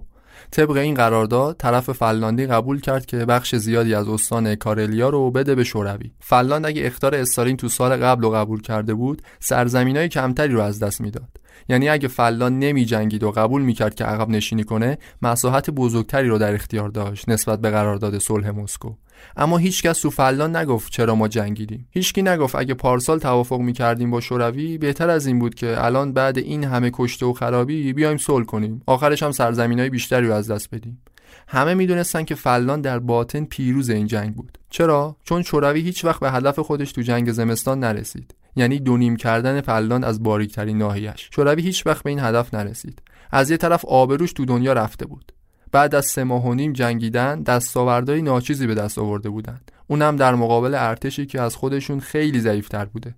طبق 0.51 0.77
این 0.77 0.95
قرارداد 0.95 1.55
طرف 1.57 1.91
فلاندی 1.91 2.45
قبول 2.45 2.79
کرد 2.79 3.05
که 3.05 3.17
بخش 3.17 3.55
زیادی 3.55 3.95
از 3.95 4.07
استان 4.07 4.55
کارلیا 4.55 5.09
رو 5.09 5.31
بده 5.31 5.55
به 5.55 5.63
شوروی. 5.63 6.11
فلاند 6.19 6.65
اگه 6.65 6.85
اختار 6.85 7.15
استالین 7.15 7.57
تو 7.57 7.69
سال 7.69 7.95
قبل 7.95 8.21
رو 8.21 8.31
قبول 8.31 8.61
کرده 8.61 8.93
بود 8.93 9.21
سرزمینای 9.39 10.09
کمتری 10.09 10.53
رو 10.53 10.61
از 10.61 10.79
دست 10.79 11.01
می‌داد. 11.01 11.29
یعنی 11.69 11.89
اگه 11.89 12.07
فلان 12.07 12.59
نمی 12.59 12.85
جنگید 12.85 13.23
و 13.23 13.31
قبول 13.31 13.61
می‌کرد 13.61 13.95
که 13.95 14.03
عقب 14.03 14.29
نشینی 14.29 14.63
کنه 14.63 14.97
مساحت 15.21 15.69
بزرگتری 15.69 16.27
رو 16.27 16.37
در 16.37 16.53
اختیار 16.53 16.89
داشت 16.89 17.29
نسبت 17.29 17.61
به 17.61 17.69
قرارداد 17.69 18.17
صلح 18.17 18.49
مسکو. 18.49 18.93
اما 19.37 19.57
هیچکس 19.57 19.99
تو 20.01 20.09
فلان 20.09 20.55
نگفت 20.55 20.91
چرا 20.91 21.15
ما 21.15 21.27
جنگیدیم. 21.27 21.87
هیچکی 21.91 22.21
نگفت 22.21 22.55
اگه 22.55 22.73
پارسال 22.73 23.19
توافق 23.19 23.59
می‌کردیم 23.59 24.11
با 24.11 24.21
شوروی 24.21 24.77
بهتر 24.77 25.09
از 25.09 25.25
این 25.25 25.39
بود 25.39 25.55
که 25.55 25.85
الان 25.85 26.13
بعد 26.13 26.37
این 26.37 26.63
همه 26.63 26.91
کشته 26.93 27.25
و 27.25 27.33
خرابی 27.33 27.93
بیایم 27.93 28.17
صلح 28.17 28.45
کنیم. 28.45 28.81
آخرش 28.85 29.23
هم 29.23 29.31
سرزمینای 29.31 29.89
بیشتری 29.89 30.27
رو 30.27 30.33
از 30.33 30.51
دست 30.51 30.75
بدیم. 30.75 31.01
همه 31.47 31.73
می‌دونستن 31.73 32.23
که 32.23 32.35
فلان 32.35 32.81
در 32.81 32.99
باطن 32.99 33.45
پیروز 33.45 33.89
این 33.89 34.07
جنگ 34.07 34.35
بود. 34.35 34.57
چرا؟ 34.69 35.15
چون 35.23 35.43
شوروی 35.43 35.81
هیچ 35.81 36.05
وقت 36.05 36.19
به 36.19 36.31
هدف 36.31 36.59
خودش 36.59 36.91
تو 36.91 37.01
جنگ 37.01 37.31
زمستان 37.31 37.79
نرسید. 37.79 38.35
یعنی 38.57 38.79
دونیم 38.79 39.15
کردن 39.15 39.61
فلان 39.61 40.03
از 40.03 40.23
باریکترین 40.23 40.77
ناحیش 40.77 41.29
شوروی 41.31 41.61
هیچ 41.61 41.87
وقت 41.87 42.03
به 42.03 42.09
این 42.09 42.19
هدف 42.19 42.53
نرسید. 42.53 43.01
از 43.31 43.51
یه 43.51 43.57
طرف 43.57 43.85
آبروش 43.85 44.33
تو 44.33 44.45
دنیا 44.45 44.73
رفته 44.73 45.05
بود. 45.05 45.31
بعد 45.71 45.95
از 45.95 46.05
سه 46.05 46.23
ماه 46.23 46.45
و 46.45 46.53
نیم 46.53 46.73
جنگیدن 46.73 47.43
دستاوردهای 47.43 48.21
ناچیزی 48.21 48.67
به 48.67 48.75
دست 48.75 48.99
آورده 48.99 49.29
بودند. 49.29 49.71
اونم 49.87 50.15
در 50.15 50.35
مقابل 50.35 50.75
ارتشی 50.75 51.25
که 51.25 51.41
از 51.41 51.55
خودشون 51.55 51.99
خیلی 51.99 52.39
ضعیفتر 52.39 52.85
بوده. 52.85 53.15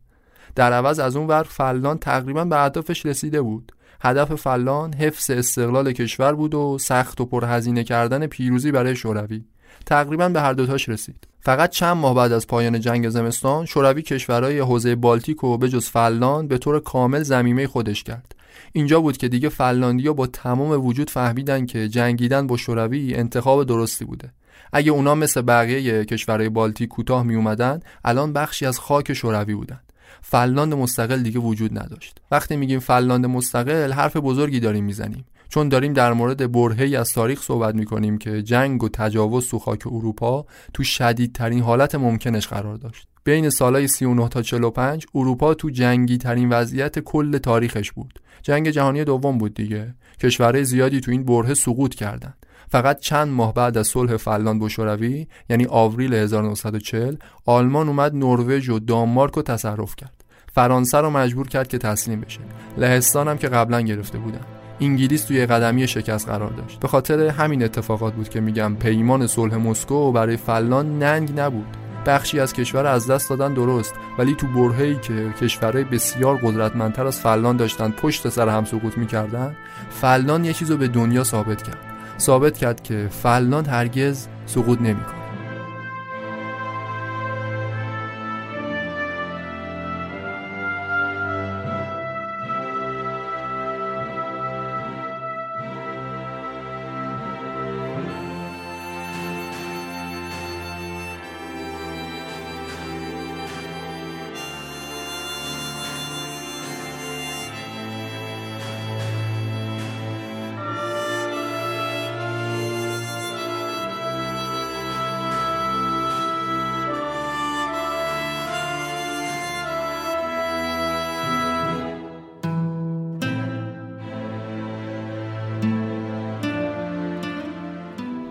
در 0.56 0.74
عوض 0.74 1.00
از 1.00 1.16
اون 1.16 1.28
ور 1.28 1.44
فلان 1.44 1.98
تقریبا 1.98 2.46
به 2.46 2.64
اهدافش 2.64 3.06
رسیده 3.06 3.42
بود. 3.42 3.72
هدف 4.02 4.36
فلان 4.36 4.94
حفظ 4.94 5.30
استقلال 5.30 5.92
کشور 5.92 6.34
بود 6.34 6.54
و 6.54 6.78
سخت 6.80 7.22
و 7.22 7.26
پرهزینه 7.26 7.84
کردن 7.84 8.28
پیروزی 8.28 8.72
برای 8.72 8.96
شوروی. 8.96 9.44
تقریبا 9.86 10.30
به 10.30 10.42
هر 10.42 10.54
دوتاش 10.54 10.90
رسید. 10.90 11.28
فقط 11.42 11.70
چند 11.70 11.98
ماه 11.98 12.16
بعد 12.16 12.32
از 12.32 12.48
پایان 12.48 12.80
جنگ 12.80 13.10
زمستان 13.10 13.66
شوروی 13.66 14.02
کشورهای 14.02 14.60
حوزه 14.60 14.96
بالتیک 14.96 15.44
و 15.44 15.58
بجز 15.58 15.90
فلان 15.90 16.48
به 16.48 16.58
طور 16.58 16.80
کامل 16.80 17.24
زمیمه 17.24 17.68
خودش 17.68 18.04
کرد. 18.04 18.36
اینجا 18.74 19.02
بود 19.02 19.18
که 19.18 19.28
دیگه 19.28 19.50
فنلاندیا 19.50 20.14
با 20.14 20.28
تمام 20.28 20.86
وجود 20.86 21.10
فهمیدن 21.10 21.66
که 21.66 21.88
جنگیدن 21.88 22.48
با 22.48 22.58
شوروی 22.58 23.16
انتخاب 23.16 23.64
درستی 23.64 24.06
بوده. 24.06 24.32
اگه 24.74 24.92
اونا 24.92 25.16
مثل 25.16 25.42
بقیه 25.42 26.06
کشورهای 26.06 26.50
بالتیک 26.50 26.90
کوتاه 26.90 27.24
می 27.24 27.36
اومدن 27.36 27.80
الان 28.06 28.34
بخشی 28.34 28.66
از 28.66 28.80
خاک 28.80 29.14
شوروی 29.14 29.56
بودن. 29.56 29.80
فنلاند 30.22 30.74
مستقل 30.74 31.22
دیگه 31.22 31.40
وجود 31.40 31.80
نداشت. 31.80 32.22
وقتی 32.32 32.56
میگیم 32.56 32.80
فنلاند 32.80 33.26
مستقل 33.26 33.92
حرف 33.92 34.18
بزرگی 34.18 34.60
داریم 34.60 34.86
می‌زنیم. 34.86 35.26
چون 35.50 35.70
داریم 35.70 35.94
در 35.94 36.14
مورد 36.14 36.52
برهی 36.52 36.96
از 36.96 37.14
تاریخ 37.14 37.42
صحبت 37.42 37.76
می‌کنیم 37.76 38.18
که 38.18 38.44
جنگ 38.44 38.84
و 38.84 38.90
تجاوز 38.90 39.50
تو 39.50 39.60
خاک 39.60 39.88
اروپا 39.88 40.46
تو 40.74 40.84
شدیدترین 40.84 41.64
حالت 41.64 41.96
ممکنش 41.96 42.48
قرار 42.48 42.76
داشت. 42.76 43.08
بین 43.24 43.50
سالهای 43.50 43.88
39 43.88 44.28
تا 44.28 44.42
45 44.42 45.06
اروپا 45.16 45.54
تو 45.54 45.70
جنگی 45.70 46.18
ترین 46.18 46.50
وضعیت 46.50 47.00
کل 47.00 47.38
تاریخش 47.38 47.92
بود. 47.92 48.20
جنگ 48.42 48.70
جهانی 48.70 49.04
دوم 49.04 49.38
بود 49.38 49.54
دیگه. 49.54 49.96
کشورهای 50.22 50.66
زیادی 50.66 51.00
تو 51.00 51.12
این 51.12 51.24
بره 51.24 51.54
سقوط 51.54 51.96
کردند. 51.96 52.46
فقط 52.70 53.00
چند 53.00 53.28
ماه 53.28 53.54
بعد 53.54 53.78
از 53.78 53.88
صلح 53.88 54.18
فنلاند 54.18 54.60
با 54.60 54.70
شوروی 54.70 55.28
یعنی 55.50 55.66
آوریل 55.70 56.14
1940 56.14 57.16
آلمان 57.46 57.88
اومد 57.88 58.16
نروژ 58.16 58.70
و 58.70 58.80
دانمارک 58.80 59.34
رو 59.34 59.42
تصرف 59.42 59.96
کرد. 59.96 60.24
فرانسه 60.54 60.98
رو 60.98 61.10
مجبور 61.10 61.48
کرد 61.48 61.68
که 61.68 61.78
تسلیم 61.78 62.22
بشه. 62.22 62.40
لهستان 62.78 63.28
هم 63.28 63.38
که 63.38 63.48
قبلا 63.48 63.82
گرفته 63.82 64.18
بودن. 64.18 64.42
انگلیس 64.82 65.24
توی 65.24 65.46
قدمی 65.46 65.88
شکست 65.88 66.28
قرار 66.28 66.52
داشت. 66.52 66.80
به 66.80 66.88
خاطر 66.88 67.28
همین 67.28 67.64
اتفاقات 67.64 68.14
بود 68.14 68.30
که 68.30 68.40
میگم 68.40 68.76
پیمان 68.76 69.28
صلح 69.28 69.56
مسکو 69.56 70.12
برای 70.12 70.38
فلان 70.38 71.00
ننگ 71.00 71.40
نبود. 71.40 71.78
بخشی 72.06 72.40
از 72.40 72.54
کشور 72.54 72.86
از 72.86 73.08
دست 73.08 73.30
دادن 73.30 73.54
درست 73.54 73.94
ولی 74.18 74.36
تو 74.36 74.48
برهه‌ای 74.48 74.96
که 74.96 75.34
کشورهای 75.42 75.84
بسیار 75.84 76.38
قدرتمندتر 76.38 77.08
از 77.08 77.20
فلان 77.20 77.58
داشتن 77.58 77.92
پشت 77.92 78.30
سر 78.30 78.50
هم 78.50 78.66
سقوط 78.66 78.98
می‌کردن 78.98 79.56
فلان 79.90 80.46
یه 80.46 80.54
چیزو 80.54 80.78
به 80.78 80.88
دنیا 80.88 81.24
ثابت 81.24 81.64
کرد. 81.64 81.89
ثابت 82.20 82.58
کرد 82.58 82.84
که 82.84 83.08
فلان 83.12 83.66
هرگز 83.66 84.28
سقوط 84.46 84.82
نمی‌کنه 84.82 85.19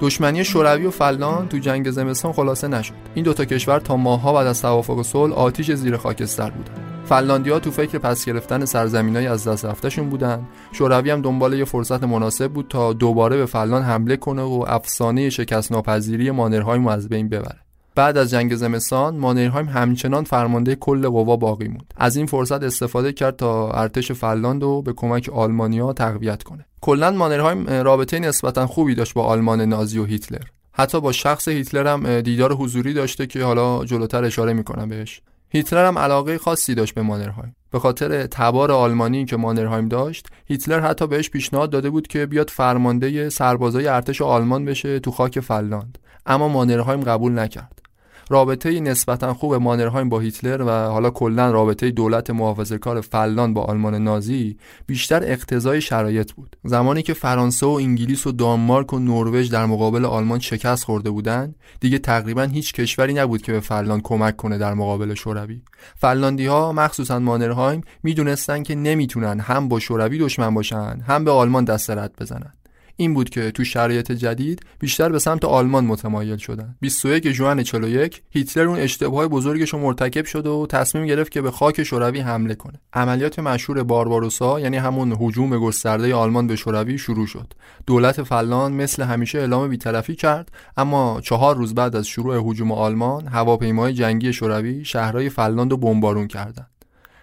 دشمنی 0.09 0.45
شوروی 0.45 0.87
و 0.87 0.91
فلان 0.91 1.49
تو 1.49 1.59
جنگ 1.59 1.91
زمستان 1.91 2.33
خلاصه 2.33 2.69
نشد. 2.69 2.95
این 3.15 3.25
دوتا 3.25 3.45
کشور 3.45 3.79
تا 3.81 3.97
ماهها 3.97 4.33
بعد 4.33 4.47
از 4.47 4.63
توافق 4.63 5.03
صلح 5.03 5.35
آتیش 5.35 5.73
زیر 5.73 5.97
خاکستر 5.97 6.51
بودن. 6.51 6.73
فنلاندیا 7.05 7.59
تو 7.59 7.71
فکر 7.71 7.99
پس 7.99 8.25
گرفتن 8.25 8.65
سرزمینای 8.65 9.27
از 9.27 9.49
دست 9.49 9.65
رفتهشون 9.65 10.09
بودن. 10.09 10.47
شوروی 10.73 11.11
هم 11.11 11.23
دنبال 11.23 11.53
یه 11.53 11.65
فرصت 11.65 12.05
مناسب 12.05 12.53
بود 12.53 12.67
تا 12.69 12.93
دوباره 12.93 13.37
به 13.37 13.47
فلان 13.47 13.83
حمله 13.83 14.17
کنه 14.17 14.43
و 14.43 14.65
افسانه 14.69 15.31
شکست 15.31 15.73
ناپذیری 15.73 16.31
مانرهایم 16.31 16.87
از 16.87 17.09
بین 17.09 17.29
ببره. 17.29 17.68
بعد 17.99 18.19
از 18.19 18.31
جنگ 18.31 18.55
زمستان 18.55 19.17
مانرهایم 19.17 19.69
همچنان 19.69 20.25
فرمانده 20.25 20.75
کل 20.75 21.09
قوا 21.09 21.37
باقی 21.37 21.69
موند. 21.69 21.95
از 21.97 22.17
این 22.17 22.27
فرصت 22.27 22.63
استفاده 22.63 23.13
کرد 23.13 23.37
تا 23.37 23.71
ارتش 23.71 24.13
فنلاند 24.13 24.63
رو 24.63 24.83
به 24.83 24.93
کمک 24.93 25.29
آلمانیا 25.29 25.93
تقویت 25.93 26.43
کنه. 26.43 26.67
کلا 26.81 27.11
مانرهایم 27.11 27.71
رابطه 27.71 28.19
نسبتا 28.19 28.67
خوبی 28.67 28.95
داشت 28.95 29.15
با 29.15 29.25
آلمان 29.25 29.61
نازی 29.61 29.99
و 29.99 30.05
هیتلر. 30.05 30.43
حتی 30.73 31.01
با 31.01 31.13
شخص 31.13 31.49
هیتلر 31.49 31.87
هم 31.87 32.21
دیدار 32.21 32.53
حضوری 32.53 32.95
داشته 32.95 33.27
که 33.27 33.45
حالا 33.45 33.85
جلوتر 33.85 34.25
اشاره 34.25 34.53
می‌کنم 34.53 34.89
بهش. 34.89 35.21
هیتلر 35.49 35.87
هم 35.87 35.99
علاقه 35.99 36.39
خاصی 36.39 36.75
داشت 36.75 36.95
به 36.95 37.03
مانرهایم 37.03 37.57
به 37.71 37.79
خاطر 37.79 38.27
تبار 38.27 38.73
آلمانی 38.73 39.25
که 39.25 39.37
مانرهایم 39.37 39.89
داشت 39.89 40.27
هیتلر 40.47 40.81
حتی 40.81 41.07
بهش 41.07 41.31
پیشنهاد 41.31 41.71
داده 41.71 41.91
بود 41.91 42.07
که 42.07 42.27
بیاد 42.27 42.51
فرمانده 42.51 43.29
سربازای 43.29 43.89
ارتش 43.89 44.23
آلمان 44.23 44.65
بشه 44.65 44.99
تو 45.01 45.11
خاک 45.11 45.41
فنلاند. 45.41 45.99
اما 46.27 46.49
مانرهایم 46.49 47.01
قبول 47.01 47.39
نکرد. 47.39 47.88
رابطه 48.29 48.81
نسبتا 48.81 49.35
خوب 49.35 49.55
مانرهایم 49.55 50.09
با 50.09 50.21
هیتلر 50.21 50.63
و 50.63 50.71
حالا 50.71 51.11
کلا 51.11 51.51
رابطه 51.51 51.91
دولت 51.91 52.31
محافظه 52.31 52.79
کار 52.79 53.01
فلان 53.01 53.55
با 53.55 53.63
آلمان 53.63 53.95
نازی 53.95 54.57
بیشتر 54.87 55.23
اقتضای 55.25 55.81
شرایط 55.81 56.33
بود. 56.33 56.57
زمانی 56.65 57.03
که 57.03 57.15
فرانسه 57.15 57.67
و 57.67 57.71
انگلیس 57.71 58.27
و 58.27 58.33
دانمارک 58.33 58.93
و 58.93 58.99
نروژ 58.99 59.51
در 59.51 59.67
مقابل 59.67 60.05
آلمان 60.05 60.39
شکست 60.39 60.85
خورده 60.85 61.11
بودند 61.11 61.55
دیگه 61.81 61.99
تقریبا 61.99 62.43
هیچ 62.43 62.73
کشوری 62.73 63.15
نبود 63.15 63.43
که 63.43 63.53
به 63.53 63.61
فلان 63.61 64.01
کمک 64.01 64.37
کنه 64.37 64.59
در 64.59 64.75
مقابل 64.75 65.15
شوروی. 65.15 65.63
فنلاندی 65.97 66.47
ها 66.47 66.73
مخصوصا 66.73 67.19
مانرهایم 67.19 67.81
می‌دونستن 68.03 68.63
که 68.63 68.75
نمی‌تونن 68.75 69.41
هم 69.41 69.69
با 69.69 69.79
شوروی 69.79 70.19
دشمن 70.19 70.55
باشن 70.55 71.01
هم 71.07 71.25
به 71.25 71.31
آلمان 71.31 71.65
دست 71.65 71.91
رد 71.91 72.15
بزنن. 72.21 72.53
این 73.01 73.15
بود 73.15 73.31
که 73.31 73.51
تو 73.51 73.65
شرایط 73.65 74.13
جدید 74.13 74.63
بیشتر 74.79 75.09
به 75.09 75.19
سمت 75.19 75.45
آلمان 75.45 75.85
متمایل 75.85 76.37
شدن. 76.37 76.77
21 76.81 77.31
ژوئن 77.31 77.63
41 77.63 78.23
هیتلر 78.31 78.65
اون 78.65 78.79
اشتباه 78.79 79.29
بزرگش 79.29 79.71
رو 79.71 79.79
مرتکب 79.79 80.25
شد 80.25 80.47
و 80.47 80.67
تصمیم 80.67 81.07
گرفت 81.07 81.33
که 81.33 81.43
به 81.43 81.51
خاک 81.51 81.83
شوروی 81.83 82.21
حمله 82.21 82.55
کنه. 82.55 82.81
عملیات 82.93 83.39
مشهور 83.39 83.83
بارباروسا 83.83 84.61
یعنی 84.61 84.77
همون 84.77 85.17
هجوم 85.21 85.59
گسترده 85.59 86.15
آلمان 86.15 86.47
به 86.47 86.57
شوروی 86.57 86.99
شروع 86.99 87.27
شد. 87.27 87.53
دولت 87.87 88.23
فلان 88.23 88.73
مثل 88.73 89.03
همیشه 89.03 89.39
اعلام 89.39 89.69
بیطرفی 89.69 90.15
کرد 90.15 90.53
اما 90.77 91.21
چهار 91.21 91.57
روز 91.57 91.75
بعد 91.75 91.97
از 91.97 92.07
شروع 92.07 92.51
هجوم 92.51 92.73
آلمان 92.73 93.27
هواپیماهای 93.27 93.93
جنگی 93.93 94.33
شوروی 94.33 94.85
شهرهای 94.85 95.29
فلاند 95.29 95.71
رو 95.71 95.77
بمبارون 95.77 96.27
کردند 96.27 96.78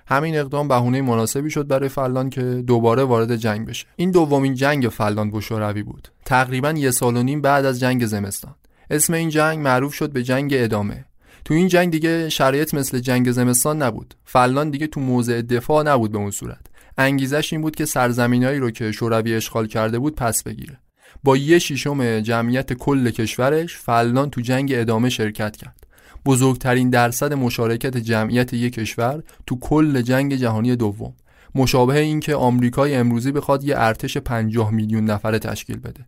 همین 0.08 0.38
اقدام 0.38 0.68
بهونه 0.68 1.02
مناسبی 1.02 1.50
شد 1.50 1.68
برای 1.68 1.90
فلان 1.90 2.30
که 2.30 2.42
دوباره 2.42 3.04
وارد 3.04 3.36
جنگ 3.36 3.68
بشه. 3.68 3.86
این 3.96 4.12
دومین 4.12 4.56
جنگ 4.56 4.90
فلان 4.90 5.32
با 5.32 5.42
شوروی 5.42 5.84
بود. 5.84 6.08
تقریبا 6.26 6.72
یه 6.72 6.92
سال 6.92 7.18
و 7.18 7.24
نیم 7.24 7.42
بعد 7.42 7.66
از 7.66 7.80
جنگ 7.80 8.06
زمستان. 8.06 8.56
اسم 8.90 9.14
این 9.14 9.30
جنگ 9.30 9.60
معروف 9.60 9.94
شد 9.94 10.12
به 10.12 10.24
جنگ 10.24 10.52
ادامه. 10.58 11.06
تو 11.46 11.54
این 11.54 11.68
جنگ 11.68 11.92
دیگه 11.92 12.30
شرایط 12.30 12.74
مثل 12.74 13.00
جنگ 13.00 13.32
زمستان 13.32 13.82
نبود. 13.82 14.14
فلان 14.26 14.70
دیگه 14.70 14.88
تو 14.88 15.00
موضع 15.00 15.42
دفاع 15.42 15.84
نبود 15.84 16.12
به 16.12 16.18
اون 16.18 16.32
صورت. 16.32 16.66
انگیزش 16.98 17.54
این 17.54 17.62
بود 17.62 17.76
که 17.76 17.86
سرزمینایی 17.86 18.60
رو 18.60 18.72
که 18.72 18.92
شوروی 18.92 19.36
اشغال 19.36 19.68
کرده 19.68 20.00
بود 20.00 20.16
پس 20.16 20.44
بگیره. 20.44 20.80
با 21.24 21.38
یه 21.38 21.60
شیشم 21.60 22.20
جمعیت 22.20 22.74
کل 22.74 23.10
کشورش 23.10 23.78
فلان 23.78 24.30
تو 24.30 24.42
جنگ 24.42 24.72
ادامه 24.76 25.10
شرکت 25.10 25.58
کرد. 25.58 25.85
بزرگترین 26.26 26.90
درصد 26.90 27.34
مشارکت 27.34 27.98
جمعیت 27.98 28.54
یک 28.54 28.74
کشور 28.74 29.24
تو 29.48 29.60
کل 29.60 30.02
جنگ 30.02 30.36
جهانی 30.36 30.76
دوم 30.76 31.14
مشابه 31.56 32.00
این 32.00 32.20
که 32.20 32.36
آمریکای 32.36 32.96
امروزی 32.96 33.32
بخواد 33.32 33.64
یه 33.64 33.76
ارتش 33.78 34.18
50 34.18 34.72
میلیون 34.72 35.06
نفره 35.06 35.40
تشکیل 35.40 35.80
بده 35.80 36.06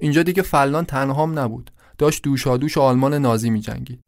اینجا 0.00 0.22
دیگه 0.22 0.42
فلان 0.42 0.84
تنهام 0.84 1.38
نبود 1.38 1.70
داشت 1.98 2.22
دوشادوش 2.22 2.78
آلمان 2.78 3.14
نازی 3.14 3.50
می. 3.50 3.62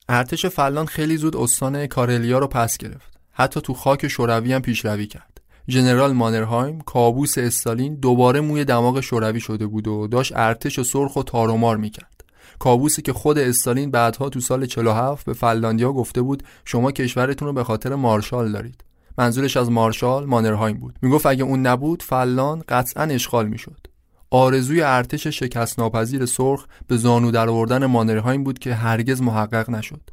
ارتش 0.09 0.47
فلان 0.47 0.87
خیلی 0.87 1.17
زود 1.17 1.37
استان 1.37 1.87
کارلیا 1.87 2.39
رو 2.39 2.47
پس 2.47 2.79
گرفت. 2.79 3.19
حتی 3.33 3.61
تو 3.61 3.75
خاک 3.75 4.09
شوروی 4.09 4.53
هم 4.53 4.63
پیشروی 4.63 5.07
کرد. 5.07 5.41
ژنرال 5.69 6.13
مانرهایم 6.13 6.81
کابوس 6.81 7.39
استالین 7.39 7.95
دوباره 7.95 8.41
موی 8.41 8.65
دماغ 8.65 9.01
شوروی 9.01 9.41
شده 9.41 9.67
بود 9.67 9.89
و 9.89 10.07
داشت 10.07 10.33
ارتش 10.37 10.81
سرخ 10.81 11.17
و 11.17 11.23
تارومار 11.23 11.77
می‌کرد. 11.77 12.20
کابوسی 12.61 13.03
که 13.03 13.13
خود 13.13 13.39
استالین 13.39 13.91
بعدها 13.91 14.29
تو 14.29 14.41
سال 14.41 14.67
47 14.67 15.27
به 15.27 15.33
فنلاندیا 15.33 15.93
گفته 15.93 16.23
بود 16.23 16.43
شما 16.65 16.93
کشورتون 16.93 17.49
رو 17.49 17.55
به 17.55 17.65
خاطر 17.65 17.95
مارشال 17.95 18.53
دارید. 18.53 18.85
منظورش 19.19 19.57
از 19.57 19.71
مارشال 19.71 20.27
مانرهایم 20.27 20.79
بود. 20.79 20.99
می‌گفت 21.03 21.27
اگه 21.27 21.45
اون 21.45 21.67
نبود 21.67 22.03
فلان 22.03 22.63
قطعا 22.69 23.05
اشغال 23.05 23.49
می‌شد. 23.49 23.87
آرزوی 24.31 24.83
ارتش 24.83 25.27
شکست 25.27 25.79
ناپذیر 25.79 26.27
سرخ 26.27 26.67
به 26.87 26.97
زانو 26.97 27.31
در 27.31 27.49
آوردن 27.49 27.87
مانرهایم 27.87 28.45
بود 28.45 28.59
که 28.59 28.75
هرگز 28.75 29.23
محقق 29.23 29.71
نشد. 29.71 30.11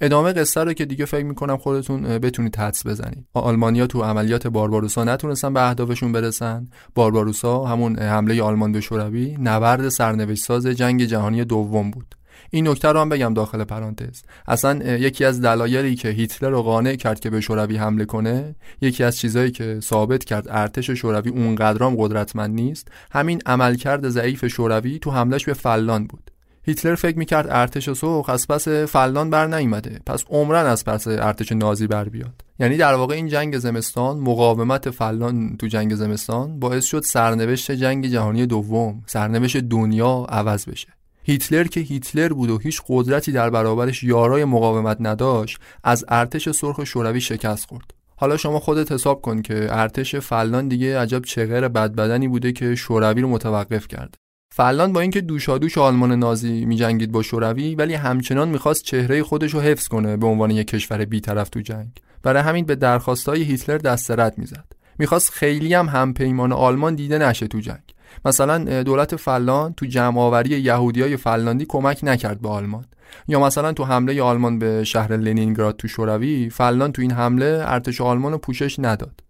ادامه 0.00 0.32
قصه 0.32 0.64
رو 0.64 0.72
که 0.72 0.84
دیگه 0.84 1.04
فکر 1.04 1.24
می‌کنم 1.24 1.56
خودتون 1.56 2.18
بتونید 2.18 2.56
حدس 2.56 2.86
بزنید. 2.86 3.26
آلمانیا 3.34 3.86
تو 3.86 4.02
عملیات 4.02 4.46
بارباروسا 4.46 5.04
نتونستن 5.04 5.54
به 5.54 5.68
اهدافشون 5.68 6.12
برسن. 6.12 6.68
بارباروسا 6.94 7.64
همون 7.64 7.98
حمله 7.98 8.42
آلمان 8.42 8.72
به 8.72 8.80
شوروی 8.80 9.36
نبرد 9.40 9.88
سرنوشت 9.88 10.44
ساز 10.44 10.66
جنگ 10.66 11.04
جهانی 11.04 11.44
دوم 11.44 11.90
بود. 11.90 12.14
این 12.50 12.68
نکته 12.68 12.88
رو 12.88 13.00
هم 13.00 13.08
بگم 13.08 13.34
داخل 13.34 13.64
پرانتز. 13.64 14.22
اصلا 14.48 14.96
یکی 14.96 15.24
از 15.24 15.40
دلایلی 15.40 15.94
که 15.94 16.08
هیتلر 16.08 16.50
رو 16.50 16.62
قانع 16.62 16.94
کرد 16.94 17.20
که 17.20 17.30
به 17.30 17.40
شوروی 17.40 17.76
حمله 17.76 18.04
کنه 18.04 18.56
یکی 18.80 19.04
از 19.04 19.18
چیزهایی 19.18 19.50
که 19.50 19.80
ثابت 19.80 20.24
کرد 20.24 20.46
ارتش 20.50 20.90
شوروی 20.90 21.30
اونقدرام 21.30 21.96
قدرتمند 21.98 22.54
نیست 22.54 22.88
همین 23.12 23.42
عملکرد 23.46 24.08
ضعیف 24.08 24.46
شوروی 24.46 24.98
تو 24.98 25.10
حملش 25.10 25.44
به 25.44 25.54
فلان 25.54 26.06
بود. 26.06 26.30
هیتلر 26.68 26.94
فکر 26.94 27.18
می‌کرد 27.18 27.46
ارتش 27.50 27.90
سرخ 27.90 28.28
از 28.28 28.48
پس 28.48 28.68
فلان 28.68 29.30
بر 29.30 29.46
نیومده. 29.46 30.00
پس 30.06 30.24
عمرن 30.30 30.66
از 30.66 30.84
پس 30.84 31.06
ارتش 31.08 31.52
نازی 31.52 31.86
بر 31.86 32.08
بیاد. 32.08 32.44
یعنی 32.60 32.76
در 32.76 32.94
واقع 32.94 33.14
این 33.14 33.28
جنگ 33.28 33.58
زمستان 33.58 34.18
مقاومت 34.18 34.90
فلان 34.90 35.56
تو 35.56 35.66
جنگ 35.66 35.94
زمستان 35.94 36.58
باعث 36.58 36.84
شد 36.84 37.02
سرنوشت 37.02 37.72
جنگ 37.72 38.06
جهانی 38.06 38.46
دوم 38.46 39.02
سرنوشت 39.06 39.56
دنیا 39.56 40.26
عوض 40.28 40.68
بشه. 40.68 40.88
هیتلر 41.22 41.64
که 41.64 41.80
هیتلر 41.80 42.28
بود 42.28 42.50
و 42.50 42.58
هیچ 42.58 42.82
قدرتی 42.88 43.32
در 43.32 43.50
برابرش 43.50 44.02
یارای 44.02 44.44
مقاومت 44.44 44.96
نداشت 45.00 45.58
از 45.84 46.04
ارتش 46.08 46.48
سرخ 46.48 46.84
شوروی 46.84 47.20
شکست 47.20 47.66
خورد. 47.68 47.94
حالا 48.16 48.36
شما 48.36 48.60
خودت 48.60 48.92
حساب 48.92 49.22
کن 49.22 49.42
که 49.42 49.66
ارتش 49.70 50.16
فلان 50.16 50.68
دیگه 50.68 50.98
عجب 50.98 51.22
چغر 51.22 51.68
بدبدنی 51.68 52.28
بوده 52.28 52.52
که 52.52 52.74
شوروی 52.74 53.22
رو 53.22 53.28
متوقف 53.28 53.88
کرد 53.88 54.14
فلان 54.58 54.92
با 54.92 55.00
اینکه 55.00 55.20
دوشادوش 55.20 55.78
آلمان 55.78 56.12
نازی 56.12 56.64
میجنگید 56.64 57.12
با 57.12 57.22
شوروی 57.22 57.74
ولی 57.74 57.94
همچنان 57.94 58.48
می‌خواست 58.48 58.82
چهره 58.82 59.22
خودش 59.22 59.54
رو 59.54 59.60
حفظ 59.60 59.88
کنه 59.88 60.16
به 60.16 60.26
عنوان 60.26 60.50
یک 60.50 60.66
کشور 60.66 61.04
بیطرف 61.04 61.48
تو 61.48 61.60
جنگ. 61.60 61.88
برای 62.22 62.42
همین 62.42 62.64
به 62.64 62.74
درخواستای 62.74 63.42
هیتلر 63.42 63.78
دست 63.78 64.10
رد 64.10 64.38
می‌زد. 64.38 64.64
می‌خواست 64.98 65.30
خیلی 65.30 65.74
هم 65.74 65.88
همپیمان 65.88 66.52
آلمان 66.52 66.94
دیده 66.94 67.18
نشه 67.18 67.46
تو 67.46 67.60
جنگ. 67.60 67.82
مثلا 68.24 68.82
دولت 68.82 69.16
فلان 69.16 69.72
تو 69.72 69.86
جمع 69.86 70.20
آوری 70.20 70.50
یهودیای 70.50 71.16
فلاندی 71.16 71.66
کمک 71.68 72.00
نکرد 72.02 72.40
به 72.40 72.48
آلمان. 72.48 72.84
یا 73.28 73.40
مثلا 73.40 73.72
تو 73.72 73.84
حمله 73.84 74.22
آلمان 74.22 74.58
به 74.58 74.84
شهر 74.84 75.16
لنینگراد 75.16 75.76
تو 75.76 75.88
شوروی 75.88 76.50
فلان 76.50 76.92
تو 76.92 77.02
این 77.02 77.12
حمله 77.12 77.64
ارتش 77.66 78.00
آلمان 78.00 78.32
رو 78.32 78.38
پوشش 78.38 78.78
نداد. 78.78 79.20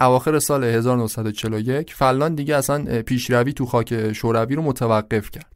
اواخر 0.00 0.38
سال 0.38 0.64
1941 0.64 1.94
فلان 1.94 2.34
دیگه 2.34 2.56
اصلا 2.56 3.02
پیشروی 3.02 3.52
تو 3.52 3.66
خاک 3.66 4.12
شوروی 4.12 4.54
رو 4.54 4.62
متوقف 4.62 5.30
کرد. 5.30 5.46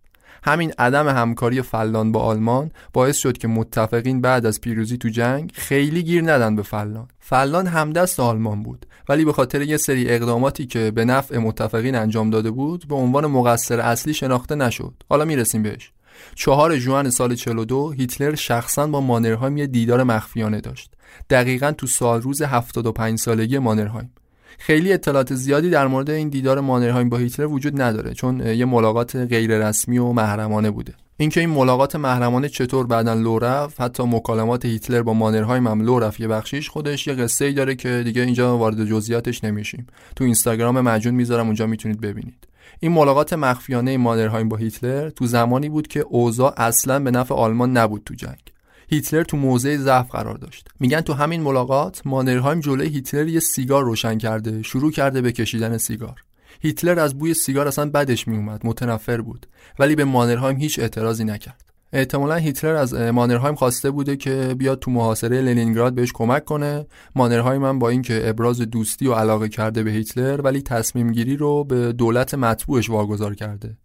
همین 0.45 0.73
عدم 0.79 1.09
همکاری 1.09 1.63
فلان 1.63 2.13
با 2.13 2.21
آلمان 2.21 2.71
باعث 2.93 3.17
شد 3.17 3.39
که 3.39 3.49
متفقین 3.49 4.21
بعد 4.21 4.47
از 4.47 4.61
پیروزی 4.61 4.99
تو 4.99 5.09
جنگ 5.09 5.53
خیلی 5.55 6.03
گیر 6.03 6.23
ندن 6.23 6.57
به 6.57 6.63
فلان 6.63 7.09
فلان 7.21 7.67
همدست 7.67 8.21
آلمان 8.21 8.63
بود 8.63 8.87
ولی 9.09 9.25
به 9.25 9.33
خاطر 9.33 9.63
یه 9.63 9.77
سری 9.77 10.09
اقداماتی 10.09 10.67
که 10.67 10.91
به 10.91 11.05
نفع 11.05 11.39
متفقین 11.39 11.95
انجام 11.95 12.31
داده 12.31 12.51
بود 12.51 12.89
به 12.89 12.95
عنوان 12.95 13.27
مقصر 13.27 13.81
اصلی 13.81 14.15
شناخته 14.15 14.55
نشد. 14.55 14.95
حالا 15.09 15.25
می‌رسیم 15.25 15.63
بهش. 15.63 15.93
چهار 16.35 16.77
جوان 16.77 17.11
سال 17.11 17.35
42 17.35 17.91
هیتلر 17.91 18.35
شخصا 18.35 18.87
با 18.87 19.01
مانرهایم 19.01 19.57
یه 19.57 19.67
دیدار 19.67 20.03
مخفیانه 20.03 20.61
داشت. 20.61 20.91
دقیقا 21.31 21.73
تو 21.73 21.87
سال 21.87 22.23
روز 22.23 22.43
75 22.43 23.19
سالگی 23.19 23.59
مانرهایم. 23.59 24.11
خیلی 24.59 24.93
اطلاعات 24.93 25.35
زیادی 25.35 25.71
در 25.71 25.87
مورد 25.87 26.11
این 26.11 26.29
دیدار 26.29 26.61
مانرهایم 26.61 27.09
با 27.09 27.17
هیتلر 27.17 27.47
وجود 27.47 27.83
نداره 27.83 28.15
چون 28.15 28.41
یه 28.41 28.65
ملاقات 28.65 29.17
غیر 29.17 29.69
رسمی 29.69 29.99
و 29.99 30.13
محرمانه 30.13 30.71
بوده. 30.71 30.95
اینکه 31.17 31.41
این 31.41 31.51
ملاقات 31.51 31.97
محرمانه 31.97 32.49
چطور 32.49 32.87
بعدا 32.87 33.15
لو 33.15 33.39
رفت 33.39 33.81
حتی 33.81 34.03
مکالمات 34.03 34.65
هیتلر 34.65 35.03
با 35.03 35.15
مانرهایم 35.15 35.67
هم 35.67 35.83
لو 35.83 35.99
رفت 35.99 36.21
یه 36.21 36.29
بخشیش 36.29 36.69
خودش 36.69 37.07
یه 37.07 37.15
قصه 37.15 37.45
ای 37.45 37.53
داره 37.53 37.75
که 37.75 38.03
دیگه 38.05 38.23
اینجا 38.23 38.59
وارد 38.59 38.85
جزئیاتش 38.85 39.45
نمیشیم. 39.45 39.87
تو 40.17 40.25
اینستاگرام 40.25 40.81
مجون 40.81 41.15
می‌ذارم 41.15 41.47
اونجا 41.47 41.67
می‌تونید 41.67 42.01
ببینید. 42.01 42.49
این 42.81 42.93
ملاقات 42.93 43.33
مخفیانه 43.33 43.97
مانرهایم 43.97 44.49
با 44.49 44.57
هیتلر 44.57 45.11
تو 45.11 45.27
زمانی 45.27 45.69
بود 45.69 45.87
که 45.87 46.01
اوضاع 46.01 46.55
اصلا 46.57 46.99
به 47.01 47.11
نفع 47.11 47.35
آلمان 47.35 47.77
نبود 47.77 48.03
تو 48.07 48.15
جنگ. 48.15 48.54
هیتلر 48.89 49.23
تو 49.23 49.37
موضع 49.37 49.77
ضعف 49.77 50.11
قرار 50.11 50.37
داشت. 50.37 50.69
میگن 50.81 51.01
تو 51.01 51.13
همین 51.13 51.43
ملاقات 51.43 52.03
مانرهایم 52.05 52.61
جلوی 52.61 52.89
هیتلر 52.89 53.29
یه 53.29 53.41
سیگار 53.41 53.85
روشن 53.85 54.19
کرده 54.19 54.63
شروع 54.63 54.91
کرده 54.91 55.21
به 55.21 55.33
کشیدن 55.33 55.79
سیگار. 55.79 56.23
هیتلر 56.61 56.99
از 56.99 57.19
بوی 57.19 57.35
سیگار 57.35 57.69
اصلا 57.69 57.91
بدش 57.91 58.29
میومد 58.29 58.67
متنفر 58.67 59.21
بود 59.21 59.47
ولی 59.79 59.97
به 59.97 60.05
مانرهایم 60.05 60.57
هیچ 60.57 60.79
اعتراضی 60.79 61.25
نکرد. 61.25 61.65
احتمالا 61.93 62.35
هیتلر 62.35 62.75
از 62.75 62.95
مانرهایم 62.95 63.55
خواسته 63.55 63.91
بوده 63.91 64.17
که 64.17 64.55
بیاد 64.59 64.79
تو 64.79 64.91
محاصره 64.91 65.41
لنینگراد 65.41 65.95
بهش 65.95 66.13
کمک 66.13 66.45
کنه. 66.45 66.87
مانرهایم 67.15 67.65
هم 67.65 67.79
با 67.79 67.89
اینکه 67.89 68.29
ابراز 68.29 68.61
دوستی 68.61 69.07
و 69.07 69.15
علاقه 69.15 69.49
کرده 69.49 69.83
به 69.83 69.91
هیتلر 69.91 70.41
ولی 70.41 70.63
تصمیم 70.63 71.13
گیری 71.13 71.37
رو 71.37 71.65
به 71.65 71.93
دولت 71.93 72.35
مطبوعش 72.35 72.91
واگذار 72.91 73.35
کرده. 73.35 73.77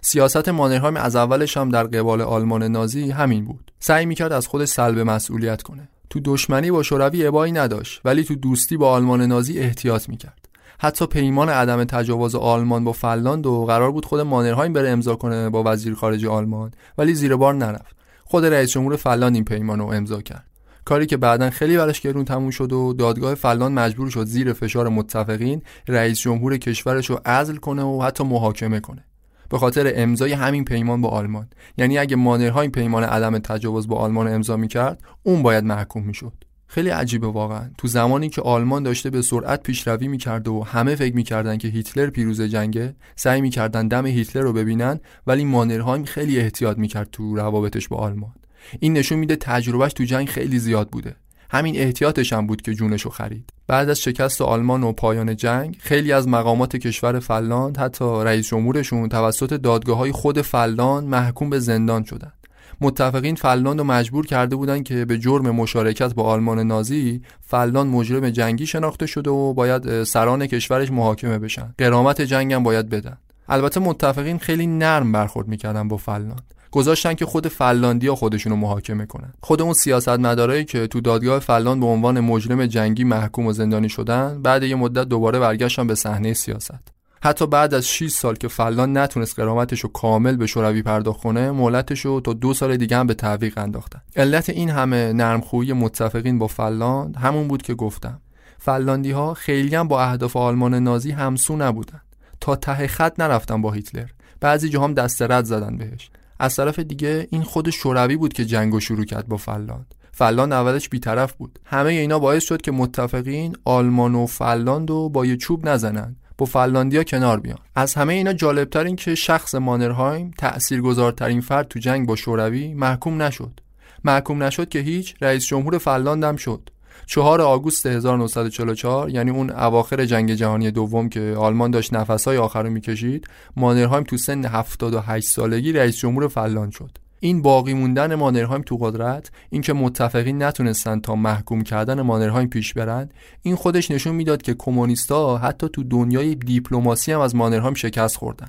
سیاست 0.00 0.48
مانرهایم 0.48 0.96
از 0.96 1.16
اولش 1.16 1.56
هم 1.56 1.68
در 1.68 1.84
قبال 1.84 2.20
آلمان 2.20 2.62
نازی 2.62 3.10
همین 3.10 3.44
بود. 3.44 3.72
سعی 3.80 4.06
می‌کرد 4.06 4.32
از 4.32 4.46
خودش 4.46 4.68
سلب 4.68 4.98
مسئولیت 4.98 5.62
کنه. 5.62 5.88
تو 6.10 6.20
دشمنی 6.24 6.70
با 6.70 6.82
شوروی 6.82 7.26
ابایی 7.26 7.52
نداشت 7.52 8.00
ولی 8.04 8.24
تو 8.24 8.34
دوستی 8.34 8.76
با 8.76 8.90
آلمان 8.90 9.22
نازی 9.22 9.58
احتیاط 9.58 10.08
می‌کرد. 10.08 10.48
حتی 10.80 11.06
پیمان 11.06 11.48
عدم 11.48 11.84
تجاوز 11.84 12.34
آلمان 12.34 12.84
با 12.84 12.92
فنلاند 12.92 13.46
و 13.46 13.64
قرار 13.64 13.92
بود 13.92 14.04
خود 14.04 14.20
مانرهایم 14.20 14.72
بره 14.72 14.88
امضا 14.88 15.16
کنه 15.16 15.50
با 15.50 15.62
وزیر 15.66 15.94
خارجه 15.94 16.28
آلمان 16.28 16.70
ولی 16.98 17.14
زیر 17.14 17.36
بار 17.36 17.54
نرفت. 17.54 17.96
خود 18.24 18.44
رئیس 18.44 18.70
جمهور 18.70 18.96
فنلاند 18.96 19.34
این 19.34 19.44
پیمان 19.44 19.78
رو 19.78 19.86
امضا 19.86 20.22
کرد. 20.22 20.44
کاری 20.84 21.06
که 21.06 21.16
بعدا 21.16 21.50
خیلی 21.50 21.76
براش 21.76 22.00
گرون 22.00 22.24
تموم 22.24 22.50
شد 22.50 22.72
و 22.72 22.92
دادگاه 22.92 23.34
فلان 23.34 23.72
مجبور 23.72 24.10
شد 24.10 24.24
زیر 24.24 24.52
فشار 24.52 24.88
متفقین 24.88 25.62
رئیس 25.88 26.20
جمهور 26.20 26.56
کشورش 26.56 27.10
رو 27.10 27.20
عزل 27.24 27.56
کنه 27.56 27.82
و 27.82 28.02
حتی 28.02 28.24
محاکمه 28.24 28.80
کنه. 28.80 29.04
به 29.50 29.58
خاطر 29.58 29.92
امضای 29.96 30.32
همین 30.32 30.64
پیمان 30.64 31.00
با 31.00 31.08
آلمان. 31.08 31.48
یعنی 31.78 31.98
اگه 31.98 32.16
مانرها 32.16 32.60
این 32.60 32.70
پیمان 32.70 33.04
عدم 33.04 33.38
تجاوز 33.38 33.88
با 33.88 33.96
آلمان 33.96 34.28
امضا 34.28 34.56
می‌کرد 34.56 35.02
اون 35.22 35.42
باید 35.42 35.64
محکوم 35.64 36.04
می‌شد. 36.04 36.32
خیلی 36.66 36.88
عجیبه 36.88 37.26
واقعا. 37.26 37.70
تو 37.78 37.88
زمانی 37.88 38.28
که 38.28 38.42
آلمان 38.42 38.82
داشته 38.82 39.10
به 39.10 39.22
سرعت 39.22 39.62
پیشروی 39.62 40.08
می‌کرد 40.08 40.48
و 40.48 40.62
همه 40.62 40.94
فکر 40.94 41.14
می‌کردن 41.14 41.58
که 41.58 41.68
هیتلر 41.68 42.10
پیروز 42.10 42.42
جنگه 42.42 42.94
سعی 43.16 43.40
می‌کردن 43.40 43.88
دم 43.88 44.06
هیتلر 44.06 44.42
رو 44.42 44.52
ببینن 44.52 45.00
ولی 45.26 45.44
مانرهایم 45.44 46.04
خیلی 46.04 46.38
احتیاط 46.38 46.78
می‌کرد 46.78 47.08
تو 47.12 47.36
روابطش 47.36 47.88
با 47.88 47.96
آلمان. 47.96 48.32
این 48.80 48.92
نشون 48.92 49.18
میده 49.18 49.36
تجربهش 49.36 49.92
تو 49.92 50.04
جنگ 50.04 50.28
خیلی 50.28 50.58
زیاد 50.58 50.88
بوده. 50.88 51.16
همین 51.50 51.76
احتیاطش 51.76 52.32
هم 52.32 52.46
بود 52.46 52.62
که 52.62 52.74
جونشو 52.74 53.10
خرید. 53.10 53.52
بعد 53.66 53.88
از 53.88 54.00
شکست 54.00 54.42
آلمان 54.42 54.82
و 54.82 54.92
پایان 54.92 55.36
جنگ 55.36 55.76
خیلی 55.80 56.12
از 56.12 56.28
مقامات 56.28 56.76
کشور 56.76 57.18
فنلاند 57.18 57.76
حتی 57.76 58.24
رئیس 58.24 58.48
جمهورشون 58.48 59.08
توسط 59.08 59.52
دادگاه 59.54 59.98
های 59.98 60.12
خود 60.12 60.42
فنلاند 60.42 61.04
محکوم 61.04 61.50
به 61.50 61.58
زندان 61.58 62.04
شدند 62.04 62.32
متفقین 62.80 63.34
فنلاند 63.34 63.78
رو 63.78 63.84
مجبور 63.84 64.26
کرده 64.26 64.56
بودند 64.56 64.84
که 64.84 65.04
به 65.04 65.18
جرم 65.18 65.50
مشارکت 65.50 66.14
با 66.14 66.22
آلمان 66.22 66.58
نازی 66.58 67.22
فنلاند 67.40 67.86
مجرم 67.86 68.30
جنگی 68.30 68.66
شناخته 68.66 69.06
شده 69.06 69.30
و 69.30 69.54
باید 69.54 70.04
سران 70.04 70.46
کشورش 70.46 70.90
محاکمه 70.90 71.38
بشن. 71.38 71.74
غرامت 71.78 72.20
جنگ 72.20 72.52
هم 72.52 72.62
باید 72.62 72.88
بدن. 72.88 73.18
البته 73.48 73.80
متفقین 73.80 74.38
خیلی 74.38 74.66
نرم 74.66 75.12
برخورد 75.12 75.48
می‌کردن 75.48 75.88
با 75.88 75.96
فنلاند 75.96 76.54
گذاشتن 76.70 77.14
که 77.14 77.26
خود 77.26 77.48
فنلاندیا 77.48 78.14
خودشونو 78.14 78.56
محاکمه 78.56 79.06
کنن. 79.06 79.32
خود 79.42 79.62
اون 79.62 79.72
سیاستمدارایی 79.72 80.64
که 80.64 80.86
تو 80.86 81.00
دادگاه 81.00 81.38
فنلاند 81.38 81.80
به 81.80 81.86
عنوان 81.86 82.20
مجرم 82.20 82.66
جنگی 82.66 83.04
محکوم 83.04 83.46
و 83.46 83.52
زندانی 83.52 83.88
شدن 83.88 84.42
بعد 84.42 84.62
یه 84.62 84.74
مدت 84.74 85.08
دوباره 85.08 85.38
برگشتن 85.38 85.86
به 85.86 85.94
صحنه 85.94 86.34
سیاست. 86.34 86.98
حتی 87.22 87.46
بعد 87.46 87.74
از 87.74 87.88
6 87.88 88.10
سال 88.10 88.34
که 88.34 88.48
فنلاند 88.48 88.96
نتونست 88.96 89.36
غرامتش 89.36 89.80
رو 89.80 89.88
کامل 89.88 90.36
به 90.36 90.46
شوروی 90.46 90.82
پرداخت 90.82 91.20
کنه 91.20 91.50
مهلتش 91.50 92.00
رو 92.00 92.20
تا 92.20 92.32
دو 92.32 92.54
سال 92.54 92.76
دیگه 92.76 92.96
هم 92.96 93.06
به 93.06 93.14
تعویق 93.14 93.58
انداختن. 93.58 94.00
علت 94.16 94.50
این 94.50 94.70
همه 94.70 95.12
نرمخویی 95.12 95.72
متفقین 95.72 96.38
با 96.38 96.46
فنلاند 96.46 97.16
همون 97.16 97.48
بود 97.48 97.62
که 97.62 97.74
گفتم. 97.74 98.20
فنلاندی 98.58 99.10
ها 99.10 99.34
خیلی 99.34 99.76
هم 99.76 99.88
با 99.88 100.02
اهداف 100.02 100.36
آلمان 100.36 100.74
نازی 100.74 101.10
همسو 101.10 101.56
نبودن. 101.56 102.00
تا 102.40 102.56
ته 102.56 102.86
خط 102.86 103.20
نرفتن 103.20 103.62
با 103.62 103.72
هیتلر. 103.72 104.08
بعضی 104.40 104.68
جاها 104.68 104.84
هم 104.84 104.94
دست 104.94 105.22
رد 105.22 105.44
زدن 105.44 105.76
بهش. 105.76 106.10
از 106.38 106.56
طرف 106.56 106.78
دیگه 106.78 107.28
این 107.30 107.42
خود 107.42 107.70
شوروی 107.70 108.16
بود 108.16 108.32
که 108.32 108.44
جنگو 108.44 108.80
شروع 108.80 109.04
کرد 109.04 109.28
با 109.28 109.36
فنلاند. 109.36 109.94
فنلاند 110.12 110.52
اولش 110.52 110.88
بیطرف 110.88 111.32
بود. 111.32 111.58
همه 111.64 111.90
اینا 111.90 112.18
باعث 112.18 112.44
شد 112.44 112.62
که 112.62 112.72
متفقین 112.72 113.56
آلمان 113.64 114.14
و 114.14 114.26
فنلاند 114.26 114.90
رو 114.90 115.08
با 115.08 115.26
یه 115.26 115.36
چوب 115.36 115.68
نزنن 115.68 116.16
با 116.38 116.46
فنلاندیا 116.46 117.04
کنار 117.04 117.40
بیان. 117.40 117.58
از 117.74 117.94
همه 117.94 118.14
اینا 118.14 118.32
جالبتر 118.32 118.84
این 118.84 118.96
که 118.96 119.14
شخص 119.14 119.54
مانرهایم 119.54 120.30
تاثیرگذارترین 120.38 121.40
فرد 121.40 121.68
تو 121.68 121.78
جنگ 121.78 122.06
با 122.06 122.16
شوروی 122.16 122.74
محکوم 122.74 123.22
نشد. 123.22 123.60
محکوم 124.04 124.42
نشد 124.42 124.68
که 124.68 124.78
هیچ 124.78 125.14
رئیس 125.20 125.46
جمهور 125.46 125.78
فنلاند 125.78 126.24
هم 126.24 126.36
شد. 126.36 126.70
4 127.10 127.40
آگوست 127.40 127.86
1944 127.86 129.10
یعنی 129.10 129.30
اون 129.30 129.50
اواخر 129.50 130.04
جنگ 130.04 130.34
جهانی 130.34 130.70
دوم 130.70 131.08
که 131.08 131.34
آلمان 131.38 131.70
داشت 131.70 131.94
نفسهای 131.94 132.36
آخر 132.36 132.62
رو 132.62 132.70
می‌کشید 132.70 133.28
مانرهایم 133.56 134.04
تو 134.04 134.16
سن 134.16 134.44
78 134.44 135.28
سالگی 135.28 135.72
رئیس 135.72 135.96
جمهور 135.96 136.28
فنلاند 136.28 136.72
شد. 136.72 136.98
این 137.20 137.42
باقی 137.42 137.74
موندن 137.74 138.14
مانرهایم 138.14 138.62
تو 138.62 138.76
قدرت 138.76 139.30
اینکه 139.50 139.72
متفقین 139.72 140.42
نتونستن 140.42 141.00
تا 141.00 141.14
محکوم 141.14 141.62
کردن 141.62 142.00
مانرهایم 142.00 142.48
پیش 142.48 142.74
برن 142.74 143.08
این 143.42 143.56
خودش 143.56 143.90
نشون 143.90 144.14
می‌داد 144.14 144.42
که 144.42 144.54
کمونیستا 144.54 145.38
حتی 145.38 145.68
تو 145.68 145.84
دنیای 145.84 146.34
دیپلماسی 146.34 147.12
هم 147.12 147.20
از 147.20 147.34
مانرهایم 147.34 147.74
شکست 147.74 148.16
خوردن. 148.16 148.48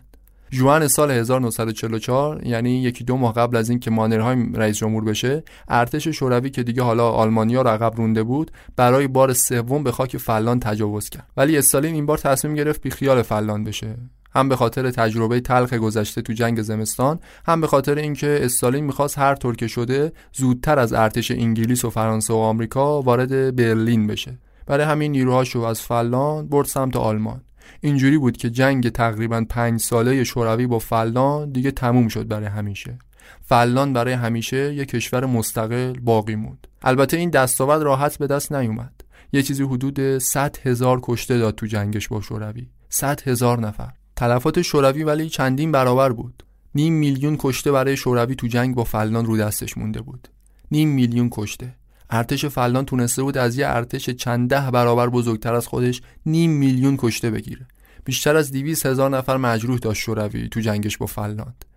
جوان 0.51 0.87
سال 0.87 1.11
1944 1.11 2.47
یعنی 2.47 2.81
یکی 2.81 3.03
دو 3.03 3.17
ماه 3.17 3.33
قبل 3.33 3.57
از 3.57 3.69
اینکه 3.69 3.91
مانرهایم 3.91 4.53
رئیس 4.55 4.77
جمهور 4.77 5.03
بشه 5.03 5.43
ارتش 5.67 6.07
شوروی 6.07 6.49
که 6.49 6.63
دیگه 6.63 6.83
حالا 6.83 7.09
آلمانیا 7.09 7.61
رو 7.61 7.69
عقب 7.69 7.97
رونده 7.97 8.23
بود 8.23 8.51
برای 8.75 9.07
بار 9.07 9.33
سوم 9.33 9.83
به 9.83 9.91
خاک 9.91 10.17
فلان 10.17 10.59
تجاوز 10.59 11.09
کرد. 11.09 11.29
ولی 11.37 11.57
استالین 11.57 11.93
این 11.95 12.05
بار 12.05 12.17
تصمیم 12.17 12.55
گرفت 12.55 12.81
بی 12.81 12.89
خیال 12.89 13.21
فلان 13.21 13.63
بشه. 13.63 13.95
هم 14.35 14.49
به 14.49 14.55
خاطر 14.55 14.91
تجربه 14.91 15.39
تلخ 15.39 15.73
گذشته 15.73 16.21
تو 16.21 16.33
جنگ 16.33 16.61
زمستان 16.61 17.19
هم 17.45 17.61
به 17.61 17.67
خاطر 17.67 17.95
اینکه 17.95 18.39
استالین 18.41 18.83
می‌خواست 18.83 19.17
هر 19.17 19.35
طور 19.35 19.55
که 19.55 19.67
شده 19.67 20.11
زودتر 20.33 20.79
از 20.79 20.93
ارتش 20.93 21.31
انگلیس 21.31 21.85
و 21.85 21.89
فرانسه 21.89 22.33
و 22.33 22.37
آمریکا 22.37 23.01
وارد 23.01 23.55
برلین 23.55 24.07
بشه. 24.07 24.37
برای 24.65 24.85
همین 24.85 25.11
نیروهاشو 25.11 25.59
از 25.59 25.81
فلان 25.81 26.47
برد 26.47 26.67
سمت 26.67 26.95
آلمان. 26.95 27.41
اینجوری 27.81 28.17
بود 28.17 28.37
که 28.37 28.49
جنگ 28.49 28.89
تقریبا 28.89 29.45
پنج 29.49 29.79
ساله 29.79 30.23
شوروی 30.23 30.67
با 30.67 30.79
فلان 30.79 31.51
دیگه 31.51 31.71
تموم 31.71 32.07
شد 32.07 32.27
برای 32.27 32.47
همیشه. 32.47 32.97
فلان 33.41 33.93
برای 33.93 34.13
همیشه 34.13 34.73
یک 34.73 34.89
کشور 34.89 35.25
مستقل 35.25 35.93
باقی 35.93 36.35
موند. 36.35 36.67
البته 36.81 37.17
این 37.17 37.29
دستاورد 37.29 37.81
راحت 37.81 38.17
به 38.17 38.27
دست 38.27 38.51
نیومد. 38.51 38.93
یه 39.33 39.41
چیزی 39.41 39.63
حدود 39.63 40.17
100 40.17 40.57
هزار 40.63 40.99
کشته 41.03 41.37
داد 41.37 41.55
تو 41.55 41.65
جنگش 41.65 42.07
با 42.07 42.21
شوروی. 42.21 42.67
100 42.89 43.27
هزار 43.27 43.59
نفر. 43.59 43.91
تلفات 44.15 44.61
شوروی 44.61 45.03
ولی 45.03 45.29
چندین 45.29 45.71
برابر 45.71 46.11
بود. 46.11 46.43
نیم 46.75 46.93
میلیون 46.93 47.35
کشته 47.39 47.71
برای 47.71 47.97
شوروی 47.97 48.35
تو 48.35 48.47
جنگ 48.47 48.75
با 48.75 48.83
فلان 48.83 49.25
رو 49.25 49.37
دستش 49.37 49.77
مونده 49.77 50.01
بود. 50.01 50.27
نیم 50.71 50.89
میلیون 50.89 51.29
کشته. 51.31 51.75
ارتش 52.09 52.45
فلان 52.45 52.85
تونسته 52.85 53.23
بود 53.23 53.37
از 53.37 53.57
یه 53.57 53.67
ارتش 53.67 54.09
چند 54.09 54.49
ده 54.49 54.71
برابر 54.71 55.09
بزرگتر 55.09 55.53
از 55.53 55.67
خودش 55.67 56.01
نیم 56.25 56.51
میلیون 56.51 56.97
کشته 56.97 57.31
بگیره. 57.31 57.67
بیشتر 58.05 58.35
از 58.35 58.51
دیویس 58.51 58.85
هزار 58.85 59.09
نفر 59.09 59.37
مجروح 59.37 59.79
داشت 59.79 60.01
شوروی 60.01 60.49
تو 60.49 60.59
جنگش 60.59 60.97
با 60.97 61.07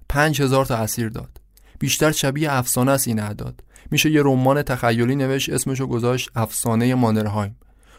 پنج 0.08 0.42
هزار 0.42 0.66
تا 0.66 0.76
اسیر 0.76 1.08
داد. 1.08 1.40
بیشتر 1.78 2.12
شبیه 2.12 2.52
افسانه 2.52 2.90
است 2.90 3.08
این 3.08 3.20
اعداد. 3.20 3.64
میشه 3.90 4.10
یه 4.10 4.22
رمان 4.24 4.62
تخیلی 4.62 5.16
نوشت 5.16 5.50
اسمشو 5.50 5.86
گذاشت 5.86 6.30
افسانه 6.34 6.94
مانرهایم. 6.94 7.56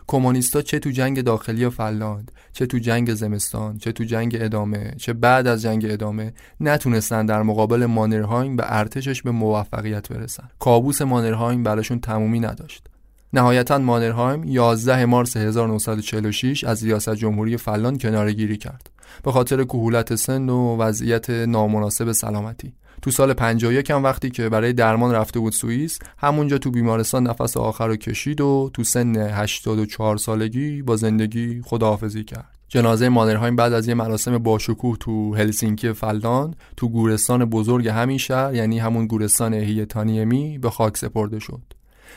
کمونیستا 0.08 0.62
چه 0.62 0.80
تو 0.80 0.90
جنگ 0.90 1.22
داخلی 1.22 1.70
فلاند 1.70 2.32
چه 2.54 2.66
تو 2.66 2.78
جنگ 2.78 3.14
زمستان 3.14 3.78
چه 3.78 3.92
تو 3.92 4.04
جنگ 4.04 4.38
ادامه 4.40 4.94
چه 4.98 5.14
بعد 5.14 5.48
از 5.48 5.62
جنگ 5.62 5.86
ادامه 5.90 6.34
نتونستن 6.60 7.26
در 7.26 7.42
مقابل 7.42 7.86
مانرهایم 7.86 8.56
به 8.56 8.64
ارتشش 8.68 9.22
به 9.22 9.32
موفقیت 9.32 10.10
برسن. 10.10 10.50
کابوس 10.60 11.02
مانرهایم 11.02 11.64
براشون 11.64 12.00
تمومی 12.00 12.40
نداشت. 12.40 12.88
نهایتا 13.34 13.78
مانرهایم 13.78 14.44
11 14.44 15.06
مارس 15.06 15.38
1946 15.38 16.64
از 16.64 16.84
ریاست 16.84 17.16
جمهوری 17.16 17.58
فلان 17.58 17.98
کنارگیری 17.98 18.58
کرد. 18.58 18.90
به 19.24 19.32
خاطر 19.32 19.64
کهولت 19.64 20.16
سن 20.16 20.50
و 20.50 20.78
وضعیت 20.78 21.30
نامناسب 21.30 22.12
سلامتی. 22.12 22.74
تو 23.04 23.12
سال 23.12 23.34
51 23.34 23.92
هم 23.92 24.04
وقتی 24.04 24.30
که 24.30 24.50
برای 24.50 24.74
درمان 24.74 25.16
رفته 25.16 25.40
بود 25.40 25.54
سوئیس 25.54 26.00
همونجا 26.18 26.58
تو 26.58 26.72
بیمارستان 26.72 27.28
نفس 27.28 27.58
آخر 27.58 27.88
رو 27.88 27.96
کشید 27.96 28.42
و 28.42 28.70
تو 28.74 28.84
سن 28.84 29.16
84 29.16 30.18
سالگی 30.18 30.82
با 30.82 30.96
زندگی 30.96 31.62
خداحافظی 31.66 32.24
کرد. 32.24 32.58
جنازه 32.68 33.10
مانرهایم 33.10 33.56
بعد 33.56 33.74
از 33.74 33.88
یه 33.88 33.94
مراسم 33.94 34.38
باشکوه 34.38 34.98
تو 34.98 35.36
هلسینکی 35.36 35.94
فلدان 35.94 36.56
تو 36.78 36.90
گورستان 36.90 37.46
بزرگ 37.46 37.88
همین 37.88 38.18
شهر 38.18 38.56
یعنی 38.56 38.80
همون 38.80 39.08
گورستان 39.08 39.54
هیتانیمی 39.54 40.58
به 40.58 40.70
خاک 40.70 40.98
سپرده 40.98 41.40
شد. 41.40 41.62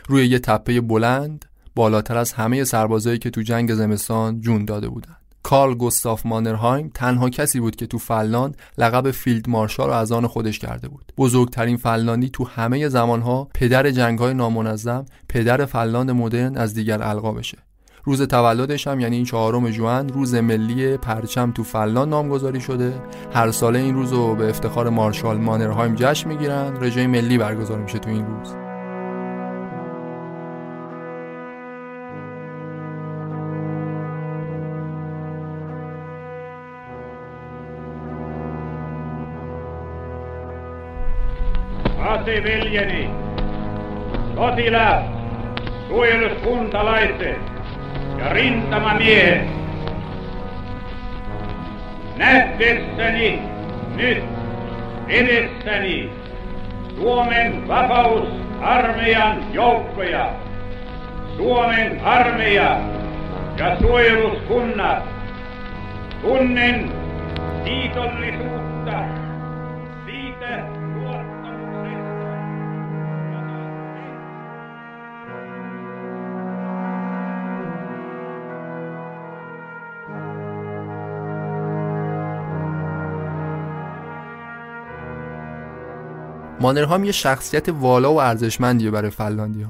روی 0.08 0.26
یه 0.26 0.38
تپه 0.38 0.80
بلند 0.80 1.44
بالاتر 1.74 2.16
از 2.16 2.32
همه 2.32 2.64
سربازایی 2.64 3.18
که 3.18 3.30
تو 3.30 3.42
جنگ 3.42 3.74
زمستان 3.74 4.40
جون 4.40 4.64
داده 4.64 4.88
بودند 4.88 5.25
کارل 5.46 5.74
گوستاف 5.74 6.26
مانرهایم 6.26 6.90
تنها 6.94 7.30
کسی 7.30 7.60
بود 7.60 7.76
که 7.76 7.86
تو 7.86 7.98
فنلاند 7.98 8.56
لقب 8.78 9.10
فیلد 9.10 9.48
مارشال 9.48 9.88
رو 9.88 9.94
از 9.94 10.12
آن 10.12 10.26
خودش 10.26 10.58
کرده 10.58 10.88
بود. 10.88 11.12
بزرگترین 11.18 11.76
فنلاندی 11.76 12.30
تو 12.30 12.44
همه 12.44 12.88
زمانها 12.88 13.48
پدر 13.54 13.90
جنگهای 13.90 14.34
نامنظم 14.34 15.04
پدر 15.28 15.64
فنلاند 15.64 16.10
مدرن 16.10 16.56
از 16.56 16.74
دیگر 16.74 17.02
القابشه 17.02 17.58
روز 18.04 18.22
تولدش 18.22 18.86
هم 18.86 19.00
یعنی 19.00 19.24
چهارم 19.24 19.70
ژوئن 19.70 20.08
روز 20.08 20.34
ملی 20.34 20.96
پرچم 20.96 21.52
تو 21.52 21.62
فنلاند 21.62 22.08
نامگذاری 22.08 22.60
شده. 22.60 23.02
هر 23.34 23.50
ساله 23.50 23.78
این 23.78 23.94
روز 23.94 24.12
رو 24.12 24.34
به 24.34 24.48
افتخار 24.48 24.88
مارشال 24.88 25.36
مانرهایم 25.36 25.94
جشن 25.94 26.28
می‌گیرن. 26.28 26.76
رژه 26.80 27.06
ملی 27.06 27.38
برگزار 27.38 27.78
میشه 27.78 27.98
تو 27.98 28.10
این 28.10 28.26
روز. 28.26 28.65
Te 42.26 42.42
veljeni, 42.42 43.10
sotilaat, 44.34 45.04
suojeluskuntalaiset 45.88 47.38
ja 48.18 48.28
rintamamiehet, 48.32 49.48
nähdessäni 52.16 53.42
nyt 53.96 54.24
edessäni 55.08 56.10
Suomen 56.96 57.68
vapausarmeijan 57.68 59.54
joukkoja, 59.54 60.30
Suomen 61.36 62.00
armeija 62.04 62.80
ja 63.58 63.76
suojeluskunnat, 63.80 65.02
tunnen 66.22 66.92
kiitollisuutta 67.64 69.04
siitä 70.06 70.75
مانرهام 86.66 87.04
یه 87.04 87.12
شخصیت 87.12 87.68
والا 87.68 88.12
و 88.12 88.20
ارزشمندیه 88.20 88.90
برای 88.90 89.10
فنلاندیا 89.10 89.68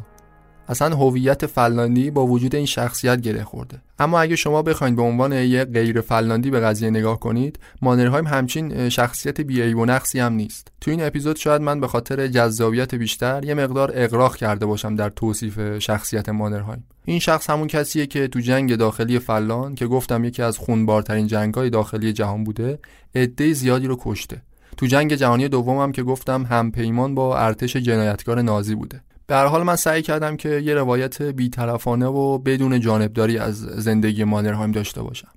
اصلا 0.68 0.96
هویت 0.96 1.46
فنلاندی 1.46 2.10
با 2.10 2.26
وجود 2.26 2.54
این 2.54 2.66
شخصیت 2.66 3.20
گره 3.20 3.44
خورده. 3.44 3.82
اما 3.98 4.20
اگه 4.20 4.36
شما 4.36 4.62
بخواید 4.62 4.96
به 4.96 5.02
عنوان 5.02 5.32
یه 5.32 5.64
غیر 5.64 6.00
فنلاندی 6.00 6.50
به 6.50 6.60
قضیه 6.60 6.90
نگاه 6.90 7.20
کنید 7.20 7.58
مانرهایم 7.82 8.26
همچین 8.26 8.88
شخصیت 8.88 9.40
بی 9.40 9.74
و 9.74 9.84
نقصی 9.84 10.20
هم 10.20 10.32
نیست. 10.32 10.72
تو 10.80 10.90
این 10.90 11.02
اپیزود 11.02 11.36
شاید 11.36 11.62
من 11.62 11.80
به 11.80 11.88
خاطر 11.88 12.26
جذابیت 12.26 12.94
بیشتر 12.94 13.44
یه 13.44 13.54
مقدار 13.54 13.92
اغراق 13.94 14.36
کرده 14.36 14.66
باشم 14.66 14.94
در 14.94 15.08
توصیف 15.08 15.78
شخصیت 15.78 16.28
مانرهایم. 16.28 16.84
این 17.04 17.18
شخص 17.18 17.50
همون 17.50 17.68
کسیه 17.68 18.06
که 18.06 18.28
تو 18.28 18.40
جنگ 18.40 18.76
داخلی 18.76 19.18
فلان 19.18 19.74
که 19.74 19.86
گفتم 19.86 20.24
یکی 20.24 20.42
از 20.42 20.58
خونبارترین 20.58 21.26
جنگ‌های 21.26 21.70
داخلی 21.70 22.12
جهان 22.12 22.44
بوده 22.44 22.78
عده 23.14 23.52
زیادی 23.52 23.86
رو 23.86 23.96
کشته. 24.00 24.42
تو 24.76 24.86
جنگ 24.86 25.14
جهانی 25.14 25.48
دومم 25.48 25.92
که 25.92 26.02
گفتم 26.02 26.46
همپیمان 26.50 27.14
با 27.14 27.38
ارتش 27.38 27.76
جنایتکار 27.76 28.42
نازی 28.42 28.74
بوده. 28.74 29.00
به 29.26 29.34
هر 29.34 29.46
حال 29.46 29.62
من 29.62 29.76
سعی 29.76 30.02
کردم 30.02 30.36
که 30.36 30.48
یه 30.48 30.74
روایت 30.74 31.22
بیطرفانه 31.22 32.06
و 32.06 32.38
بدون 32.38 32.80
جانبداری 32.80 33.38
از 33.38 33.56
زندگی 33.60 34.24
مانرهایم 34.24 34.72
داشته 34.72 35.02
باشم. 35.02 35.28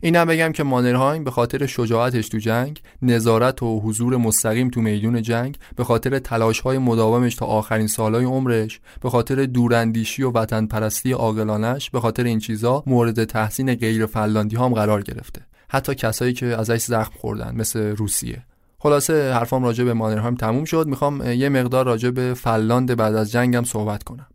اینم 0.00 0.24
بگم 0.24 0.52
که 0.52 0.62
مانرهایم 0.62 1.24
به 1.24 1.30
خاطر 1.30 1.66
شجاعتش 1.66 2.28
تو 2.28 2.38
جنگ 2.38 2.82
نظارت 3.02 3.62
و 3.62 3.80
حضور 3.80 4.16
مستقیم 4.16 4.70
تو 4.70 4.80
میدون 4.80 5.22
جنگ 5.22 5.58
به 5.76 5.84
خاطر 5.84 6.18
تلاش 6.18 6.60
های 6.60 6.78
مداومش 6.78 7.34
تا 7.34 7.46
آخرین 7.46 7.86
سالهای 7.86 8.24
عمرش 8.24 8.80
به 9.00 9.10
خاطر 9.10 9.46
دوراندیشی 9.46 10.22
و 10.22 10.30
وطن 10.30 10.66
پرستی 10.66 11.12
عاقلانش 11.12 11.90
به 11.90 12.00
خاطر 12.00 12.24
این 12.24 12.38
چیزا 12.38 12.82
مورد 12.86 13.24
تحسین 13.24 13.74
غیر 13.74 14.06
فنلاندی 14.06 14.56
هم 14.56 14.74
قرار 14.74 15.02
گرفته. 15.02 15.40
حتی 15.68 15.94
کسایی 15.94 16.32
که 16.32 16.46
ازش 16.46 16.80
زخم 16.80 17.12
خوردن 17.18 17.54
مثل 17.56 17.80
روسیه. 17.80 18.42
خلاصه 18.80 19.32
حرفام 19.32 19.64
راجع 19.64 19.84
به 19.84 19.94
مانرهایم 19.94 20.34
تموم 20.34 20.64
شد. 20.64 20.86
می‌خوام 20.86 21.32
یه 21.32 21.48
مقدار 21.48 21.86
راجع 21.86 22.10
به 22.10 22.34
فنلاند 22.34 22.96
بعد 22.96 23.14
از 23.14 23.32
جنگم 23.32 23.64
صحبت 23.64 24.02
کنم. 24.02 24.26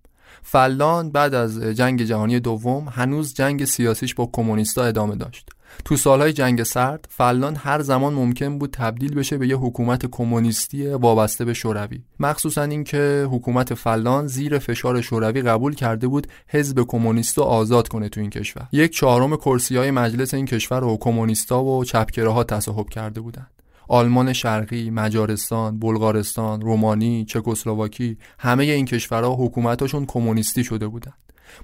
فنلاند 0.42 1.12
بعد 1.12 1.34
از 1.34 1.62
جنگ 1.62 2.04
جهانی 2.04 2.40
دوم 2.40 2.88
هنوز 2.92 3.34
جنگ 3.34 3.66
سیاسیش 3.66 4.16
با 4.16 4.30
کمونیستا 4.34 4.84
ادامه 4.84 5.16
داشت. 5.16 5.50
تو 5.86 5.98
سالهای 5.98 6.34
جنگ 6.34 6.64
سرد 6.64 7.08
فنلاند 7.10 7.58
هر 7.60 7.82
زمان 7.82 8.14
ممکن 8.14 8.60
بود 8.60 8.70
تبدیل 8.74 9.16
بشه 9.16 9.38
به 9.38 9.48
یه 9.48 9.56
حکومت 9.56 10.06
کمونیستی 10.06 10.88
وابسته 10.88 11.46
به 11.46 11.54
شوروی. 11.54 12.02
مخصوصا 12.20 12.64
اینکه 12.64 13.28
حکومت 13.32 13.74
فنلاند 13.74 14.28
زیر 14.28 14.60
فشار 14.60 15.02
شوروی 15.02 15.42
قبول 15.42 15.76
کرده 15.76 16.08
بود 16.08 16.28
حزب 16.48 16.82
کمونیست 16.88 17.38
رو 17.38 17.44
آزاد 17.44 17.88
کنه 17.88 18.10
تو 18.10 18.22
این 18.22 18.30
کشور. 18.30 18.68
یک 18.72 18.92
چهارم 18.92 19.36
کرسی 19.36 19.78
های 19.78 19.92
مجلس 19.92 20.34
این 20.34 20.46
کشور 20.46 20.80
رو 20.80 20.98
کمونیستا 20.98 21.64
و 21.64 21.84
چپگراها 21.84 22.44
تصاحب 22.44 22.90
کرده 22.90 23.22
بودند. 23.22 23.63
آلمان 23.94 24.34
شرقی، 24.34 24.90
مجارستان، 24.90 25.80
بلغارستان، 25.80 26.62
رومانی، 26.62 27.26
چکسلواکی 27.26 28.18
همه 28.40 28.64
این 28.64 28.86
کشورها 28.86 29.36
حکومتاشون 29.36 30.06
کمونیستی 30.06 30.64
شده 30.64 30.88
بودند. 30.88 31.14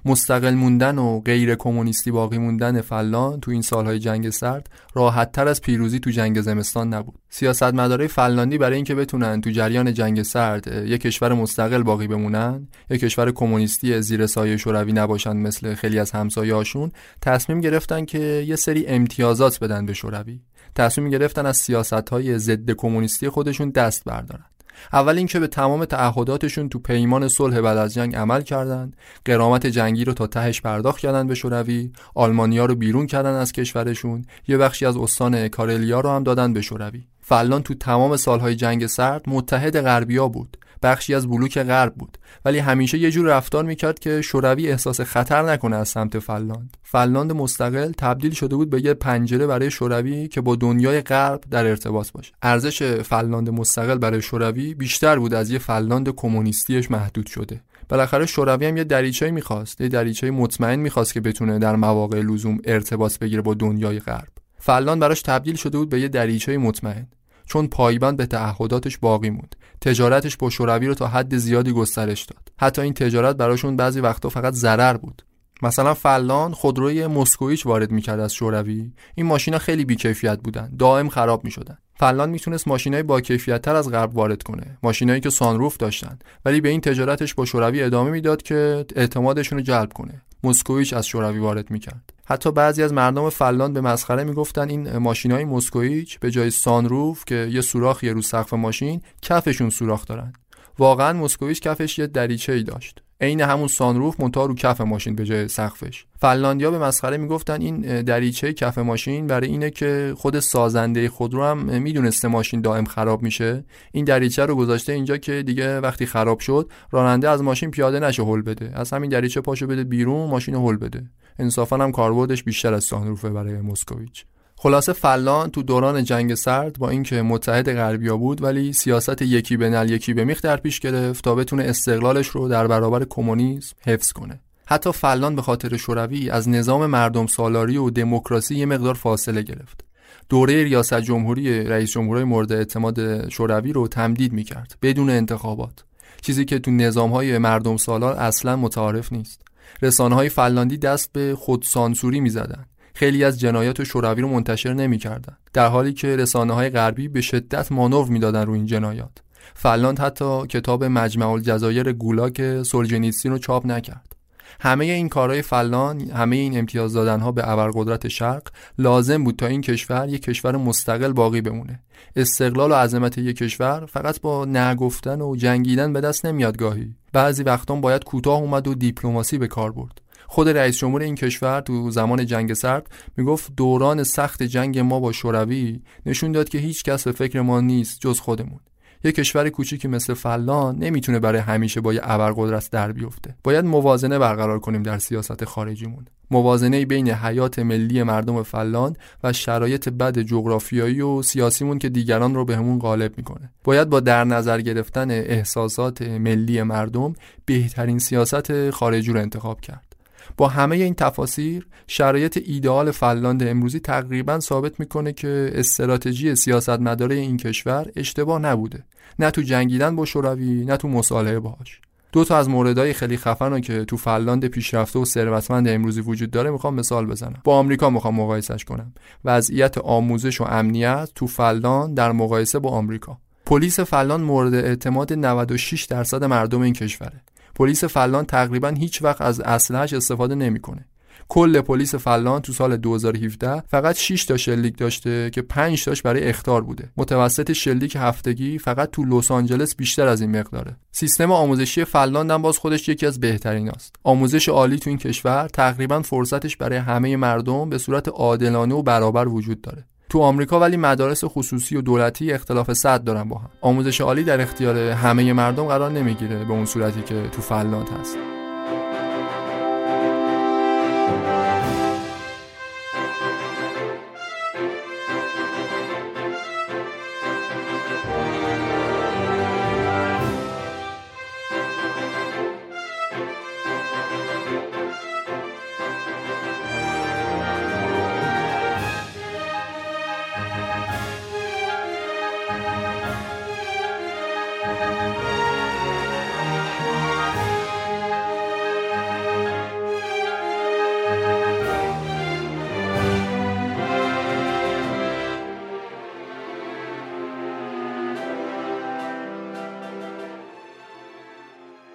مستقل 0.04 0.54
موندن 0.54 0.98
و 0.98 1.20
غیر 1.20 1.54
کمونیستی 1.54 2.10
باقی 2.10 2.38
موندن 2.38 2.80
فلان 2.80 3.40
تو 3.40 3.50
این 3.50 3.62
سالهای 3.62 3.98
جنگ 3.98 4.30
سرد 4.30 4.70
راحت 4.94 5.32
تر 5.32 5.48
از 5.48 5.60
پیروزی 5.60 5.98
تو 6.00 6.10
جنگ 6.10 6.40
زمستان 6.40 6.94
نبود 6.94 7.14
سیاستمدارای 7.28 8.08
فنلاندی 8.08 8.58
برای 8.58 8.76
اینکه 8.76 8.94
بتونن 8.94 9.40
تو 9.40 9.50
جریان 9.50 9.94
جنگ 9.94 10.22
سرد 10.22 10.66
یک 10.86 11.00
کشور 11.00 11.32
مستقل 11.32 11.82
باقی 11.82 12.06
بمونن 12.06 12.68
یک 12.90 13.00
کشور 13.00 13.30
کمونیستی 13.32 14.02
زیر 14.02 14.26
سایه 14.26 14.56
شوروی 14.56 14.92
نباشن 14.92 15.36
مثل 15.36 15.74
خیلی 15.74 15.98
از 15.98 16.10
همسایه‌هاشون 16.10 16.92
تصمیم 17.22 17.60
گرفتن 17.60 18.04
که 18.04 18.44
یه 18.48 18.56
سری 18.56 18.86
امتیازات 18.86 19.60
بدن 19.60 19.86
به 19.86 19.92
شوروی 19.92 20.40
تصمیم 20.74 21.10
گرفتن 21.10 21.46
از 21.46 21.56
سیاست‌های 21.56 22.38
ضد 22.38 22.70
کمونیستی 22.70 23.28
خودشون 23.28 23.70
دست 23.70 24.04
بردارن. 24.04 24.44
اول 24.92 25.18
اینکه 25.18 25.40
به 25.40 25.46
تمام 25.46 25.84
تعهداتشون 25.84 26.68
تو 26.68 26.78
پیمان 26.78 27.28
صلح 27.28 27.60
بعد 27.60 27.78
از 27.78 27.94
جنگ 27.94 28.16
عمل 28.16 28.42
کردند 28.42 28.96
قرامت 29.24 29.66
جنگی 29.66 30.04
رو 30.04 30.12
تا 30.12 30.26
تهش 30.26 30.60
پرداخت 30.60 30.98
کردن 30.98 31.26
به 31.26 31.34
شوروی 31.34 31.92
آلمانیا 32.14 32.66
رو 32.66 32.74
بیرون 32.74 33.06
کردن 33.06 33.34
از 33.34 33.52
کشورشون 33.52 34.24
یه 34.48 34.56
بخشی 34.56 34.86
از 34.86 34.96
استان 34.96 35.48
کارلیا 35.48 36.00
رو 36.00 36.10
هم 36.10 36.22
دادن 36.22 36.52
به 36.52 36.60
شوروی. 36.60 37.04
فلان 37.20 37.62
تو 37.62 37.74
تمام 37.74 38.16
سالهای 38.16 38.54
جنگ 38.56 38.86
سرد 38.86 39.22
متحد 39.26 39.80
غربیا 39.80 40.28
بود. 40.28 40.56
بخشی 40.82 41.14
از 41.14 41.26
بلوک 41.26 41.58
غرب 41.58 41.94
بود. 41.94 42.18
ولی 42.44 42.58
همیشه 42.58 42.98
یه 42.98 43.10
جور 43.10 43.26
رفتار 43.26 43.64
می‌کرد 43.64 43.98
که 43.98 44.22
شوروی 44.22 44.70
احساس 44.70 45.00
خطر 45.00 45.42
نکنه 45.42 45.76
از 45.76 45.88
سمت 45.88 46.18
فنلاند. 46.18 46.76
فنلاند 46.82 47.32
مستقل 47.32 47.92
تبدیل 47.98 48.32
شده 48.32 48.56
بود 48.56 48.70
به 48.70 48.84
یه 48.84 48.94
پنجره 48.94 49.46
برای 49.46 49.70
شوروی 49.70 50.28
که 50.28 50.40
با 50.40 50.56
دنیای 50.56 51.00
غرب 51.00 51.40
در 51.50 51.66
ارتباط 51.66 52.12
باشه. 52.12 52.32
ارزش 52.42 52.82
فنلاند 52.82 53.50
مستقل 53.50 53.98
برای 53.98 54.22
شوروی 54.22 54.74
بیشتر 54.74 55.18
بود 55.18 55.34
از 55.34 55.50
یه 55.50 55.58
فنلاند 55.58 56.08
کمونیستیش 56.08 56.90
محدود 56.90 57.26
شده. 57.26 57.60
بالاخره 57.88 58.26
شوروی 58.26 58.66
هم 58.66 58.76
یه 58.76 58.84
دریچه 58.84 59.30
می‌خواست 59.30 59.80
یه 59.80 59.88
دریچه 59.88 60.30
مطمئن 60.30 60.78
می‌خواست 60.78 61.14
که 61.14 61.20
بتونه 61.20 61.58
در 61.58 61.76
مواقع 61.76 62.20
لزوم 62.20 62.58
ارتباط 62.64 63.18
بگیره 63.18 63.42
با 63.42 63.54
دنیای 63.54 63.98
غرب. 63.98 64.28
فنلاند 64.58 65.00
براش 65.00 65.22
تبدیل 65.22 65.56
شده 65.56 65.78
بود 65.78 65.88
به 65.88 66.00
یه 66.00 66.08
دریچه 66.08 66.58
مطمئن. 66.58 67.06
چون 67.50 67.66
پایبند 67.66 68.16
به 68.16 68.26
تعهداتش 68.26 68.98
باقی 68.98 69.30
موند. 69.30 69.56
تجارتش 69.80 70.36
با 70.36 70.50
شوروی 70.50 70.86
رو 70.86 70.94
تا 70.94 71.06
حد 71.06 71.36
زیادی 71.36 71.72
گسترش 71.72 72.24
داد. 72.24 72.52
حتی 72.58 72.82
این 72.82 72.94
تجارت 72.94 73.36
براشون 73.36 73.76
بعضی 73.76 74.00
وقتا 74.00 74.28
فقط 74.28 74.52
ضرر 74.54 74.96
بود. 74.96 75.22
مثلا 75.62 75.94
فلان 75.94 76.52
خودروی 76.52 77.06
مسکویچ 77.06 77.66
وارد 77.66 77.90
می‌کرد 77.90 78.20
از 78.20 78.34
شوروی. 78.34 78.92
این 79.14 79.26
ماشینا 79.26 79.58
خیلی 79.58 79.84
بیکیفیت 79.84 80.38
بودن. 80.38 80.72
دائم 80.78 81.08
خراب 81.08 81.44
می‌شدن. 81.44 81.78
فنلاند 81.96 82.30
می‌تونست 82.30 82.68
ماشینای 82.68 83.02
با 83.02 83.20
کیفیت 83.20 83.62
تر 83.62 83.76
از 83.76 83.90
غرب 83.90 84.16
وارد 84.16 84.42
کنه. 84.42 84.78
ماشینایی 84.82 85.20
که 85.20 85.30
سانروف 85.30 85.76
داشتن. 85.76 86.18
ولی 86.44 86.60
به 86.60 86.68
این 86.68 86.80
تجارتش 86.80 87.34
با 87.34 87.44
شوروی 87.44 87.82
ادامه 87.82 88.10
می‌داد 88.10 88.42
که 88.42 88.86
اعتمادشون 88.96 89.58
رو 89.58 89.64
جلب 89.64 89.92
کنه. 89.92 90.22
مسکویچ 90.44 90.92
از 90.92 91.06
شوروی 91.06 91.38
وارد 91.38 91.70
می‌کرد. 91.70 92.12
حتی 92.24 92.52
بعضی 92.52 92.82
از 92.82 92.92
مردم 92.92 93.28
فنلاند 93.30 93.74
به 93.74 93.80
مسخره 93.80 94.24
می‌گفتن 94.24 94.70
این 94.70 94.96
ماشینای 94.96 95.44
مسکویچ 95.44 96.18
به 96.18 96.30
جای 96.30 96.50
سانروف 96.50 97.24
که 97.24 97.48
یه 97.52 97.60
سوراخ 97.60 98.04
یه 98.04 98.12
رو 98.12 98.22
سقف 98.22 98.54
ماشین 98.54 99.02
کفشون 99.22 99.70
سوراخ 99.70 100.06
دارن. 100.06 100.32
واقعا 100.78 101.12
مسکویچ 101.12 101.60
کفش 101.60 101.98
یه 101.98 102.06
دریچه 102.06 102.52
ای 102.52 102.62
داشت. 102.62 103.02
عین 103.20 103.40
همون 103.40 103.68
سانروف 103.68 104.20
منتها 104.20 104.46
رو 104.46 104.54
کف 104.54 104.80
ماشین 104.80 105.14
به 105.14 105.24
جای 105.24 105.48
سقفش. 105.48 106.04
فنلاندیا 106.18 106.70
به 106.70 106.78
مسخره 106.78 107.16
می‌گفتن 107.16 107.60
این 107.60 108.02
دریچه 108.02 108.52
کف 108.52 108.78
ماشین 108.78 109.26
برای 109.26 109.48
اینه 109.48 109.70
که 109.70 110.14
خود 110.16 110.38
سازنده 110.38 111.08
خودرو 111.08 111.44
هم 111.44 111.58
می‌دونسته 111.82 112.28
ماشین 112.28 112.60
دائم 112.60 112.84
خراب 112.84 113.22
میشه. 113.22 113.64
این 113.92 114.04
دریچه 114.04 114.46
رو 114.46 114.54
گذاشته 114.54 114.92
اینجا 114.92 115.16
که 115.16 115.42
دیگه 115.42 115.80
وقتی 115.80 116.06
خراب 116.06 116.38
شد 116.40 116.70
راننده 116.90 117.28
از 117.28 117.42
ماشین 117.42 117.70
پیاده 117.70 118.00
نشه 118.00 118.22
هل 118.22 118.42
بده. 118.42 118.72
از 118.74 118.92
همین 118.92 119.10
دریچه 119.10 119.40
پاشو 119.40 119.66
بده 119.66 119.84
بیرون 119.84 120.30
ماشین 120.30 120.54
هل 120.54 120.76
بده. 120.76 121.10
انصافا 121.38 121.76
هم 121.76 121.92
کاربردش 121.92 122.42
بیشتر 122.42 122.74
از 122.74 122.84
سانروفه 122.84 123.30
برای 123.30 123.60
مسکویچ 123.60 124.24
خلاصه 124.62 124.92
فلان 124.92 125.50
تو 125.50 125.62
دوران 125.62 126.04
جنگ 126.04 126.34
سرد 126.34 126.78
با 126.78 126.90
اینکه 126.90 127.22
متحد 127.22 127.72
غربیا 127.72 128.16
بود 128.16 128.42
ولی 128.42 128.72
سیاست 128.72 129.22
یکی 129.22 129.56
به 129.56 129.70
نل 129.70 129.90
یکی 129.90 130.14
به 130.14 130.24
میخ 130.24 130.42
در 130.42 130.56
پیش 130.56 130.80
گرفت 130.80 131.24
تا 131.24 131.34
بتونه 131.34 131.64
استقلالش 131.64 132.26
رو 132.26 132.48
در 132.48 132.66
برابر 132.66 133.04
کمونیسم 133.04 133.76
حفظ 133.86 134.12
کنه. 134.12 134.40
حتی 134.66 134.92
فلان 134.92 135.36
به 135.36 135.42
خاطر 135.42 135.76
شوروی 135.76 136.30
از 136.30 136.48
نظام 136.48 136.86
مردم 136.86 137.26
سالاری 137.26 137.76
و 137.76 137.90
دموکراسی 137.90 138.54
یه 138.54 138.66
مقدار 138.66 138.94
فاصله 138.94 139.42
گرفت. 139.42 139.84
دوره 140.28 140.64
ریاست 140.64 141.00
جمهوری 141.00 141.64
رئیس 141.64 141.90
جمهورهای 141.90 142.24
مورد 142.24 142.52
اعتماد 142.52 143.28
شوروی 143.28 143.72
رو 143.72 143.88
تمدید 143.88 144.32
می‌کرد 144.32 144.74
بدون 144.82 145.10
انتخابات 145.10 145.84
چیزی 146.20 146.44
که 146.44 146.58
تو 146.58 146.70
نظام 146.70 147.10
های 147.10 147.38
مردم 147.38 147.76
سالار 147.76 148.12
اصلا 148.12 148.56
متعارف 148.56 149.12
نیست. 149.12 149.42
رسانه 149.82 150.14
های 150.14 150.28
فنلاندی 150.28 150.78
دست 150.78 151.12
به 151.12 151.34
خودسانسوری 151.38 152.20
می‌زدند 152.20 152.69
خیلی 153.00 153.24
از 153.24 153.40
جنایات 153.40 153.84
شوروی 153.84 154.22
رو 154.22 154.28
منتشر 154.28 154.72
نمی‌کردند 154.72 155.38
در 155.52 155.66
حالی 155.66 155.92
که 155.92 156.16
رسانه 156.16 156.52
های 156.52 156.70
غربی 156.70 157.08
به 157.08 157.20
شدت 157.20 157.72
مانور 157.72 158.08
می‌دادن 158.08 158.46
روی 158.46 158.56
این 158.56 158.66
جنایات. 158.66 159.10
فنلاند 159.54 159.98
حتی 159.98 160.46
کتاب 160.46 160.84
مجمع 160.84 161.30
الجزایر 161.30 161.92
گولاک 161.92 162.62
سولجنیتسین 162.62 163.32
رو 163.32 163.38
چاپ 163.38 163.66
نکرد. 163.66 164.16
همه 164.60 164.84
این 164.84 165.08
کارهای 165.08 165.42
فلان 165.42 166.00
همه 166.00 166.36
این 166.36 166.58
امتیاز 166.58 166.92
دادنها 166.92 167.32
به 167.32 167.50
ابرقدرت 167.50 168.08
شرق 168.08 168.42
لازم 168.78 169.24
بود 169.24 169.36
تا 169.36 169.46
این 169.46 169.60
کشور 169.60 170.08
یک 170.08 170.22
کشور 170.22 170.56
مستقل 170.56 171.12
باقی 171.12 171.40
بمونه. 171.40 171.80
استقلال 172.16 172.70
و 172.70 172.74
عظمت 172.74 173.18
یک 173.18 173.36
کشور 173.36 173.86
فقط 173.86 174.20
با 174.20 174.44
نگفتن 174.44 175.20
و 175.20 175.36
جنگیدن 175.36 175.92
به 175.92 176.00
دست 176.00 176.26
نمیاد 176.26 176.56
گاهی. 176.56 176.94
بعضی 177.12 177.42
وقتا 177.42 177.74
باید 177.74 178.04
کوتاه 178.04 178.40
اومد 178.40 178.68
و 178.68 178.74
دیپلماسی 178.74 179.38
به 179.38 179.46
کار 179.46 179.72
برد. 179.72 180.00
خود 180.32 180.48
رئیس 180.48 180.78
جمهور 180.78 181.02
این 181.02 181.14
کشور 181.14 181.60
تو 181.60 181.90
زمان 181.90 182.26
جنگ 182.26 182.54
سرد 182.54 182.86
می‌گفت 183.16 183.52
دوران 183.56 184.02
سخت 184.04 184.42
جنگ 184.42 184.78
ما 184.78 185.00
با 185.00 185.12
شوروی 185.12 185.80
نشون 186.06 186.32
داد 186.32 186.48
که 186.48 186.58
هیچ 186.58 186.82
کس 186.82 187.04
به 187.04 187.12
فکر 187.12 187.40
ما 187.40 187.60
نیست 187.60 188.00
جز 188.00 188.20
خودمون. 188.20 188.60
یه 189.04 189.12
کشور 189.12 189.48
کوچیکی 189.48 189.88
مثل 189.88 190.14
فلان 190.14 190.78
نمی‌تونه 190.78 191.18
برای 191.18 191.40
همیشه 191.40 191.80
با 191.80 191.94
یه 191.94 192.00
ابرقدرت 192.02 192.70
در 192.70 192.92
بیفته. 192.92 193.36
باید 193.44 193.64
موازنه 193.64 194.18
برقرار 194.18 194.58
کنیم 194.58 194.82
در 194.82 194.98
سیاست 194.98 195.44
خارجیمون. 195.44 196.06
موازنه 196.30 196.84
بین 196.84 197.10
حیات 197.10 197.58
ملی 197.58 198.02
مردم 198.02 198.42
فلان 198.42 198.96
و 199.24 199.32
شرایط 199.32 199.88
بد 199.88 200.18
جغرافیایی 200.18 201.00
و 201.00 201.22
سیاسیمون 201.22 201.78
که 201.78 201.88
دیگران 201.88 202.34
رو 202.34 202.44
بهمون 202.44 202.78
به 202.78 202.82
غالب 202.82 203.16
می‌کنه. 203.16 203.50
باید 203.64 203.88
با 203.88 204.00
در 204.00 204.24
نظر 204.24 204.60
گرفتن 204.60 205.10
احساسات 205.10 206.02
ملی 206.02 206.62
مردم 206.62 207.12
بهترین 207.44 207.98
سیاست 207.98 208.70
خارجی 208.70 209.12
رو 209.12 209.20
انتخاب 209.20 209.60
کرد. 209.60 209.89
با 210.36 210.48
همه 210.48 210.76
این 210.76 210.94
تفاسیر 210.94 211.66
شرایط 211.86 212.38
ایدئال 212.44 212.90
فنلاند 212.90 213.42
امروزی 213.42 213.80
تقریبا 213.80 214.40
ثابت 214.40 214.80
می‌کنه 214.80 215.12
که 215.12 215.50
استراتژی 215.54 216.34
سیاستمداره 216.34 217.14
این 217.14 217.36
کشور 217.36 217.86
اشتباه 217.96 218.38
نبوده. 218.38 218.84
نه 219.18 219.30
تو 219.30 219.42
جنگیدن 219.42 219.96
با 219.96 220.04
شوروی 220.04 220.64
نه 220.64 220.76
تو 220.76 220.88
مصالحه 220.88 221.38
باهاش. 221.38 221.80
دو 222.12 222.24
تا 222.24 222.38
از 222.38 222.48
موردهای 222.48 222.92
خیلی 222.92 223.16
خفن 223.16 223.60
که 223.60 223.84
تو 223.84 223.96
فنلاند 223.96 224.46
پیشرفته 224.46 224.98
و 224.98 225.04
ثروتمند 225.04 225.68
امروزی 225.68 226.00
وجود 226.00 226.30
داره 226.30 226.50
می‌خوام 226.50 226.74
مثال 226.74 227.06
بزنم. 227.06 227.40
با 227.44 227.56
آمریکا 227.56 227.90
می‌خوام 227.90 228.14
مقایسش 228.14 228.64
کنم. 228.64 228.92
وضعیت 229.24 229.78
آموزش 229.78 230.40
و 230.40 230.44
امنیت 230.44 231.08
تو 231.14 231.26
فنلاند 231.26 231.96
در 231.96 232.12
مقایسه 232.12 232.58
با 232.58 232.70
آمریکا. 232.70 233.18
پلیس 233.46 233.80
فنلاند 233.80 234.24
مورد 234.24 234.54
اعتماد 234.54 235.12
96 235.12 235.84
درصد 235.84 236.24
مردم 236.24 236.60
این 236.60 236.72
کشوره. 236.72 237.22
پلیس 237.60 237.84
فلان 237.84 238.24
تقریبا 238.24 238.68
هیچ 238.68 239.02
وقت 239.02 239.20
از 239.20 239.40
اسلحه‌اش 239.40 239.92
استفاده 239.92 240.34
نمی‌کنه. 240.34 240.84
کل 241.28 241.60
پلیس 241.60 241.94
فلان 241.94 242.42
تو 242.42 242.52
سال 242.52 242.76
2017 242.76 243.62
فقط 243.68 243.96
6 243.96 244.24
تا 244.24 244.36
شلیک 244.36 244.78
داشته 244.78 245.30
که 245.30 245.42
5 245.42 245.84
تاش 245.84 246.02
برای 246.02 246.22
اختار 246.22 246.62
بوده. 246.62 246.88
متوسط 246.96 247.52
شلیک 247.52 247.96
هفتگی 248.00 248.58
فقط 248.58 248.90
تو 248.90 249.04
لس 249.04 249.30
آنجلس 249.30 249.76
بیشتر 249.76 250.06
از 250.06 250.20
این 250.20 250.38
مقداره. 250.38 250.76
سیستم 250.92 251.32
آموزشی 251.32 251.84
فنلاند 251.84 252.30
هم 252.30 252.42
باز 252.42 252.58
خودش 252.58 252.88
یکی 252.88 253.06
از 253.06 253.20
بهترین 253.20 253.70
است 253.70 253.96
آموزش 254.04 254.48
عالی 254.48 254.78
تو 254.78 254.90
این 254.90 254.98
کشور 254.98 255.48
تقریبا 255.48 256.02
فرصتش 256.02 256.56
برای 256.56 256.78
همه 256.78 257.16
مردم 257.16 257.70
به 257.70 257.78
صورت 257.78 258.08
عادلانه 258.08 258.74
و 258.74 258.82
برابر 258.82 259.28
وجود 259.28 259.60
داره. 259.60 259.84
تو 260.10 260.20
آمریکا 260.20 260.60
ولی 260.60 260.76
مدارس 260.76 261.24
خصوصی 261.24 261.76
و 261.76 261.80
دولتی 261.80 262.32
اختلاف 262.32 262.72
صد 262.72 263.04
دارن 263.04 263.28
با 263.28 263.38
هم. 263.38 263.50
آموزش 263.60 264.00
عالی 264.00 264.24
در 264.24 264.40
اختیار 264.40 264.78
همه 264.78 265.32
مردم 265.32 265.64
قرار 265.64 265.90
نمی‌گیره 265.90 266.44
به 266.44 266.52
اون 266.52 266.64
صورتی 266.64 267.02
که 267.02 267.28
تو 267.32 267.42
فنلاند 267.42 267.88
هست. 268.00 268.39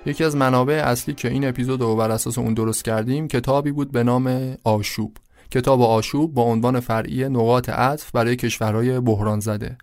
یکی 0.06 0.24
از 0.24 0.36
منابع 0.36 0.74
اصلی 0.74 1.14
که 1.14 1.30
این 1.30 1.48
اپیزود 1.48 1.82
رو 1.82 1.96
بر 1.96 2.12
اساس 2.12 2.38
اون 2.38 2.54
درست 2.54 2.86
کردیم 2.86 3.28
کتابی 3.28 3.72
بود 3.72 3.92
به 3.92 4.04
نام 4.04 4.56
آشوب. 4.64 5.18
کتاب 5.52 5.82
آشوب 5.82 6.34
با 6.34 6.42
عنوان 6.42 6.80
فرعی 6.80 7.30
نقاط 7.30 7.70
عطف 7.70 8.12
برای 8.12 8.36
کشورهای 8.36 9.00
بحران 9.00 9.40
زده 9.40 9.78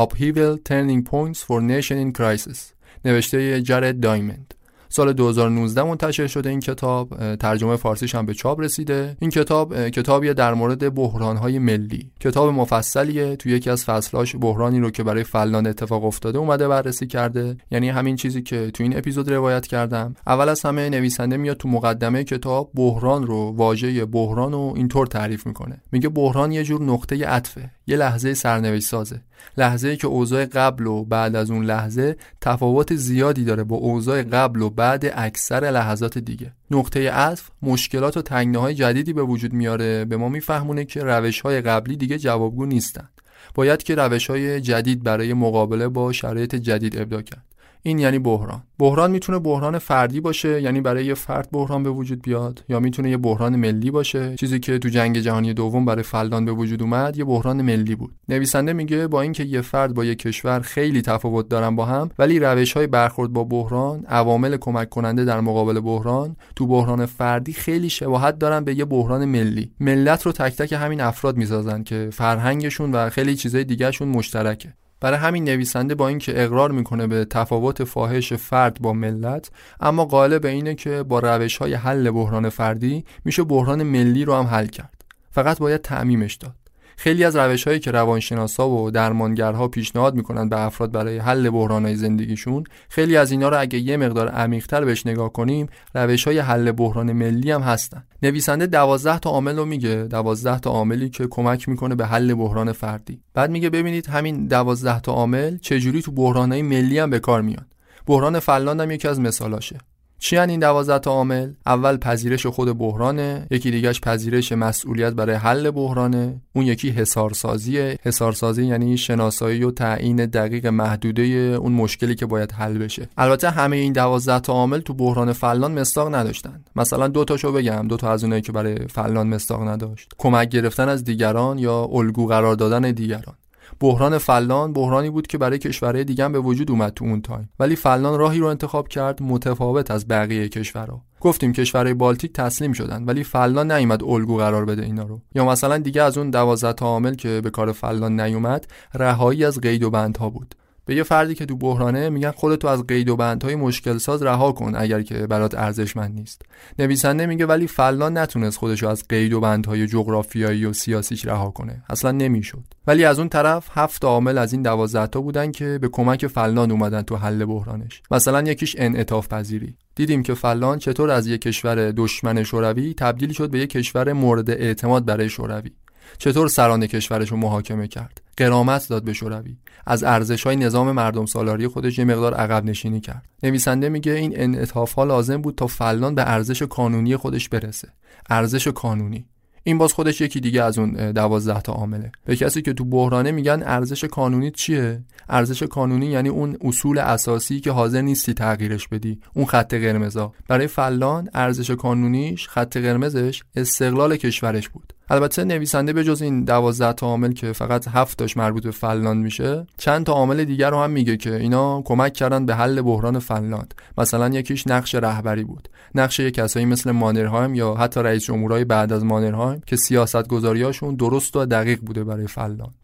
Upheaval 0.00 0.58
Turning 0.68 1.02
Points 1.04 1.40
for 1.46 1.60
Nation 1.60 1.96
in 1.96 2.12
Crisis. 2.18 2.58
نوشته 3.04 3.62
جرد 3.62 4.00
دایمند. 4.00 4.54
سال 4.96 5.12
2019 5.12 5.82
منتشر 5.82 6.26
شده 6.26 6.50
این 6.50 6.60
کتاب 6.60 7.36
ترجمه 7.36 7.76
فارسیش 7.76 8.14
هم 8.14 8.26
به 8.26 8.34
چاپ 8.34 8.60
رسیده. 8.60 9.16
این 9.20 9.30
کتاب 9.30 9.88
کتابی 9.88 10.34
در 10.34 10.54
مورد 10.54 10.94
بحرانهای 10.94 11.58
ملی. 11.58 12.10
کتاب 12.20 12.54
مفصلیه 12.54 13.36
تو 13.36 13.48
یکی 13.48 13.70
از 13.70 13.84
فصلاش 13.84 14.36
بحرانی 14.40 14.80
رو 14.80 14.90
که 14.90 15.02
برای 15.02 15.24
فلان 15.24 15.66
اتفاق 15.66 16.04
افتاده 16.04 16.38
اومده 16.38 16.68
بررسی 16.68 17.06
کرده. 17.06 17.56
یعنی 17.70 17.88
همین 17.88 18.16
چیزی 18.16 18.42
که 18.42 18.70
تو 18.70 18.82
این 18.82 18.98
اپیزود 18.98 19.32
روایت 19.32 19.66
کردم. 19.66 20.14
اول 20.26 20.48
از 20.48 20.62
همه 20.62 20.90
نویسنده 20.90 21.36
میاد 21.36 21.56
تو 21.56 21.68
مقدمه 21.68 22.24
کتاب 22.24 22.70
بحران 22.74 23.26
رو 23.26 23.54
واژه 23.56 24.04
بحران 24.04 24.52
رو 24.52 24.72
اینطور 24.76 25.06
تعریف 25.06 25.46
می‌کنه. 25.46 25.82
میگه 25.92 26.08
بحران 26.08 26.52
یه 26.52 26.64
جور 26.64 26.82
نقطه 26.82 27.26
عطفه 27.26 27.70
یه 27.86 27.96
لحظه 27.96 28.34
سرنوشت 28.34 28.86
سازه. 28.86 29.20
لحظه 29.56 29.88
ای 29.88 29.96
که 29.96 30.06
اوضاع 30.06 30.44
قبل 30.44 30.86
و 30.86 31.04
بعد 31.04 31.36
از 31.36 31.50
اون 31.50 31.64
لحظه 31.64 32.16
تفاوت 32.40 32.94
زیادی 32.94 33.44
داره 33.44 33.64
با 33.64 33.76
اوضاع 33.76 34.22
قبل 34.22 34.62
و 34.62 34.70
بعد 34.70 35.12
اکثر 35.14 35.60
لحظات 35.60 36.18
دیگه. 36.18 36.52
نقطه 36.70 37.10
عطف 37.10 37.50
مشکلات 37.62 38.16
و 38.16 38.22
تنگنه 38.22 38.58
های 38.58 38.74
جدیدی 38.74 39.12
به 39.12 39.22
وجود 39.22 39.52
میاره. 39.52 40.04
به 40.04 40.16
ما 40.16 40.28
میفهمونه 40.28 40.84
که 40.84 41.02
روش 41.02 41.40
های 41.40 41.60
قبلی 41.60 41.96
دیگه 41.96 42.18
جوابگو 42.18 42.66
نیستن. 42.66 43.08
باید 43.54 43.82
که 43.82 43.94
روش 43.94 44.30
های 44.30 44.60
جدید 44.60 45.02
برای 45.02 45.32
مقابله 45.32 45.88
با 45.88 46.12
شرایط 46.12 46.54
جدید 46.54 46.98
ابدا 46.98 47.22
کرد. 47.22 47.53
این 47.86 47.98
یعنی 47.98 48.18
بحران. 48.18 48.62
بحران 48.78 49.10
می‌تونه 49.10 49.38
بحران 49.38 49.78
فردی 49.78 50.20
باشه 50.20 50.62
یعنی 50.62 50.80
برای 50.80 51.04
یه 51.04 51.14
فرد 51.14 51.48
بحران 51.52 51.82
به 51.82 51.90
وجود 51.90 52.22
بیاد 52.22 52.64
یا 52.68 52.80
می‌تونه 52.80 53.10
یه 53.10 53.16
بحران 53.16 53.56
ملی 53.56 53.90
باشه. 53.90 54.34
چیزی 54.36 54.60
که 54.60 54.78
تو 54.78 54.88
جنگ 54.88 55.18
جهانی 55.18 55.54
دوم 55.54 55.84
برای 55.84 56.02
فلدان 56.02 56.44
به 56.44 56.52
وجود 56.52 56.82
اومد 56.82 57.16
یه 57.16 57.24
بحران 57.24 57.62
ملی 57.62 57.94
بود. 57.94 58.14
نویسنده 58.28 58.72
میگه 58.72 59.06
با 59.06 59.22
اینکه 59.22 59.44
یه 59.44 59.60
فرد 59.60 59.94
با 59.94 60.04
یه 60.04 60.14
کشور 60.14 60.60
خیلی 60.60 61.02
تفاوت 61.02 61.48
دارن 61.48 61.76
با 61.76 61.84
هم 61.84 62.10
ولی 62.18 62.38
روش 62.38 62.72
های 62.72 62.86
برخورد 62.86 63.32
با 63.32 63.44
بحران 63.44 64.04
عوامل 64.08 64.56
کمک 64.56 64.88
کننده 64.88 65.24
در 65.24 65.40
مقابل 65.40 65.80
بحران 65.80 66.36
تو 66.56 66.66
بحران 66.66 67.06
فردی 67.06 67.52
خیلی 67.52 67.90
شباهت 67.90 68.38
دارن 68.38 68.64
به 68.64 68.78
یه 68.78 68.84
بحران 68.84 69.24
ملی. 69.24 69.70
ملت 69.80 70.26
رو 70.26 70.32
تک 70.32 70.56
تک 70.56 70.72
همین 70.72 71.00
افراد 71.00 71.36
می‌سازن 71.36 71.82
که 71.82 72.08
فرهنگشون 72.12 72.92
و 72.92 73.10
خیلی 73.10 73.36
چیزای 73.36 73.64
دیگهشون 73.64 74.08
مشترکه. 74.08 74.74
برای 75.00 75.18
همین 75.18 75.44
نویسنده 75.44 75.94
با 75.94 76.08
اینکه 76.08 76.42
اقرار 76.44 76.70
می‌کنه 76.72 77.06
به 77.06 77.24
تفاوت 77.24 77.84
فاحش 77.84 78.32
فرد 78.32 78.80
با 78.80 78.92
ملت 78.92 79.50
اما 79.80 80.04
قائل 80.04 80.38
به 80.38 80.48
اینه 80.48 80.74
که 80.74 81.02
با 81.02 81.18
روش 81.18 81.56
های 81.56 81.74
حل 81.74 82.10
بحران 82.10 82.48
فردی 82.48 83.04
میشه 83.24 83.44
بحران 83.44 83.82
ملی 83.82 84.24
رو 84.24 84.34
هم 84.34 84.46
حل 84.46 84.66
کرد. 84.66 85.04
فقط 85.30 85.58
باید 85.58 85.80
تعمیمش 85.80 86.34
داد. 86.34 86.63
خیلی 86.96 87.24
از 87.24 87.36
روش 87.36 87.64
هایی 87.66 87.78
که 87.78 87.90
روانشناسا 87.90 88.68
و 88.68 88.90
درمانگرها 88.90 89.68
پیشنهاد 89.68 90.14
می‌کنن 90.14 90.48
به 90.48 90.60
افراد 90.60 90.92
برای 90.92 91.18
حل 91.18 91.50
بحرانهای 91.50 91.96
زندگیشون 91.96 92.64
خیلی 92.88 93.16
از 93.16 93.30
اینا 93.30 93.48
رو 93.48 93.60
اگه 93.60 93.78
یه 93.78 93.96
مقدار 93.96 94.28
عمیقتر 94.28 94.84
بهش 94.84 95.06
نگاه 95.06 95.32
کنیم 95.32 95.66
روش 95.94 96.24
های 96.24 96.38
حل 96.38 96.72
بحران 96.72 97.12
ملی 97.12 97.50
هم 97.50 97.62
هستن. 97.62 98.04
نویسنده 98.22 98.66
دوازده 98.66 99.18
تا 99.18 99.30
عامل 99.30 99.56
رو 99.56 99.64
میگه 99.64 99.94
دوازده 100.10 100.58
تا 100.58 100.70
عاملی 100.70 101.08
که 101.08 101.26
کمک 101.26 101.68
می‌کنه 101.68 101.94
به 101.94 102.06
حل 102.06 102.34
بحران 102.34 102.72
فردی. 102.72 103.20
بعد 103.34 103.50
میگه 103.50 103.70
ببینید 103.70 104.06
همین 104.06 104.46
دوازده 104.46 105.00
تا 105.00 105.12
عامل 105.12 105.58
چجوری 105.58 106.02
تو 106.02 106.12
بحرانهای 106.12 106.62
ملی 106.62 106.98
هم 106.98 107.10
به 107.10 107.18
کار 107.18 107.42
میاد 107.42 107.66
بحران 108.06 108.38
فلاند 108.38 108.80
هم 108.80 108.90
یکی 108.90 109.08
از 109.08 109.20
مثالاشه. 109.20 109.78
چی 110.18 110.38
این 110.38 110.60
دوازده 110.60 110.98
تا 110.98 111.10
عامل؟ 111.10 111.52
اول 111.66 111.96
پذیرش 111.96 112.46
خود 112.46 112.78
بحرانه 112.78 113.46
یکی 113.50 113.70
دیگهش 113.70 114.00
پذیرش 114.00 114.52
مسئولیت 114.52 115.12
برای 115.12 115.36
حل 115.36 115.70
بحرانه. 115.70 116.40
اون 116.52 116.66
یکی 116.66 116.90
حسارسازیه 116.90 117.98
حسارسازی 118.02 118.66
یعنی 118.66 118.96
شناسایی 118.96 119.64
و 119.64 119.70
تعیین 119.70 120.26
دقیق 120.26 120.66
محدوده 120.66 121.22
اون 121.22 121.72
مشکلی 121.72 122.14
که 122.14 122.26
باید 122.26 122.52
حل 122.52 122.78
بشه. 122.78 123.08
البته 123.16 123.50
همه 123.50 123.76
این 123.76 123.92
دوازده 123.92 124.40
تا 124.40 124.52
عامل 124.52 124.80
تو 124.80 124.94
بحران 124.94 125.32
فلان 125.32 125.78
مستاق 125.80 126.14
نداشتن. 126.14 126.64
مثلا 126.76 127.08
دو 127.08 127.24
تاشو 127.24 127.52
بگم. 127.52 127.88
دو 127.88 127.96
تا 127.96 128.12
از 128.12 128.24
اونایی 128.24 128.42
که 128.42 128.52
برای 128.52 128.76
فلان 128.88 129.26
مستاق 129.26 129.68
نداشت. 129.68 130.12
کمک 130.18 130.48
گرفتن 130.48 130.88
از 130.88 131.04
دیگران 131.04 131.58
یا 131.58 131.88
الگو 131.92 132.26
قرار 132.26 132.54
دادن 132.54 132.92
دیگران. 132.92 133.34
بحران 133.80 134.18
فنلاند 134.18 134.72
بحرانی 134.72 135.10
بود 135.10 135.26
که 135.26 135.38
برای 135.38 135.58
کشورهای 135.58 136.04
دیگه 136.04 136.28
به 136.28 136.38
وجود 136.38 136.70
اومد 136.70 136.92
تو 136.92 137.04
اون 137.04 137.22
تایم. 137.22 137.48
ولی 137.58 137.76
فنلاند 137.76 138.18
راهی 138.18 138.38
رو 138.38 138.46
انتخاب 138.46 138.88
کرد 138.88 139.22
متفاوت 139.22 139.90
از 139.90 140.08
بقیه 140.08 140.48
کشورها. 140.48 141.02
گفتیم 141.20 141.52
کشورهای 141.52 141.94
بالتیک 141.94 142.32
تسلیم 142.32 142.72
شدن 142.72 143.04
ولی 143.04 143.24
فنلاند 143.24 143.72
نیومد 143.72 144.04
الگو 144.04 144.36
قرار 144.36 144.64
بده 144.64 144.82
اینا 144.82 145.02
رو. 145.02 145.20
یا 145.34 145.44
مثلا 145.44 145.78
دیگه 145.78 146.02
از 146.02 146.18
اون 146.18 146.30
12 146.30 146.72
تا 146.72 146.86
عامل 146.86 147.14
که 147.14 147.40
به 147.44 147.50
کار 147.50 147.72
فنلاند 147.72 148.20
نیومد 148.20 148.66
رهایی 148.94 149.44
از 149.44 149.60
قید 149.60 149.82
و 149.82 149.90
بندها 149.90 150.30
بود. 150.30 150.54
به 150.86 150.94
یه 150.94 151.02
فردی 151.02 151.34
که 151.34 151.46
تو 151.46 151.56
بحرانه 151.56 152.08
میگن 152.08 152.30
خودتو 152.30 152.68
از 152.68 152.86
قید 152.86 153.08
و 153.08 153.16
بندهای 153.16 153.54
مشکل 153.54 153.98
ساز 153.98 154.22
رها 154.22 154.52
کن 154.52 154.72
اگر 154.76 155.02
که 155.02 155.26
برات 155.26 155.54
ارزشمند 155.54 156.14
نیست. 156.14 156.42
نویسنده 156.78 157.26
میگه 157.26 157.46
ولی 157.46 157.66
فنلاند 157.66 158.18
نتونست 158.18 158.58
خودشو 158.58 158.88
از 158.88 159.04
قید 159.08 159.32
و 159.32 159.40
بندهای 159.40 159.86
جغرافیایی 159.86 160.64
و 160.64 160.72
سیاسیش 160.72 161.26
رها 161.26 161.50
کنه. 161.50 161.82
اصلا 161.90 162.10
نمی‌شد. 162.10 162.64
ولی 162.86 163.04
از 163.04 163.18
اون 163.18 163.28
طرف 163.28 163.68
هفت 163.72 164.04
عامل 164.04 164.38
از 164.38 164.52
این 164.52 164.62
دوازده 164.62 165.06
تا 165.06 165.20
بودن 165.20 165.52
که 165.52 165.78
به 165.80 165.88
کمک 165.88 166.26
فنلاند 166.26 166.70
اومدن 166.70 167.02
تو 167.02 167.16
حل 167.16 167.44
بحرانش. 167.44 168.02
مثلا 168.10 168.42
یکیش 168.42 168.76
انعطاف 168.78 169.28
پذیری. 169.28 169.76
دیدیم 169.94 170.22
که 170.22 170.34
فنلاند 170.34 170.78
چطور 170.78 171.10
از 171.10 171.26
یک 171.26 171.40
کشور 171.40 171.90
دشمن 171.90 172.42
شوروی 172.42 172.94
تبدیل 172.94 173.32
شد 173.32 173.50
به 173.50 173.58
یک 173.58 173.70
کشور 173.70 174.12
مورد 174.12 174.50
اعتماد 174.50 175.04
برای 175.04 175.28
شوروی. 175.28 175.70
چطور 176.18 176.48
سران 176.48 176.86
کشورش 176.86 177.28
رو 177.28 177.36
محاکمه 177.36 177.88
کرد؟ 177.88 178.20
قرامت 178.36 178.88
داد 178.88 179.04
به 179.04 179.12
شوروی. 179.12 179.56
از 179.86 180.04
ارزش 180.04 180.46
های 180.46 180.56
نظام 180.56 180.92
مردم 180.92 181.26
سالاری 181.26 181.68
خودش 181.68 181.98
یه 181.98 182.04
مقدار 182.04 182.34
عقب 182.34 182.64
نشینی 182.64 183.00
کرد. 183.00 183.26
نویسنده 183.42 183.88
میگه 183.88 184.12
این 184.12 184.32
انعطاف 184.36 184.92
ها 184.92 185.04
لازم 185.04 185.42
بود 185.42 185.54
تا 185.54 185.66
فلان 185.66 186.14
به 186.14 186.30
ارزش 186.30 186.62
کانونی 186.62 187.16
خودش 187.16 187.48
برسه. 187.48 187.88
ارزش 188.30 188.68
کانونی. 188.68 189.26
این 189.66 189.78
باز 189.78 189.92
خودش 189.92 190.20
یکی 190.20 190.40
دیگه 190.40 190.62
از 190.62 190.78
اون 190.78 191.12
دوازده 191.12 191.60
تا 191.60 191.72
عامله. 191.72 192.12
به 192.24 192.36
کسی 192.36 192.62
که 192.62 192.72
تو 192.72 192.84
بحرانه 192.84 193.32
میگن 193.32 193.62
ارزش 193.64 194.04
کانونی 194.04 194.50
چیه؟ 194.50 195.02
ارزش 195.28 195.62
کانونی 195.62 196.06
یعنی 196.06 196.28
اون 196.28 196.56
اصول 196.60 196.98
اساسی 196.98 197.60
که 197.60 197.70
حاضر 197.70 198.00
نیستی 198.00 198.34
تغییرش 198.34 198.88
بدی. 198.88 199.20
اون 199.34 199.46
خط 199.46 199.74
قرمزا. 199.74 200.32
برای 200.48 200.66
فلان 200.66 201.28
ارزش 201.34 201.70
کانونیش 201.70 202.48
خط 202.48 202.76
قرمزش 202.76 203.42
استقلال 203.56 204.16
کشورش 204.16 204.68
بود. 204.68 204.92
البته 205.10 205.44
نویسنده 205.44 205.92
به 205.92 206.04
جز 206.04 206.22
این 206.22 206.44
دوازده 206.44 206.92
تا 206.92 207.06
عامل 207.06 207.32
که 207.32 207.52
فقط 207.52 207.88
هفت 207.88 208.18
تاش 208.18 208.36
مربوط 208.36 208.62
به 208.62 208.70
فنلاند 208.70 209.22
میشه 209.22 209.66
چند 209.76 210.06
تا 210.06 210.12
عامل 210.12 210.44
دیگر 210.44 210.70
رو 210.70 210.78
هم 210.78 210.90
میگه 210.90 211.16
که 211.16 211.36
اینا 211.36 211.82
کمک 211.82 212.12
کردن 212.12 212.46
به 212.46 212.54
حل 212.54 212.82
بحران 212.82 213.18
فنلاند. 213.18 213.74
مثلا 213.98 214.28
یکیش 214.28 214.66
نقش 214.66 214.94
رهبری 214.94 215.44
بود. 215.44 215.68
نقش 215.94 216.20
یک 216.20 216.34
کسایی 216.34 216.66
مثل 216.66 216.90
مانرهایم 216.90 217.54
یا 217.54 217.74
حتی 217.74 218.00
رئیس 218.00 218.24
جمهورهای 218.24 218.64
بعد 218.64 218.92
از 218.92 219.04
مانرهایم 219.04 219.62
که 219.66 219.76
سیاست 219.76 220.28
گذاریاشون 220.28 220.94
درست 220.94 221.36
و 221.36 221.46
دقیق 221.46 221.80
بوده 221.80 222.04
برای 222.04 222.26
فنلاند. 222.26 222.83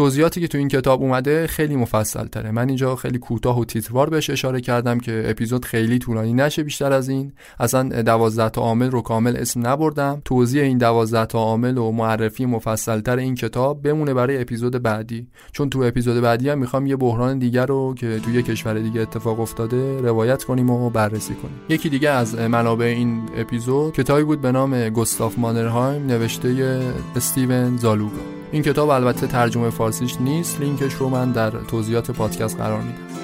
توضیحاتی 0.00 0.40
که 0.40 0.48
تو 0.48 0.58
این 0.58 0.68
کتاب 0.68 1.02
اومده 1.02 1.46
خیلی 1.46 1.76
مفصل 1.76 2.26
تره 2.26 2.50
من 2.50 2.68
اینجا 2.68 2.96
خیلی 2.96 3.18
کوتاه 3.18 3.60
و 3.60 3.64
تیتروار 3.64 4.10
بهش 4.10 4.30
اشاره 4.30 4.60
کردم 4.60 5.00
که 5.00 5.22
اپیزود 5.26 5.64
خیلی 5.64 5.98
طولانی 5.98 6.32
نشه 6.32 6.62
بیشتر 6.62 6.92
از 6.92 7.08
این. 7.08 7.32
اصلا 7.58 8.02
دوازده 8.02 8.48
تا 8.48 8.60
عامل 8.60 8.90
رو 8.90 9.02
کامل 9.02 9.36
اسم 9.36 9.66
نبردم. 9.66 10.22
توضیح 10.24 10.62
این 10.62 10.78
دوازده 10.78 11.26
تا 11.26 11.38
عامل 11.38 11.78
و 11.78 11.90
معرفی 11.90 12.46
مفصل 12.46 13.00
تر 13.00 13.16
این 13.16 13.34
کتاب 13.34 13.82
بمونه 13.82 14.14
برای 14.14 14.40
اپیزود 14.40 14.82
بعدی. 14.82 15.26
چون 15.52 15.70
تو 15.70 15.82
اپیزود 15.82 16.22
بعدی 16.22 16.48
هم 16.48 16.58
می‌خوام 16.58 16.86
یه 16.86 16.96
بحران 16.96 17.38
دیگر 17.38 17.66
رو 17.66 17.94
که 17.94 18.20
توی 18.24 18.42
کشور 18.42 18.78
دیگه 18.78 19.00
اتفاق 19.00 19.40
افتاده 19.40 20.00
روایت 20.00 20.44
کنیم 20.44 20.70
و 20.70 20.90
بررسی 20.90 21.34
کنیم. 21.34 21.60
یکی 21.68 21.88
دیگه 21.88 22.10
از 22.10 22.34
منابع 22.34 22.86
این 22.86 23.22
اپیزود 23.36 23.94
کتابی 23.94 24.22
بود 24.22 24.40
به 24.40 24.52
نام 24.52 24.88
گستاف 24.88 25.38
مانرهایم 25.38 26.06
نوشته 26.06 26.80
استیون 27.16 27.76
زالوگا. 27.76 28.39
این 28.52 28.62
کتاب 28.62 28.88
البته 28.88 29.26
ترجمه 29.26 29.70
فارسیش 29.70 30.20
نیست 30.20 30.60
لینکش 30.60 30.92
رو 30.92 31.08
من 31.08 31.32
در 31.32 31.50
توضیحات 31.50 32.10
پادکست 32.10 32.56
قرار 32.56 32.80
میدم. 32.80 33.19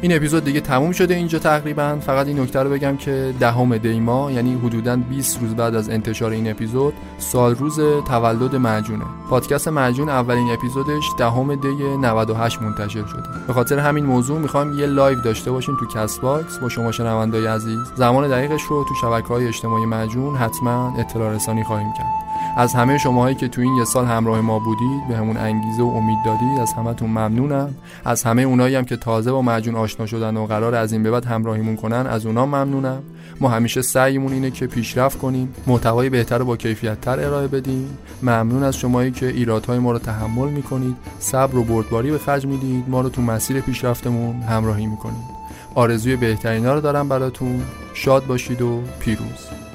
این 0.00 0.16
اپیزود 0.16 0.44
دیگه 0.44 0.60
تموم 0.60 0.92
شده 0.92 1.14
اینجا 1.14 1.38
تقریبا. 1.38 1.98
فقط 2.00 2.26
این 2.26 2.40
نکته 2.40 2.62
رو 2.62 2.70
بگم 2.70 2.96
که 2.96 3.34
دهم 3.40 3.78
دیما 3.78 4.30
یعنی 4.30 4.54
حدودا 4.54 4.96
20 4.96 5.40
روز 5.40 5.54
بعد 5.54 5.74
از 5.74 5.90
انتشار 5.90 6.30
این 6.30 6.50
اپیزود 6.50 6.94
سال 7.18 7.54
روز 7.54 7.80
تولد 8.08 8.56
معجونه. 8.56 9.04
پادکست 9.30 9.68
معجون 9.68 10.08
اولین 10.08 10.50
اپیزودش 10.50 11.04
دهم 11.18 11.54
دی 11.54 11.96
98 12.00 12.62
منتشر 12.62 13.06
شده. 13.06 13.22
به 13.46 13.52
خاطر 13.52 13.78
همین 13.78 14.06
موضوع 14.06 14.38
می‌خوام 14.38 14.78
یه 14.78 14.86
لایو 14.86 15.20
داشته 15.20 15.50
باشیم 15.50 15.76
تو 15.80 15.86
کست 15.86 16.20
باکس 16.20 16.58
با 16.58 16.68
شما 16.68 16.92
شنوندای 16.92 17.46
عزیز. 17.46 17.78
زمان 17.96 18.28
دقیقش 18.28 18.62
رو 18.62 18.84
تو 18.84 18.94
شبکه 18.94 19.28
های 19.28 19.48
اجتماعی 19.48 19.86
معجون 19.86 20.36
حتما 20.36 20.94
اطلاع 20.98 21.34
رسانی 21.34 21.64
خواهیم 21.64 21.92
کرد. 21.98 22.27
از 22.58 22.74
همه 22.74 22.98
شماهایی 22.98 23.34
که 23.34 23.48
تو 23.48 23.60
این 23.60 23.74
یه 23.76 23.84
سال 23.84 24.06
همراه 24.06 24.40
ما 24.40 24.58
بودید 24.58 25.08
بهمون 25.08 25.36
انگیزه 25.36 25.82
و 25.82 25.86
امید 25.86 26.18
دادید 26.24 26.60
از 26.60 26.72
همتون 26.72 27.10
ممنونم. 27.10 27.74
از 28.04 28.22
همه 28.22 28.42
اونایی 28.42 28.74
هم 28.74 28.84
که 28.84 28.96
تازه 28.96 29.32
با 29.32 29.42
معجون 29.42 29.74
آشنا 29.74 30.06
شدن 30.06 30.36
و 30.36 30.46
قراره 30.46 30.74
از 30.74 30.92
این 30.92 31.02
به 31.02 31.10
بعد 31.10 31.24
همراهیمون 31.24 31.76
کنن 31.76 32.06
از 32.06 32.26
اونا 32.26 32.46
ممنونم. 32.46 33.02
ما 33.40 33.48
همیشه 33.48 33.82
سعیمون 33.82 34.32
اینه 34.32 34.50
که 34.50 34.66
پیشرفت 34.66 35.18
کنیم 35.18 35.54
محتوای 35.66 36.10
بهتر 36.10 36.42
و 36.42 36.44
با 36.44 36.56
کیفیت 36.56 37.00
تر 37.00 37.20
ارائه 37.20 37.46
بدیم. 37.46 37.98
ممنون 38.22 38.62
از 38.62 38.76
شمایی 38.76 39.10
که 39.10 39.26
ایرادهای 39.26 39.78
ما 39.78 39.92
رو 39.92 39.98
تحمل 39.98 40.48
می‌کنید. 40.48 40.96
صبر 41.18 41.56
و 41.56 41.64
بردباری 41.64 42.10
به 42.10 42.18
خرج 42.18 42.46
می‌دید. 42.46 42.84
ما 42.88 43.00
رو 43.00 43.08
تو 43.08 43.22
مسیر 43.22 43.60
پیشرفتمون 43.60 44.42
همراهی 44.42 44.86
می‌کنید. 44.86 45.38
آرزوی 45.74 46.16
بهترینا 46.16 46.74
رو 46.74 46.80
دارم 46.80 47.08
براتون. 47.08 47.62
شاد 47.94 48.26
باشید 48.26 48.62
و 48.62 48.80
پیروز. 49.00 49.67